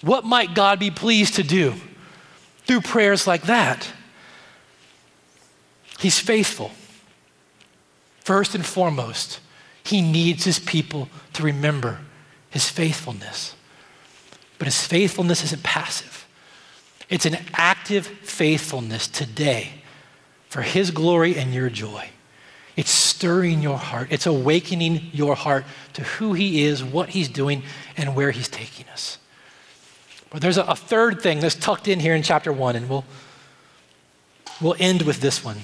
What 0.00 0.24
might 0.24 0.54
God 0.54 0.78
be 0.78 0.90
pleased 0.90 1.34
to 1.34 1.42
do 1.42 1.74
through 2.64 2.80
prayers 2.80 3.26
like 3.26 3.42
that? 3.42 3.92
He's 5.98 6.18
faithful. 6.18 6.70
First 8.20 8.54
and 8.54 8.64
foremost, 8.64 9.40
he 9.88 10.02
needs 10.02 10.44
his 10.44 10.58
people 10.58 11.08
to 11.32 11.42
remember 11.42 12.00
his 12.50 12.68
faithfulness. 12.68 13.54
But 14.58 14.66
his 14.66 14.84
faithfulness 14.84 15.42
isn't 15.44 15.62
passive, 15.62 16.26
it's 17.08 17.26
an 17.26 17.38
active 17.54 18.06
faithfulness 18.06 19.08
today 19.08 19.70
for 20.48 20.62
his 20.62 20.90
glory 20.90 21.36
and 21.36 21.54
your 21.54 21.70
joy. 21.70 22.10
It's 22.76 22.90
stirring 22.90 23.62
your 23.62 23.78
heart, 23.78 24.08
it's 24.10 24.26
awakening 24.26 25.10
your 25.12 25.34
heart 25.34 25.64
to 25.94 26.04
who 26.04 26.34
he 26.34 26.64
is, 26.64 26.84
what 26.84 27.08
he's 27.10 27.28
doing, 27.28 27.62
and 27.96 28.14
where 28.14 28.30
he's 28.30 28.48
taking 28.48 28.86
us. 28.88 29.18
But 30.30 30.42
there's 30.42 30.58
a, 30.58 30.64
a 30.64 30.76
third 30.76 31.22
thing 31.22 31.40
that's 31.40 31.54
tucked 31.54 31.88
in 31.88 31.98
here 31.98 32.14
in 32.14 32.22
chapter 32.22 32.52
one, 32.52 32.76
and 32.76 32.88
we'll, 32.88 33.04
we'll 34.60 34.76
end 34.78 35.02
with 35.02 35.20
this 35.20 35.42
one. 35.42 35.56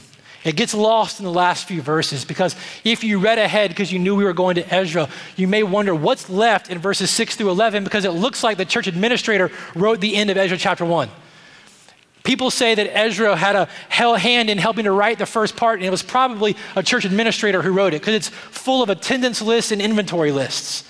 It 0.45 0.57
gets 0.57 0.75
lost 0.75 1.21
in 1.21 1.25
the 1.25 1.33
last 1.33 1.67
few 1.67 1.81
verses 1.81 2.25
because 2.25 2.55
if 2.85 3.03
you 3.03 3.19
read 3.19 3.39
ahead 3.39 3.71
because 3.71 3.91
you 3.91 3.99
knew 3.99 4.15
we 4.15 4.25
were 4.25 4.35
going 4.35 4.57
to 4.57 4.75
Ezra, 4.75 5.09
you 5.37 5.49
may 5.49 5.63
wonder 5.63 5.95
what's 5.95 6.29
left 6.29 6.71
in 6.71 6.79
verses 6.79 7.11
6 7.11 7.37
through 7.37 7.51
11 7.51 7.83
because 7.83 8.05
it 8.05 8.11
looks 8.11 8.45
like 8.45 8.59
the 8.59 8.67
church 8.67 8.87
administrator 8.87 9.51
wrote 9.75 10.01
the 10.01 10.15
end 10.15 10.29
of 10.29 10.37
Ezra 10.37 10.59
chapter 10.59 10.85
1. 10.85 11.09
People 12.25 12.51
say 12.51 12.75
that 12.75 12.97
Ezra 12.97 13.37
had 13.37 13.57
a 13.57 13.69
hell 13.89 14.17
hand 14.17 14.49
in 14.51 14.59
helping 14.59 14.85
to 14.85 14.93
write 14.93 15.19
the 15.19 15.27
first 15.27 15.57
part, 15.57 15.79
and 15.79 15.87
it 15.87 15.91
was 15.91 16.03
probably 16.03 16.57
a 16.75 16.83
church 16.83 17.05
administrator 17.05 17.61
who 17.61 17.73
wrote 17.73 17.93
it 17.93 18.01
because 18.01 18.15
it's 18.15 18.29
full 18.29 18.83
of 18.83 18.89
attendance 18.89 19.43
lists 19.43 19.73
and 19.73 19.81
inventory 19.81 20.33
lists. 20.33 20.85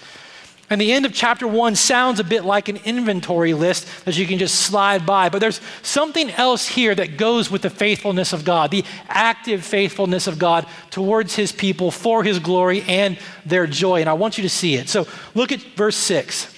And 0.71 0.81
the 0.81 0.93
end 0.93 1.05
of 1.05 1.12
chapter 1.12 1.47
one 1.47 1.77
sounds 1.77 2.21
a 2.21 2.25
bit 2.25 2.45
like 2.45 2.69
an 2.69 2.79
inventory 2.85 3.53
list 3.53 3.87
that 4.07 4.17
you 4.17 4.27
can 4.27 4.39
just 4.39 4.55
slide 4.55 5.05
by, 5.05 5.29
but 5.29 5.41
there's 5.41 5.61
something 5.83 6.31
else 6.31 6.67
here 6.67 6.95
that 6.95 7.19
goes 7.19 7.51
with 7.51 7.62
the 7.62 7.71
faithfulness 7.71 8.33
of 8.33 8.47
God, 8.47 8.71
the 8.71 8.85
active 9.09 9.62
faithfulness 9.62 10.27
of 10.27 10.39
God 10.39 10.67
towards 10.91 11.37
his 11.37 11.53
people 11.53 11.91
for 11.91 12.25
his 12.25 12.39
glory 12.39 12.83
and 12.89 13.19
their 13.45 13.67
joy. 13.67 14.01
And 14.01 14.09
I 14.09 14.15
want 14.15 14.39
you 14.39 14.43
to 14.43 14.49
see 14.49 14.77
it. 14.77 14.89
So 14.89 15.07
look 15.35 15.53
at 15.53 15.61
verse 15.77 15.97
six. 15.97 16.51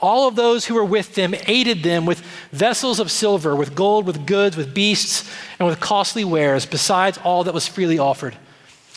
All 0.00 0.26
of 0.28 0.34
those 0.34 0.64
who 0.66 0.74
were 0.74 0.84
with 0.84 1.14
them 1.14 1.34
aided 1.46 1.82
them 1.82 2.06
with 2.06 2.20
vessels 2.52 3.00
of 3.00 3.10
silver, 3.10 3.54
with 3.54 3.74
gold, 3.74 4.06
with 4.06 4.26
goods, 4.26 4.56
with 4.56 4.74
beasts, 4.74 5.30
and 5.58 5.68
with 5.68 5.80
costly 5.80 6.24
wares, 6.24 6.66
besides 6.66 7.18
all 7.24 7.44
that 7.44 7.54
was 7.54 7.66
freely 7.66 7.98
offered. 7.98 8.36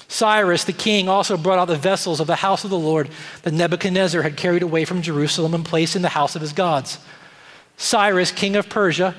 Cyrus 0.09 0.63
the 0.63 0.73
king 0.73 1.07
also 1.07 1.37
brought 1.37 1.59
out 1.59 1.67
the 1.67 1.77
vessels 1.77 2.19
of 2.19 2.25
the 2.25 2.37
house 2.37 2.63
of 2.63 2.71
the 2.71 2.79
Lord 2.79 3.09
that 3.43 3.53
Nebuchadnezzar 3.53 4.23
had 4.23 4.35
carried 4.35 4.63
away 4.63 4.83
from 4.83 5.03
Jerusalem 5.03 5.53
and 5.53 5.63
placed 5.63 5.95
in 5.95 6.01
the 6.01 6.09
house 6.09 6.35
of 6.35 6.41
his 6.41 6.51
gods. 6.51 6.97
Cyrus, 7.77 8.31
king 8.31 8.55
of 8.55 8.69
Persia, 8.69 9.15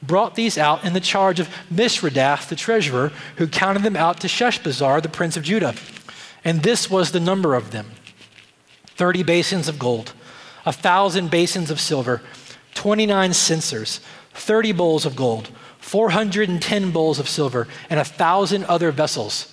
brought 0.00 0.36
these 0.36 0.56
out 0.56 0.84
in 0.84 0.92
the 0.92 1.00
charge 1.00 1.40
of 1.40 1.48
Mithredath, 1.70 2.48
the 2.48 2.54
treasurer, 2.54 3.10
who 3.36 3.48
counted 3.48 3.82
them 3.82 3.96
out 3.96 4.20
to 4.20 4.28
Sheshbazzar, 4.28 5.02
the 5.02 5.08
prince 5.08 5.36
of 5.36 5.42
Judah. 5.42 5.74
And 6.44 6.62
this 6.62 6.88
was 6.88 7.10
the 7.10 7.20
number 7.20 7.56
of 7.56 7.72
them 7.72 7.90
30 8.86 9.24
basins 9.24 9.66
of 9.66 9.76
gold, 9.76 10.12
a 10.64 10.72
thousand 10.72 11.32
basins 11.32 11.68
of 11.68 11.80
silver, 11.80 12.22
29 12.74 13.34
censers, 13.34 14.00
30 14.34 14.70
bowls 14.70 15.04
of 15.04 15.16
gold, 15.16 15.50
410 15.80 16.92
bowls 16.92 17.18
of 17.18 17.28
silver, 17.28 17.66
and 17.90 17.98
a 17.98 18.04
thousand 18.04 18.64
other 18.66 18.92
vessels. 18.92 19.52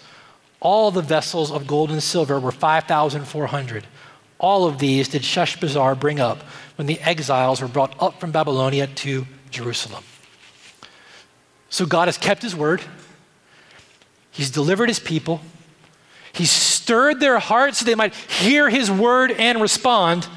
All 0.65 0.89
the 0.89 1.03
vessels 1.03 1.51
of 1.51 1.67
gold 1.67 1.91
and 1.91 2.01
silver 2.01 2.39
were 2.39 2.51
5,400. 2.51 3.85
All 4.39 4.65
of 4.65 4.79
these 4.79 5.07
did 5.07 5.21
Sheshbazzar 5.21 5.99
bring 5.99 6.19
up 6.19 6.39
when 6.75 6.87
the 6.87 6.99
exiles 7.01 7.61
were 7.61 7.67
brought 7.67 7.95
up 8.01 8.19
from 8.19 8.31
Babylonia 8.31 8.87
to 8.87 9.27
Jerusalem. 9.51 10.03
So 11.69 11.85
God 11.85 12.07
has 12.07 12.17
kept 12.17 12.41
his 12.41 12.55
word. 12.55 12.81
He's 14.31 14.49
delivered 14.49 14.89
his 14.89 14.97
people. 14.97 15.39
He's 16.33 16.49
stirred 16.49 17.19
their 17.19 17.37
hearts 17.37 17.77
so 17.77 17.85
they 17.85 17.93
might 17.93 18.15
hear 18.15 18.67
his 18.67 18.89
word 18.89 19.33
and 19.33 19.61
respond. 19.61 20.27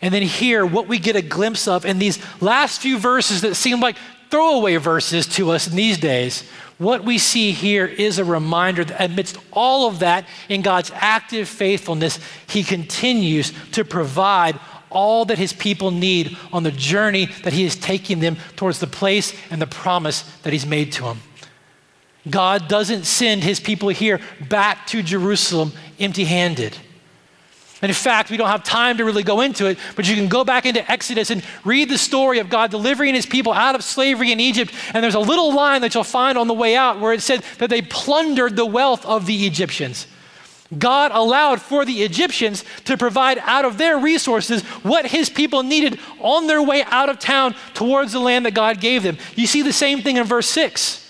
And 0.00 0.14
then 0.14 0.22
hear 0.22 0.64
what 0.64 0.86
we 0.86 1.00
get 1.00 1.16
a 1.16 1.22
glimpse 1.22 1.66
of 1.66 1.84
in 1.84 1.98
these 1.98 2.20
last 2.40 2.80
few 2.80 2.96
verses 2.96 3.40
that 3.40 3.56
seem 3.56 3.80
like 3.80 3.96
throwaway 4.34 4.74
verses 4.74 5.28
to 5.28 5.52
us 5.52 5.68
in 5.68 5.76
these 5.76 5.96
days, 5.96 6.42
what 6.78 7.04
we 7.04 7.18
see 7.18 7.52
here 7.52 7.86
is 7.86 8.18
a 8.18 8.24
reminder 8.24 8.84
that 8.84 9.00
amidst 9.00 9.38
all 9.52 9.86
of 9.86 10.00
that, 10.00 10.26
in 10.48 10.60
God's 10.60 10.90
active 10.92 11.48
faithfulness, 11.48 12.18
He 12.48 12.64
continues 12.64 13.52
to 13.70 13.84
provide 13.84 14.58
all 14.90 15.24
that 15.26 15.38
His 15.38 15.52
people 15.52 15.92
need 15.92 16.36
on 16.52 16.64
the 16.64 16.72
journey 16.72 17.26
that 17.44 17.52
He 17.52 17.62
is 17.62 17.76
taking 17.76 18.18
them 18.18 18.36
towards 18.56 18.80
the 18.80 18.88
place 18.88 19.32
and 19.52 19.62
the 19.62 19.68
promise 19.68 20.22
that 20.42 20.52
He's 20.52 20.66
made 20.66 20.90
to 20.94 21.04
them. 21.04 21.20
God 22.28 22.66
doesn't 22.66 23.04
send 23.04 23.44
His 23.44 23.60
people 23.60 23.90
here 23.90 24.18
back 24.48 24.88
to 24.88 25.00
Jerusalem 25.00 25.70
empty 26.00 26.24
handed. 26.24 26.76
And 27.84 27.90
in 27.90 27.94
fact, 27.94 28.30
we 28.30 28.38
don't 28.38 28.48
have 28.48 28.64
time 28.64 28.96
to 28.96 29.04
really 29.04 29.22
go 29.22 29.42
into 29.42 29.66
it, 29.66 29.76
but 29.94 30.08
you 30.08 30.14
can 30.14 30.26
go 30.26 30.42
back 30.42 30.64
into 30.64 30.90
Exodus 30.90 31.28
and 31.28 31.44
read 31.66 31.90
the 31.90 31.98
story 31.98 32.38
of 32.38 32.48
God 32.48 32.70
delivering 32.70 33.14
his 33.14 33.26
people 33.26 33.52
out 33.52 33.74
of 33.74 33.84
slavery 33.84 34.32
in 34.32 34.40
Egypt. 34.40 34.72
And 34.94 35.04
there's 35.04 35.14
a 35.14 35.20
little 35.20 35.54
line 35.54 35.82
that 35.82 35.92
you'll 35.92 36.02
find 36.02 36.38
on 36.38 36.48
the 36.48 36.54
way 36.54 36.76
out 36.76 36.98
where 36.98 37.12
it 37.12 37.20
said 37.20 37.42
that 37.58 37.68
they 37.68 37.82
plundered 37.82 38.56
the 38.56 38.64
wealth 38.64 39.04
of 39.04 39.26
the 39.26 39.44
Egyptians. 39.44 40.06
God 40.78 41.10
allowed 41.12 41.60
for 41.60 41.84
the 41.84 42.04
Egyptians 42.04 42.64
to 42.86 42.96
provide 42.96 43.36
out 43.40 43.66
of 43.66 43.76
their 43.76 43.98
resources 43.98 44.62
what 44.82 45.04
his 45.04 45.28
people 45.28 45.62
needed 45.62 46.00
on 46.20 46.46
their 46.46 46.62
way 46.62 46.84
out 46.84 47.10
of 47.10 47.18
town 47.18 47.54
towards 47.74 48.12
the 48.12 48.18
land 48.18 48.46
that 48.46 48.54
God 48.54 48.80
gave 48.80 49.02
them. 49.02 49.18
You 49.36 49.46
see 49.46 49.60
the 49.60 49.74
same 49.74 50.00
thing 50.00 50.16
in 50.16 50.24
verse 50.24 50.48
6. 50.48 51.03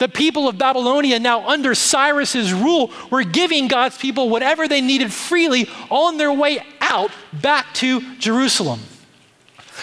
The 0.00 0.08
people 0.08 0.48
of 0.48 0.56
Babylonia, 0.56 1.18
now 1.20 1.46
under 1.46 1.74
Cyrus's 1.74 2.54
rule, 2.54 2.90
were 3.10 3.22
giving 3.22 3.68
God's 3.68 3.98
people 3.98 4.30
whatever 4.30 4.66
they 4.66 4.80
needed 4.80 5.12
freely 5.12 5.68
on 5.90 6.16
their 6.16 6.32
way 6.32 6.64
out 6.80 7.10
back 7.34 7.74
to 7.74 8.16
Jerusalem. 8.16 8.80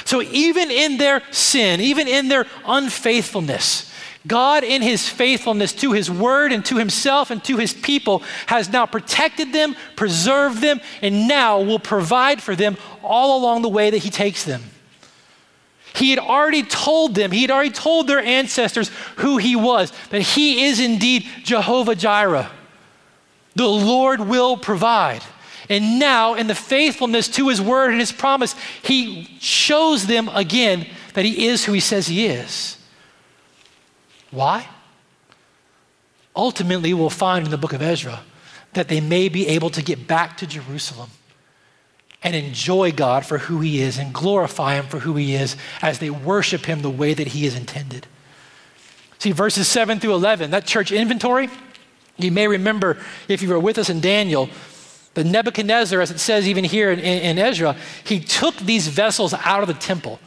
So, 0.05 0.23
even 0.23 0.71
in 0.71 0.97
their 0.97 1.21
sin, 1.29 1.81
even 1.81 2.07
in 2.07 2.29
their 2.29 2.47
unfaithfulness, 2.65 3.93
God, 4.25 4.63
in 4.63 4.81
his 4.81 5.07
faithfulness 5.07 5.71
to 5.73 5.91
his 5.91 6.09
word 6.09 6.51
and 6.51 6.65
to 6.65 6.77
himself 6.77 7.29
and 7.29 7.43
to 7.43 7.57
his 7.57 7.73
people, 7.73 8.23
has 8.47 8.69
now 8.69 8.87
protected 8.87 9.53
them, 9.53 9.75
preserved 9.95 10.61
them, 10.61 10.81
and 11.03 11.27
now 11.27 11.61
will 11.61 11.77
provide 11.77 12.41
for 12.41 12.55
them 12.55 12.75
all 13.03 13.39
along 13.39 13.61
the 13.61 13.69
way 13.69 13.91
that 13.91 13.99
he 13.99 14.09
takes 14.09 14.43
them. 14.43 14.63
He 15.97 16.11
had 16.11 16.19
already 16.19 16.61
told 16.61 17.15
them, 17.15 17.31
he 17.31 17.41
had 17.41 17.49
already 17.49 17.71
told 17.71 18.05
their 18.05 18.19
ancestors 18.19 18.89
who 19.15 19.37
he 19.37 19.55
was, 19.55 19.91
that 20.11 20.21
he 20.21 20.65
is 20.65 20.79
indeed 20.79 21.25
Jehovah 21.43 21.95
Jireh. 21.95 22.51
The 23.55 23.67
Lord 23.67 24.19
will 24.19 24.57
provide. 24.57 25.23
And 25.69 25.97
now, 25.97 26.35
in 26.35 26.45
the 26.45 26.53
faithfulness 26.53 27.27
to 27.29 27.49
his 27.49 27.59
word 27.59 27.89
and 27.89 27.99
his 27.99 28.11
promise, 28.11 28.53
he 28.83 29.39
shows 29.39 30.05
them 30.05 30.29
again 30.29 30.85
that 31.15 31.25
he 31.25 31.47
is 31.47 31.65
who 31.65 31.73
he 31.73 31.79
says 31.79 32.05
he 32.05 32.27
is. 32.27 32.77
Why? 34.29 34.67
Ultimately, 36.35 36.93
we'll 36.93 37.09
find 37.09 37.43
in 37.45 37.49
the 37.49 37.57
book 37.57 37.73
of 37.73 37.81
Ezra 37.81 38.21
that 38.73 38.87
they 38.87 39.01
may 39.01 39.29
be 39.29 39.47
able 39.47 39.71
to 39.71 39.81
get 39.81 40.05
back 40.05 40.37
to 40.37 40.45
Jerusalem 40.45 41.09
and 42.23 42.35
enjoy 42.35 42.91
God 42.91 43.25
for 43.25 43.37
who 43.37 43.59
He 43.59 43.81
is 43.81 43.97
and 43.97 44.13
glorify 44.13 44.75
Him 44.75 44.85
for 44.87 44.99
who 44.99 45.15
He 45.15 45.35
is 45.35 45.55
as 45.81 45.99
they 45.99 46.09
worship 46.09 46.65
Him 46.65 46.81
the 46.81 46.89
way 46.89 47.13
that 47.13 47.27
He 47.27 47.45
is 47.45 47.55
intended. 47.55 48.07
See, 49.19 49.31
verses 49.31 49.67
7 49.67 49.99
through 49.99 50.13
11, 50.13 50.51
that 50.51 50.65
church 50.65 50.91
inventory, 50.91 51.49
you 52.17 52.31
may 52.31 52.47
remember 52.47 52.97
if 53.27 53.41
you 53.41 53.49
were 53.49 53.59
with 53.59 53.77
us 53.77 53.89
in 53.89 53.99
Daniel, 53.99 54.49
the 55.13 55.23
Nebuchadnezzar, 55.23 55.99
as 55.99 56.11
it 56.11 56.19
says 56.19 56.47
even 56.47 56.63
here 56.63 56.91
in, 56.91 56.99
in, 56.99 57.39
Ezra, 57.39 57.75
he 58.03 58.19
took 58.19 58.55
these 58.57 58.87
vessels 58.87 59.33
out 59.33 59.61
of 59.61 59.67
the 59.67 59.73
temple. 59.73 60.19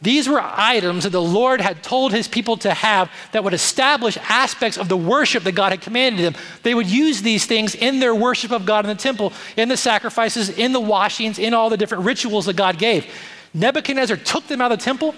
These 0.00 0.28
were 0.28 0.40
items 0.40 1.02
that 1.04 1.10
the 1.10 1.20
Lord 1.20 1.60
had 1.60 1.82
told 1.82 2.12
his 2.12 2.28
people 2.28 2.56
to 2.58 2.72
have 2.72 3.10
that 3.32 3.42
would 3.42 3.54
establish 3.54 4.16
aspects 4.28 4.78
of 4.78 4.88
the 4.88 4.96
worship 4.96 5.42
that 5.42 5.52
God 5.52 5.72
had 5.72 5.80
commanded 5.80 6.24
them. 6.24 6.40
They 6.62 6.74
would 6.74 6.86
use 6.86 7.20
these 7.22 7.46
things 7.46 7.74
in 7.74 7.98
their 7.98 8.14
worship 8.14 8.52
of 8.52 8.64
God 8.64 8.84
in 8.84 8.88
the 8.90 9.02
temple, 9.02 9.32
in 9.56 9.68
the 9.68 9.76
sacrifices, 9.76 10.50
in 10.50 10.72
the 10.72 10.80
washings, 10.80 11.40
in 11.40 11.52
all 11.52 11.68
the 11.68 11.76
different 11.76 12.04
rituals 12.04 12.46
that 12.46 12.54
God 12.54 12.78
gave. 12.78 13.06
Nebuchadnezzar 13.54 14.16
took 14.18 14.46
them 14.46 14.60
out 14.60 14.70
of 14.70 14.78
the 14.78 14.84
temple, 14.84 15.16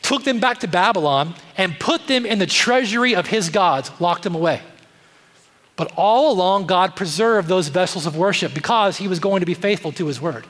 took 0.00 0.22
them 0.22 0.38
back 0.38 0.58
to 0.58 0.68
Babylon, 0.68 1.34
and 1.56 1.76
put 1.80 2.06
them 2.06 2.24
in 2.24 2.38
the 2.38 2.46
treasury 2.46 3.16
of 3.16 3.26
his 3.26 3.50
gods, 3.50 3.90
locked 4.00 4.22
them 4.22 4.36
away. 4.36 4.62
But 5.74 5.92
all 5.96 6.32
along, 6.32 6.66
God 6.66 6.94
preserved 6.94 7.48
those 7.48 7.66
vessels 7.66 8.06
of 8.06 8.16
worship 8.16 8.54
because 8.54 8.96
he 8.96 9.08
was 9.08 9.18
going 9.18 9.40
to 9.40 9.46
be 9.46 9.54
faithful 9.54 9.90
to 9.92 10.06
his 10.06 10.20
word. 10.20 10.46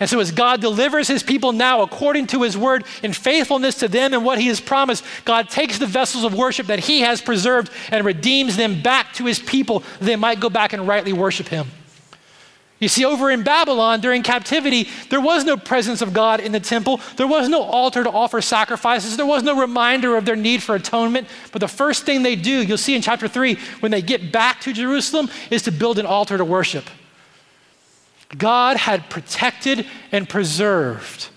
And 0.00 0.08
so, 0.08 0.20
as 0.20 0.30
God 0.30 0.60
delivers 0.60 1.08
his 1.08 1.22
people 1.22 1.52
now 1.52 1.82
according 1.82 2.28
to 2.28 2.42
his 2.42 2.56
word 2.56 2.84
in 3.02 3.12
faithfulness 3.12 3.76
to 3.76 3.88
them 3.88 4.14
and 4.14 4.24
what 4.24 4.38
he 4.38 4.46
has 4.46 4.60
promised, 4.60 5.04
God 5.24 5.48
takes 5.48 5.78
the 5.78 5.86
vessels 5.86 6.24
of 6.24 6.34
worship 6.34 6.68
that 6.68 6.80
he 6.80 7.00
has 7.00 7.20
preserved 7.20 7.70
and 7.90 8.06
redeems 8.06 8.56
them 8.56 8.80
back 8.80 9.12
to 9.14 9.24
his 9.24 9.40
people 9.40 9.80
that 9.80 10.04
they 10.04 10.16
might 10.16 10.40
go 10.40 10.48
back 10.48 10.72
and 10.72 10.86
rightly 10.86 11.12
worship 11.12 11.48
him. 11.48 11.66
You 12.80 12.86
see, 12.86 13.04
over 13.04 13.28
in 13.28 13.42
Babylon 13.42 14.00
during 14.00 14.22
captivity, 14.22 14.88
there 15.10 15.20
was 15.20 15.44
no 15.44 15.56
presence 15.56 16.00
of 16.00 16.12
God 16.12 16.38
in 16.38 16.52
the 16.52 16.60
temple. 16.60 17.00
There 17.16 17.26
was 17.26 17.48
no 17.48 17.62
altar 17.62 18.04
to 18.04 18.10
offer 18.10 18.40
sacrifices. 18.40 19.16
There 19.16 19.26
was 19.26 19.42
no 19.42 19.60
reminder 19.60 20.16
of 20.16 20.24
their 20.24 20.36
need 20.36 20.62
for 20.62 20.76
atonement. 20.76 21.26
But 21.50 21.60
the 21.60 21.66
first 21.66 22.04
thing 22.04 22.22
they 22.22 22.36
do, 22.36 22.62
you'll 22.62 22.78
see 22.78 22.94
in 22.94 23.02
chapter 23.02 23.26
3, 23.26 23.56
when 23.80 23.90
they 23.90 24.00
get 24.00 24.30
back 24.30 24.60
to 24.60 24.72
Jerusalem, 24.72 25.28
is 25.50 25.62
to 25.62 25.72
build 25.72 25.98
an 25.98 26.06
altar 26.06 26.38
to 26.38 26.44
worship. 26.44 26.84
God 28.36 28.76
had 28.76 29.08
protected 29.08 29.86
and 30.12 30.28
preserved 30.28 31.28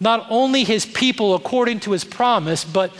not 0.00 0.26
only 0.30 0.64
his 0.64 0.86
people 0.86 1.34
according 1.34 1.80
to 1.80 1.92
his 1.92 2.04
promise, 2.04 2.64
but 2.64 2.92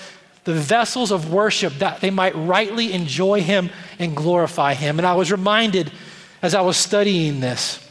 the 0.45 0.55
vessels 0.55 1.11
of 1.11 1.33
worship 1.33 1.75
that 1.75 2.01
they 2.01 2.11
might 2.11 2.35
rightly 2.35 2.93
enjoy 2.93 3.43
him 3.43 3.71
and 3.99 4.17
glorify 4.17 4.75
him. 4.75 4.99
And 4.99 5.07
I 5.07 5.15
was 5.15 5.31
reminded 5.31 5.93
as 6.43 6.55
I 6.55 6.63
was 6.63 6.77
studying 6.77 7.41
this 7.41 7.85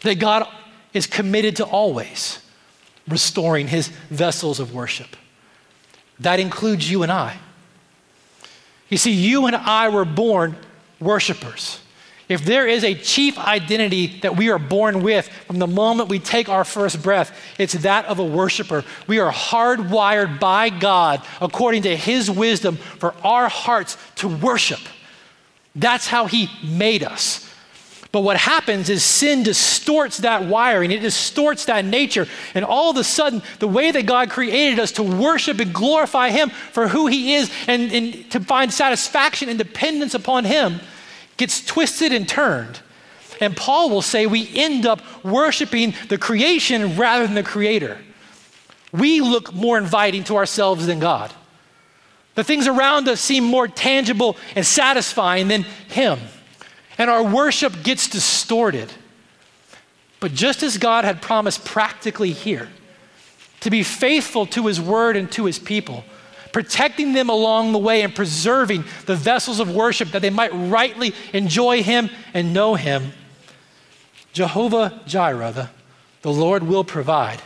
that 0.00 0.18
God 0.18 0.46
is 0.92 1.06
committed 1.06 1.56
to 1.56 1.64
always 1.64 2.38
restoring 3.08 3.68
his 3.68 3.88
vessels 4.10 4.60
of 4.60 4.74
worship. 4.74 5.16
That 6.20 6.40
includes 6.40 6.90
you 6.90 7.02
and 7.02 7.12
I. 7.12 7.36
You 8.88 8.98
see, 8.98 9.10
you 9.10 9.46
and 9.46 9.56
I 9.56 9.88
were 9.88 10.04
born 10.04 10.56
worshipers. 11.00 11.80
If 12.28 12.44
there 12.44 12.66
is 12.66 12.82
a 12.82 12.94
chief 12.94 13.38
identity 13.38 14.18
that 14.22 14.36
we 14.36 14.50
are 14.50 14.58
born 14.58 15.02
with 15.02 15.28
from 15.28 15.60
the 15.60 15.66
moment 15.68 16.08
we 16.08 16.18
take 16.18 16.48
our 16.48 16.64
first 16.64 17.00
breath, 17.00 17.36
it's 17.56 17.74
that 17.74 18.06
of 18.06 18.18
a 18.18 18.24
worshiper. 18.24 18.84
We 19.06 19.20
are 19.20 19.32
hardwired 19.32 20.40
by 20.40 20.70
God, 20.70 21.22
according 21.40 21.82
to 21.82 21.96
His 21.96 22.28
wisdom, 22.28 22.76
for 22.76 23.14
our 23.22 23.48
hearts 23.48 23.96
to 24.16 24.28
worship. 24.28 24.80
That's 25.76 26.08
how 26.08 26.26
He 26.26 26.50
made 26.64 27.04
us. 27.04 27.44
But 28.10 28.22
what 28.22 28.38
happens 28.38 28.88
is 28.88 29.04
sin 29.04 29.44
distorts 29.44 30.18
that 30.18 30.46
wiring, 30.46 30.90
it 30.90 31.00
distorts 31.00 31.66
that 31.66 31.84
nature. 31.84 32.26
And 32.54 32.64
all 32.64 32.90
of 32.90 32.96
a 32.96 33.04
sudden, 33.04 33.42
the 33.60 33.68
way 33.68 33.92
that 33.92 34.06
God 34.06 34.30
created 34.30 34.80
us 34.80 34.90
to 34.92 35.02
worship 35.04 35.60
and 35.60 35.72
glorify 35.72 36.30
Him 36.30 36.50
for 36.50 36.88
who 36.88 37.06
He 37.06 37.34
is 37.34 37.52
and, 37.68 37.92
and 37.92 38.28
to 38.32 38.40
find 38.40 38.72
satisfaction 38.72 39.48
and 39.48 39.58
dependence 39.58 40.14
upon 40.14 40.44
Him 40.44 40.80
gets 41.36 41.64
twisted 41.64 42.12
and 42.12 42.28
turned. 42.28 42.80
And 43.40 43.56
Paul 43.56 43.90
will 43.90 44.02
say 44.02 44.26
we 44.26 44.50
end 44.54 44.86
up 44.86 45.02
worshiping 45.24 45.94
the 46.08 46.18
creation 46.18 46.96
rather 46.96 47.26
than 47.26 47.34
the 47.34 47.42
creator. 47.42 47.98
We 48.92 49.20
look 49.20 49.52
more 49.52 49.76
inviting 49.76 50.24
to 50.24 50.36
ourselves 50.36 50.86
than 50.86 51.00
God. 51.00 51.32
The 52.34 52.44
things 52.44 52.66
around 52.66 53.08
us 53.08 53.20
seem 53.20 53.44
more 53.44 53.66
tangible 53.66 54.36
and 54.54 54.64
satisfying 54.64 55.48
than 55.48 55.62
Him. 55.88 56.18
And 56.98 57.10
our 57.10 57.22
worship 57.22 57.82
gets 57.82 58.08
distorted. 58.08 58.92
But 60.20 60.32
just 60.32 60.62
as 60.62 60.78
God 60.78 61.04
had 61.04 61.20
promised 61.20 61.64
practically 61.64 62.32
here, 62.32 62.68
to 63.60 63.70
be 63.70 63.82
faithful 63.82 64.46
to 64.46 64.66
His 64.66 64.80
word 64.80 65.16
and 65.16 65.30
to 65.32 65.44
His 65.44 65.58
people, 65.58 66.04
protecting 66.56 67.12
them 67.12 67.28
along 67.28 67.72
the 67.72 67.78
way 67.78 68.00
and 68.00 68.14
preserving 68.14 68.82
the 69.04 69.14
vessels 69.14 69.60
of 69.60 69.70
worship 69.70 70.12
that 70.12 70.22
they 70.22 70.30
might 70.30 70.50
rightly 70.54 71.12
enjoy 71.34 71.82
Him 71.82 72.08
and 72.32 72.54
know 72.54 72.76
Him. 72.76 73.12
Jehovah 74.32 75.02
Jireh, 75.06 75.52
the, 75.52 75.68
the 76.22 76.32
Lord 76.32 76.62
will 76.62 76.82
provide, 76.82 77.42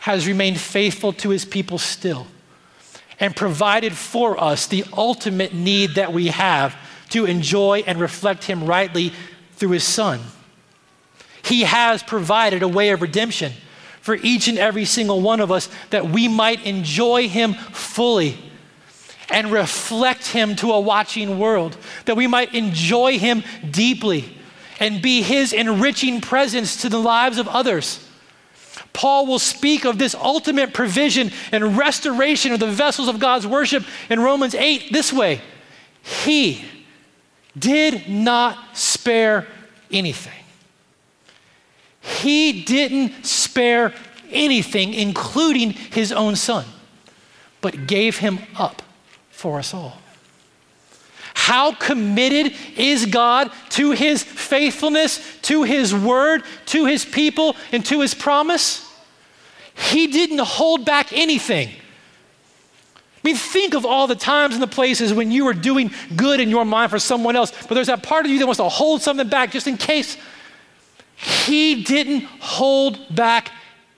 has 0.00 0.26
remained 0.26 0.60
faithful 0.60 1.14
to 1.14 1.30
His 1.30 1.46
people 1.46 1.78
still 1.78 2.26
and 3.18 3.34
provided 3.34 3.94
for 3.94 4.38
us 4.38 4.66
the 4.66 4.84
ultimate 4.94 5.54
need 5.54 5.94
that 5.94 6.12
we 6.12 6.26
have 6.26 6.76
to 7.08 7.24
enjoy 7.24 7.82
and 7.86 7.98
reflect 7.98 8.44
Him 8.44 8.64
rightly 8.64 9.10
through 9.52 9.70
His 9.70 9.84
Son. 9.84 10.20
He 11.42 11.62
has 11.62 12.02
provided 12.02 12.62
a 12.62 12.68
way 12.68 12.90
of 12.90 13.00
redemption 13.00 13.54
for 14.06 14.14
each 14.14 14.46
and 14.46 14.56
every 14.56 14.84
single 14.84 15.20
one 15.20 15.40
of 15.40 15.50
us 15.50 15.68
that 15.90 16.08
we 16.08 16.28
might 16.28 16.64
enjoy 16.64 17.28
Him 17.28 17.54
fully 17.54 18.38
and 19.30 19.50
reflect 19.50 20.28
Him 20.28 20.54
to 20.56 20.70
a 20.70 20.80
watching 20.80 21.40
world, 21.40 21.76
that 22.04 22.16
we 22.16 22.28
might 22.28 22.54
enjoy 22.54 23.18
Him 23.18 23.42
deeply 23.68 24.24
and 24.78 25.02
be 25.02 25.22
His 25.22 25.52
enriching 25.52 26.20
presence 26.20 26.82
to 26.82 26.88
the 26.88 27.00
lives 27.00 27.36
of 27.36 27.48
others. 27.48 28.08
Paul 28.92 29.26
will 29.26 29.40
speak 29.40 29.84
of 29.84 29.98
this 29.98 30.14
ultimate 30.14 30.72
provision 30.72 31.32
and 31.50 31.76
restoration 31.76 32.52
of 32.52 32.60
the 32.60 32.68
vessels 32.68 33.08
of 33.08 33.18
God's 33.18 33.44
worship 33.44 33.84
in 34.08 34.20
Romans 34.20 34.54
8 34.54 34.92
this 34.92 35.12
way 35.12 35.40
He 36.00 36.64
did 37.58 38.08
not 38.08 38.56
spare 38.76 39.48
anything. 39.90 40.45
He 42.06 42.62
didn't 42.62 43.26
spare 43.26 43.92
anything, 44.30 44.94
including 44.94 45.70
his 45.72 46.12
own 46.12 46.36
son, 46.36 46.64
but 47.60 47.88
gave 47.88 48.18
him 48.18 48.38
up 48.56 48.82
for 49.30 49.58
us 49.58 49.74
all. 49.74 49.98
How 51.34 51.72
committed 51.72 52.54
is 52.76 53.06
God 53.06 53.50
to 53.70 53.90
his 53.90 54.22
faithfulness, 54.22 55.20
to 55.42 55.64
his 55.64 55.92
word, 55.92 56.44
to 56.66 56.86
his 56.86 57.04
people, 57.04 57.56
and 57.72 57.84
to 57.86 58.00
his 58.00 58.14
promise? 58.14 58.88
He 59.74 60.06
didn't 60.06 60.40
hold 60.40 60.84
back 60.84 61.12
anything. 61.12 61.68
I 61.68 63.20
mean, 63.24 63.36
think 63.36 63.74
of 63.74 63.84
all 63.84 64.06
the 64.06 64.14
times 64.14 64.54
and 64.54 64.62
the 64.62 64.68
places 64.68 65.12
when 65.12 65.32
you 65.32 65.44
were 65.44 65.54
doing 65.54 65.90
good 66.14 66.38
in 66.38 66.50
your 66.50 66.64
mind 66.64 66.92
for 66.92 67.00
someone 67.00 67.34
else, 67.34 67.52
but 67.66 67.74
there's 67.74 67.88
that 67.88 68.04
part 68.04 68.24
of 68.24 68.30
you 68.30 68.38
that 68.38 68.46
wants 68.46 68.58
to 68.58 68.68
hold 68.68 69.02
something 69.02 69.28
back 69.28 69.50
just 69.50 69.66
in 69.66 69.76
case. 69.76 70.16
He 71.16 71.82
didn't 71.82 72.24
hold 72.40 73.14
back 73.14 73.50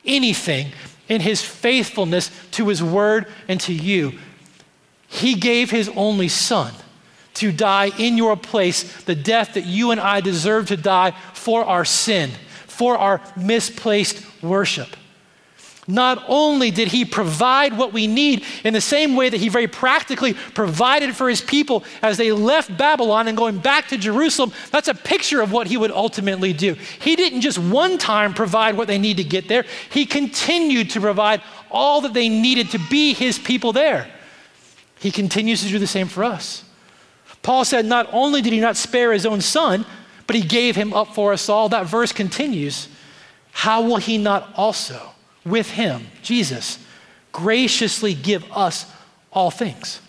anything 0.05 0.73
in 1.09 1.21
his 1.21 1.43
faithfulness 1.43 2.31
to 2.53 2.69
his 2.69 2.83
word 2.83 3.27
and 3.49 3.61
to 3.63 3.73
you. 3.73 4.19
He 5.09 5.35
gave 5.35 5.71
his 5.71 5.89
only 5.91 6.29
son 6.29 6.73
to 7.35 7.53
die 7.53 7.91
in 7.99 8.17
your 8.17 8.37
place, 8.37 9.03
the 9.05 9.15
death 9.15 9.55
that 9.55 9.65
you 9.65 9.91
and 9.91 10.01
I 10.01 10.21
deserve 10.21 10.69
to 10.69 10.77
die 10.77 11.13
for 11.33 11.65
our 11.65 11.85
sin, 11.85 12.31
for 12.67 12.99
our 12.99 13.21
misplaced 13.37 14.25
worship. 14.43 14.97
Not 15.91 16.23
only 16.29 16.71
did 16.71 16.89
he 16.89 17.07
provide 17.07 17.75
what 17.75 17.95
we 17.95 18.07
need 18.07 18.45
in 18.63 18.75
the 18.75 18.81
same 18.81 19.17
way 19.17 19.31
that 19.31 19.39
he 19.39 19.49
very 19.49 19.67
practically 19.67 20.35
provided 20.35 21.17
for 21.17 21.31
his 21.31 21.41
people 21.41 21.83
as 22.03 22.19
they 22.19 22.31
left 22.31 22.77
Babylon 22.77 23.27
and 23.27 23.39
going 23.39 23.57
back 23.57 23.89
to 23.89 23.97
Jerusalem, 23.97 24.53
that's 24.71 24.89
a 24.89 24.95
picture 24.95 25.41
of 25.41 25.51
what 25.51 25.67
he 25.67 25.79
would 25.79 25.91
ultimately 25.91 26.53
do. 26.53 26.75
He 26.75 27.17
didn't 27.17 27.41
just 27.41 27.59
one 27.59 27.97
time 27.97 28.35
provide 28.35 28.77
what 28.77 28.87
they 28.87 28.99
need 28.99 29.17
to 29.17 29.25
get 29.25 29.49
there, 29.49 29.65
he 29.91 30.05
continued 30.05 30.91
to 30.91 31.01
provide 31.01 31.41
all 31.71 32.03
that 32.03 32.13
they 32.13 32.29
needed 32.29 32.71
to 32.73 32.79
be 32.91 33.15
his 33.15 33.39
people 33.39 33.73
there. 33.73 34.11
He 34.99 35.11
continues 35.11 35.63
to 35.63 35.69
do 35.71 35.79
the 35.79 35.87
same 35.87 36.09
for 36.09 36.23
us. 36.23 36.65
Paul 37.41 37.65
said, 37.65 37.87
Not 37.87 38.11
only 38.13 38.43
did 38.43 38.53
he 38.53 38.61
not 38.61 38.77
spare 38.77 39.11
his 39.11 39.25
own 39.25 39.41
son, 39.41 39.87
but 40.27 40.37
he 40.37 40.43
gave 40.43 40.77
him 40.77 40.93
up 40.93 41.15
for 41.15 41.33
us 41.33 41.49
all. 41.49 41.71
That 41.71 41.87
verse 41.87 42.13
continues. 42.13 42.89
How 43.53 43.81
will 43.81 43.97
he 43.97 44.19
not 44.19 44.53
also? 44.55 45.15
With 45.49 45.71
him, 45.71 46.07
Jesus, 46.23 46.79
graciously 47.33 48.15
give 48.15 48.51
us 48.53 48.87
all 49.33 49.51
things. 49.51 50.01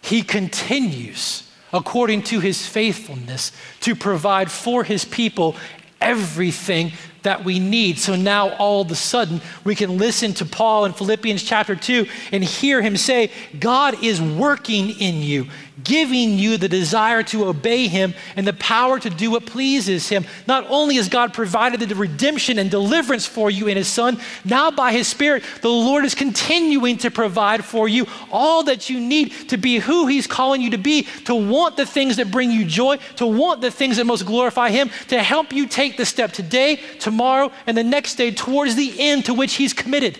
He 0.00 0.22
continues, 0.22 1.50
according 1.72 2.22
to 2.24 2.40
his 2.40 2.66
faithfulness, 2.66 3.52
to 3.80 3.94
provide 3.94 4.50
for 4.50 4.84
his 4.84 5.04
people 5.04 5.56
everything 6.00 6.92
that 7.22 7.44
we 7.44 7.58
need. 7.58 7.98
So 7.98 8.14
now 8.14 8.50
all 8.56 8.82
of 8.82 8.90
a 8.90 8.94
sudden 8.94 9.40
we 9.64 9.74
can 9.74 9.98
listen 9.98 10.32
to 10.34 10.46
Paul 10.46 10.84
in 10.84 10.92
Philippians 10.92 11.42
chapter 11.42 11.74
2 11.74 12.06
and 12.32 12.42
hear 12.44 12.80
him 12.80 12.96
say, 12.96 13.30
God 13.58 14.02
is 14.02 14.20
working 14.20 14.90
in 14.90 15.22
you, 15.22 15.48
giving 15.84 16.38
you 16.38 16.56
the 16.56 16.68
desire 16.68 17.22
to 17.24 17.46
obey 17.46 17.86
him 17.88 18.14
and 18.36 18.46
the 18.46 18.52
power 18.54 18.98
to 18.98 19.10
do 19.10 19.30
what 19.30 19.46
pleases 19.46 20.08
him. 20.08 20.24
Not 20.46 20.66
only 20.68 20.96
has 20.96 21.08
God 21.08 21.32
provided 21.32 21.80
the 21.80 21.94
redemption 21.94 22.58
and 22.58 22.70
deliverance 22.70 23.26
for 23.26 23.50
you 23.50 23.68
in 23.68 23.76
his 23.76 23.88
son, 23.88 24.20
now 24.44 24.70
by 24.70 24.92
his 24.92 25.08
spirit, 25.08 25.42
the 25.62 25.68
Lord 25.68 26.04
is 26.04 26.14
continuing 26.14 26.98
to 26.98 27.10
provide 27.10 27.64
for 27.64 27.88
you 27.88 28.06
all 28.30 28.64
that 28.64 28.90
you 28.90 29.00
need 29.00 29.32
to 29.48 29.56
be 29.56 29.78
who 29.78 30.06
he's 30.06 30.26
calling 30.26 30.60
you 30.60 30.70
to 30.70 30.78
be, 30.78 31.02
to 31.24 31.34
want 31.34 31.76
the 31.76 31.86
things 31.86 32.16
that 32.16 32.30
bring 32.30 32.50
you 32.50 32.64
joy, 32.64 32.96
to 33.16 33.26
want 33.26 33.60
the 33.60 33.70
things 33.70 33.96
that 33.96 34.04
most 34.04 34.26
glorify 34.26 34.70
him, 34.70 34.90
to 35.08 35.22
help 35.22 35.52
you 35.52 35.66
take 35.66 35.96
the 35.96 36.06
step 36.06 36.32
today, 36.32 36.76
tomorrow, 36.98 37.52
and 37.66 37.76
the 37.76 37.84
next 37.84 38.16
day 38.16 38.30
towards 38.30 38.74
the 38.74 38.94
end 38.98 39.24
to 39.26 39.34
which 39.34 39.54
he's 39.54 39.72
committed. 39.72 40.18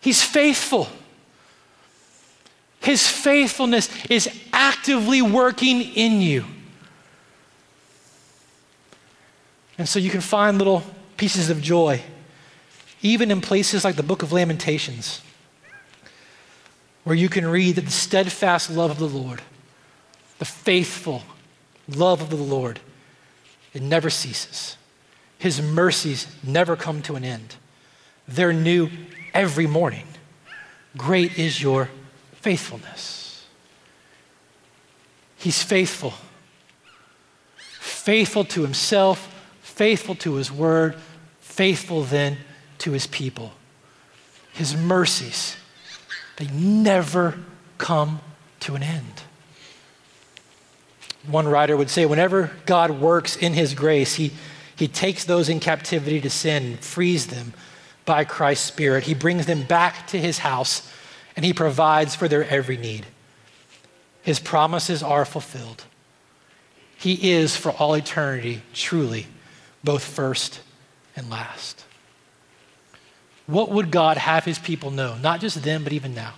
He's 0.00 0.22
faithful. 0.22 0.88
His 2.86 3.04
faithfulness 3.04 3.88
is 4.08 4.30
actively 4.52 5.20
working 5.20 5.82
in 5.82 6.20
you. 6.20 6.44
And 9.76 9.88
so 9.88 9.98
you 9.98 10.08
can 10.08 10.20
find 10.20 10.56
little 10.56 10.84
pieces 11.16 11.50
of 11.50 11.60
joy, 11.60 12.00
even 13.02 13.32
in 13.32 13.40
places 13.40 13.84
like 13.84 13.96
the 13.96 14.04
book 14.04 14.22
of 14.22 14.30
Lamentations, 14.30 15.20
where 17.02 17.16
you 17.16 17.28
can 17.28 17.44
read 17.44 17.74
that 17.74 17.86
the 17.86 17.90
steadfast 17.90 18.70
love 18.70 18.92
of 18.92 19.00
the 19.00 19.08
Lord 19.08 19.42
the 20.38 20.44
faithful 20.44 21.24
love 21.88 22.20
of 22.20 22.30
the 22.30 22.36
Lord, 22.36 22.78
it 23.74 23.82
never 23.82 24.10
ceases. 24.10 24.76
His 25.38 25.60
mercies 25.60 26.28
never 26.44 26.76
come 26.76 27.02
to 27.02 27.16
an 27.16 27.24
end. 27.24 27.56
They're 28.28 28.52
new 28.52 28.90
every 29.34 29.66
morning. 29.66 30.06
Great 30.96 31.36
is 31.36 31.60
your 31.60 31.88
faithfulness. 32.46 33.44
He's 35.36 35.64
faithful. 35.64 36.14
Faithful 37.56 38.44
to 38.44 38.62
himself, 38.62 39.34
faithful 39.62 40.14
to 40.14 40.34
his 40.34 40.52
word, 40.52 40.94
faithful 41.40 42.04
then 42.04 42.36
to 42.78 42.92
his 42.92 43.08
people. 43.08 43.50
His 44.52 44.76
mercies, 44.76 45.56
they 46.36 46.46
never 46.46 47.36
come 47.78 48.20
to 48.60 48.76
an 48.76 48.84
end. 48.84 49.22
One 51.26 51.48
writer 51.48 51.76
would 51.76 51.90
say, 51.90 52.06
whenever 52.06 52.52
God 52.64 52.92
works 52.92 53.34
in 53.34 53.54
his 53.54 53.74
grace, 53.74 54.14
he, 54.14 54.30
he 54.76 54.86
takes 54.86 55.24
those 55.24 55.48
in 55.48 55.58
captivity 55.58 56.20
to 56.20 56.30
sin 56.30 56.64
and 56.64 56.78
frees 56.78 57.26
them 57.26 57.54
by 58.04 58.22
Christ's 58.22 58.68
Spirit. 58.68 59.02
He 59.02 59.14
brings 59.14 59.46
them 59.46 59.64
back 59.64 60.06
to 60.06 60.20
his 60.20 60.38
house 60.38 60.88
and 61.36 61.44
he 61.44 61.52
provides 61.52 62.14
for 62.14 62.26
their 62.26 62.44
every 62.48 62.76
need. 62.76 63.06
His 64.22 64.40
promises 64.40 65.02
are 65.02 65.24
fulfilled. 65.24 65.84
He 66.98 67.30
is 67.32 67.56
for 67.56 67.70
all 67.72 67.94
eternity, 67.94 68.62
truly, 68.72 69.26
both 69.84 70.02
first 70.02 70.60
and 71.14 71.30
last. 71.30 71.84
What 73.46 73.70
would 73.70 73.92
God 73.92 74.16
have 74.16 74.44
his 74.44 74.58
people 74.58 74.90
know? 74.90 75.16
Not 75.18 75.40
just 75.40 75.62
then, 75.62 75.84
but 75.84 75.92
even 75.92 76.14
now 76.14 76.34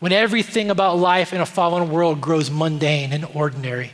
when 0.00 0.12
everything 0.12 0.70
about 0.70 0.98
life 0.98 1.32
in 1.32 1.40
a 1.40 1.46
fallen 1.46 1.90
world 1.90 2.20
grows 2.20 2.50
mundane 2.50 3.12
and 3.12 3.24
ordinary. 3.34 3.92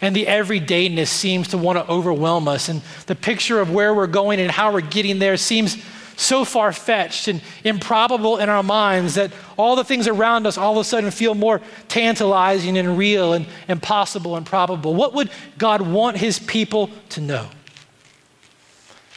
And 0.00 0.14
the 0.14 0.26
everydayness 0.26 1.08
seems 1.08 1.48
to 1.48 1.58
want 1.58 1.78
to 1.78 1.90
overwhelm 1.90 2.48
us. 2.48 2.68
And 2.68 2.82
the 3.06 3.14
picture 3.14 3.60
of 3.60 3.72
where 3.72 3.94
we're 3.94 4.06
going 4.06 4.40
and 4.40 4.50
how 4.50 4.72
we're 4.72 4.82
getting 4.82 5.18
there 5.18 5.36
seems 5.36 5.82
so 6.16 6.44
far 6.44 6.72
fetched 6.72 7.28
and 7.28 7.42
improbable 7.62 8.38
in 8.38 8.48
our 8.48 8.62
minds 8.62 9.14
that 9.14 9.32
all 9.56 9.76
the 9.76 9.84
things 9.84 10.08
around 10.08 10.46
us 10.46 10.58
all 10.58 10.72
of 10.72 10.78
a 10.78 10.84
sudden 10.84 11.10
feel 11.10 11.34
more 11.34 11.60
tantalizing 11.88 12.76
and 12.78 12.98
real 12.98 13.34
and 13.34 13.46
impossible 13.68 14.36
and 14.36 14.46
probable. 14.46 14.94
What 14.94 15.12
would 15.14 15.30
God 15.58 15.82
want 15.82 16.16
his 16.16 16.38
people 16.38 16.90
to 17.10 17.20
know? 17.20 17.48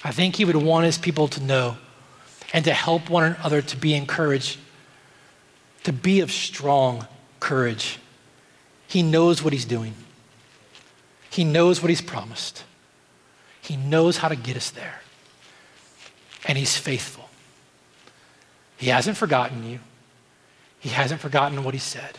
I 0.03 0.11
think 0.11 0.35
he 0.35 0.45
would 0.45 0.55
want 0.55 0.85
his 0.85 0.97
people 0.97 1.27
to 1.29 1.41
know 1.41 1.77
and 2.53 2.65
to 2.65 2.73
help 2.73 3.09
one 3.09 3.23
another 3.23 3.61
to 3.61 3.77
be 3.77 3.93
encouraged 3.93 4.57
to 5.83 5.93
be 5.93 6.19
of 6.19 6.31
strong 6.31 7.07
courage. 7.39 7.99
He 8.87 9.03
knows 9.03 9.43
what 9.43 9.53
he's 9.53 9.65
doing, 9.65 9.93
he 11.29 11.43
knows 11.43 11.81
what 11.81 11.89
he's 11.89 12.01
promised, 12.01 12.63
he 13.61 13.75
knows 13.77 14.17
how 14.17 14.27
to 14.27 14.35
get 14.35 14.57
us 14.57 14.69
there. 14.69 15.01
And 16.49 16.57
he's 16.57 16.75
faithful. 16.75 17.29
He 18.75 18.87
hasn't 18.87 19.17
forgotten 19.17 19.69
you, 19.69 19.79
he 20.79 20.89
hasn't 20.89 21.21
forgotten 21.21 21.63
what 21.63 21.75
he 21.75 21.79
said. 21.79 22.17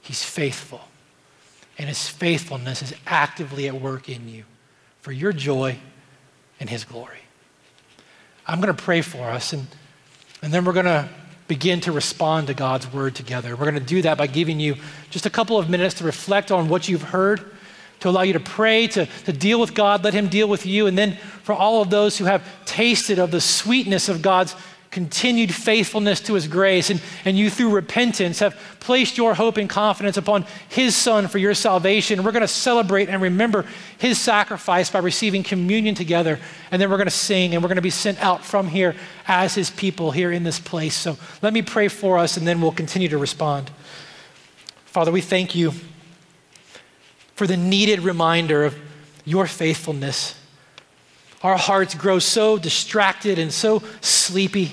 He's 0.00 0.22
faithful. 0.22 0.80
And 1.76 1.88
his 1.88 2.08
faithfulness 2.08 2.80
is 2.80 2.94
actively 3.06 3.66
at 3.66 3.74
work 3.74 4.08
in 4.08 4.28
you 4.28 4.44
for 5.00 5.12
your 5.12 5.32
joy 5.32 5.78
and 6.60 6.70
his 6.70 6.84
glory. 6.84 7.18
I'm 8.46 8.60
going 8.60 8.74
to 8.74 8.82
pray 8.82 9.02
for 9.02 9.28
us, 9.28 9.52
and, 9.52 9.66
and 10.40 10.52
then 10.52 10.64
we're 10.64 10.72
going 10.72 10.86
to 10.86 11.08
begin 11.48 11.80
to 11.82 11.92
respond 11.92 12.46
to 12.46 12.54
God's 12.54 12.92
word 12.92 13.14
together. 13.16 13.56
We're 13.56 13.70
going 13.70 13.74
to 13.74 13.80
do 13.80 14.00
that 14.02 14.16
by 14.16 14.28
giving 14.28 14.60
you 14.60 14.76
just 15.10 15.26
a 15.26 15.30
couple 15.30 15.58
of 15.58 15.68
minutes 15.68 15.96
to 15.96 16.04
reflect 16.04 16.52
on 16.52 16.68
what 16.68 16.88
you've 16.88 17.02
heard, 17.02 17.44
to 18.00 18.08
allow 18.08 18.22
you 18.22 18.32
to 18.32 18.40
pray, 18.40 18.86
to, 18.88 19.06
to 19.06 19.32
deal 19.32 19.60
with 19.60 19.74
God, 19.74 20.04
let 20.04 20.14
Him 20.14 20.28
deal 20.28 20.48
with 20.48 20.66
you. 20.66 20.86
And 20.86 20.96
then 20.96 21.16
for 21.42 21.54
all 21.54 21.82
of 21.82 21.90
those 21.90 22.18
who 22.18 22.24
have 22.24 22.46
tasted 22.64 23.18
of 23.18 23.30
the 23.30 23.40
sweetness 23.40 24.08
of 24.08 24.22
God's 24.22 24.54
continued 24.90 25.54
faithfulness 25.54 26.20
to 26.20 26.34
his 26.34 26.48
grace, 26.48 26.90
and, 26.90 27.00
and 27.24 27.36
you 27.36 27.50
through 27.50 27.70
repentance 27.70 28.38
have 28.38 28.58
placed 28.80 29.16
your 29.16 29.34
hope 29.34 29.56
and 29.56 29.68
confidence 29.68 30.16
upon 30.16 30.44
his 30.68 30.96
son 30.96 31.28
for 31.28 31.38
your 31.38 31.54
salvation. 31.54 32.24
We're 32.24 32.32
going 32.32 32.40
to 32.40 32.48
celebrate 32.48 33.08
and 33.08 33.20
remember 33.20 33.66
his 33.98 34.18
sacrifice 34.18 34.90
by 34.90 35.00
receiving 35.00 35.42
communion 35.42 35.94
together, 35.94 36.38
and 36.70 36.80
then 36.80 36.90
we're 36.90 36.96
going 36.96 37.06
to 37.06 37.10
sing 37.10 37.54
and 37.54 37.62
we're 37.62 37.68
going 37.68 37.76
to 37.76 37.82
be 37.82 37.90
sent 37.90 38.18
out 38.22 38.44
from 38.44 38.68
here 38.68 38.94
as 39.26 39.54
his 39.54 39.70
people 39.70 40.10
here 40.10 40.32
in 40.32 40.42
this 40.42 40.58
place. 40.58 40.96
So 40.96 41.16
let 41.42 41.52
me 41.52 41.62
pray 41.62 41.88
for 41.88 42.18
us, 42.18 42.36
and 42.36 42.46
then 42.46 42.60
we'll 42.60 42.72
continue 42.72 43.08
to 43.08 43.18
respond. 43.18 43.70
Father, 44.86 45.12
we 45.12 45.20
thank 45.20 45.54
you 45.54 45.72
for 47.38 47.46
the 47.46 47.56
needed 47.56 48.00
reminder 48.00 48.64
of 48.64 48.76
your 49.24 49.46
faithfulness 49.46 50.34
our 51.42 51.56
hearts 51.56 51.94
grow 51.94 52.18
so 52.18 52.58
distracted 52.58 53.38
and 53.38 53.52
so 53.52 53.82
sleepy. 54.00 54.72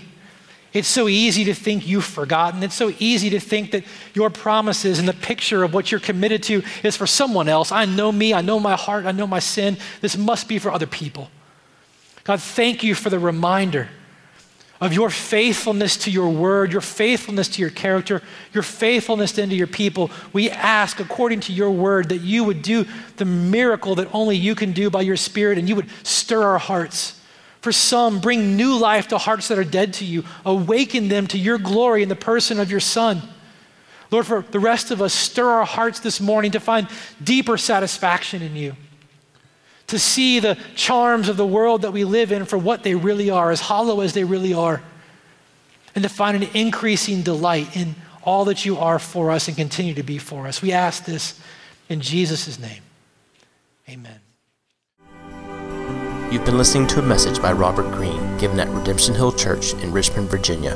It's 0.74 0.88
so 0.88 1.08
easy 1.08 1.46
to 1.46 1.54
think 1.54 1.88
you've 1.88 2.06
forgotten. 2.06 2.64
It's 2.64 2.76
so 2.76 2.92
easy 3.00 3.30
to 3.30 3.40
think 3.40 3.72
that 3.72 3.86
your 4.14 4.30
promises 4.30 5.00
and 5.00 5.08
the 5.08 5.14
picture 5.14 5.64
of 5.64 5.74
what 5.74 5.92
you're 5.92 6.02
committed 6.02 6.44
to 6.44 6.64
is 6.84 6.98
for 6.98 7.08
someone 7.08 7.48
else. 7.48 7.72
I 7.72 7.86
know 7.86 8.12
me, 8.12 8.34
I 8.34 8.42
know 8.42 8.60
my 8.60 8.76
heart, 8.76 9.06
I 9.06 9.12
know 9.12 9.28
my 9.28 9.40
sin. 9.40 9.78
This 10.02 10.18
must 10.18 10.50
be 10.50 10.60
for 10.60 10.72
other 10.72 10.88
people. 10.88 11.30
God, 12.24 12.42
thank 12.42 12.84
you 12.84 12.96
for 12.96 13.10
the 13.10 13.20
reminder 13.20 13.90
of 14.82 14.94
your 14.94 15.10
faithfulness 15.10 15.96
to 15.98 16.12
your 16.12 16.30
word, 16.30 16.72
your 16.72 16.82
faithfulness 16.82 17.48
to 17.48 17.62
your 17.62 17.70
character, 17.70 18.22
your 18.54 18.64
faithfulness 18.64 19.38
into 19.38 19.56
your 19.56 19.68
people. 19.68 20.12
We 20.34 20.50
ask, 20.50 21.00
according 21.00 21.42
to 21.42 21.54
your 21.54 21.72
word, 21.72 22.10
that 22.10 22.18
you 22.22 22.44
would 22.44 22.62
do 22.62 22.86
the 23.16 23.26
miracle 23.26 23.96
that 23.96 24.14
only 24.14 24.36
you 24.36 24.54
can 24.54 24.74
do 24.74 24.90
by 24.90 25.02
your 25.02 25.16
spirit 25.16 25.58
and 25.58 25.70
you 25.70 25.76
would 25.76 25.90
stir 26.04 26.44
our 26.44 26.58
hearts. 26.58 27.22
For 27.62 27.72
some, 27.72 28.20
bring 28.20 28.58
new 28.58 28.78
life 28.78 29.08
to 29.08 29.18
hearts 29.18 29.48
that 29.48 29.58
are 29.58 29.64
dead 29.64 29.94
to 29.96 30.06
you, 30.06 30.24
awaken 30.46 31.08
them 31.08 31.26
to 31.28 31.38
your 31.38 31.58
glory 31.58 32.04
in 32.04 32.10
the 32.10 32.16
person 32.16 32.60
of 32.60 32.70
your 32.70 32.82
Son. 32.82 33.22
Lord, 34.12 34.28
for 34.28 34.42
the 34.42 34.60
rest 34.60 34.92
of 34.92 35.02
us, 35.02 35.14
stir 35.14 35.50
our 35.50 35.66
hearts 35.66 36.00
this 36.00 36.22
morning 36.22 36.52
to 36.52 36.60
find 36.60 36.88
deeper 37.24 37.58
satisfaction 37.58 38.42
in 38.42 38.56
you 38.56 38.76
to 39.88 40.00
see 40.00 40.40
the 40.40 40.58
charms 40.76 41.30
of 41.30 41.38
the 41.38 41.46
world 41.46 41.84
that 41.84 41.92
we 41.92 42.04
live 42.04 42.32
in 42.32 42.46
for 42.46 42.58
what 42.58 42.84
they 42.84 42.96
really 42.96 43.30
are, 43.30 43.52
as 43.52 43.62
hollow 43.62 44.02
as 44.02 44.14
they 44.14 44.24
really 44.24 44.54
are, 44.54 44.82
and 45.94 46.04
to 46.04 46.10
find 46.10 46.42
an 46.42 46.50
increasing 46.54 47.22
delight 47.22 47.76
in 47.76 47.96
all 48.24 48.46
that 48.46 48.66
you 48.66 48.78
are 48.78 49.00
for 49.00 49.32
us 49.32 49.48
and 49.48 49.56
continue 49.56 49.94
to 49.94 50.04
be 50.04 50.18
for 50.18 50.48
us. 50.48 50.62
We 50.62 50.72
ask 50.72 51.06
this 51.06 51.40
in 51.88 52.02
Jesus' 52.02 52.60
name. 52.60 52.82
Amen. 53.88 54.20
You've 56.32 56.44
been 56.44 56.58
listening 56.58 56.88
to 56.88 57.00
a 57.00 57.04
message 57.04 57.40
by 57.42 57.54
Robert 57.54 57.92
Greene 57.92 58.38
given 58.40 58.60
at 58.60 58.68
Redemption 58.70 59.14
Hill 59.14 59.32
Church 59.32 59.74
in 59.76 59.92
Richmond, 59.92 60.30
Virginia. 60.30 60.76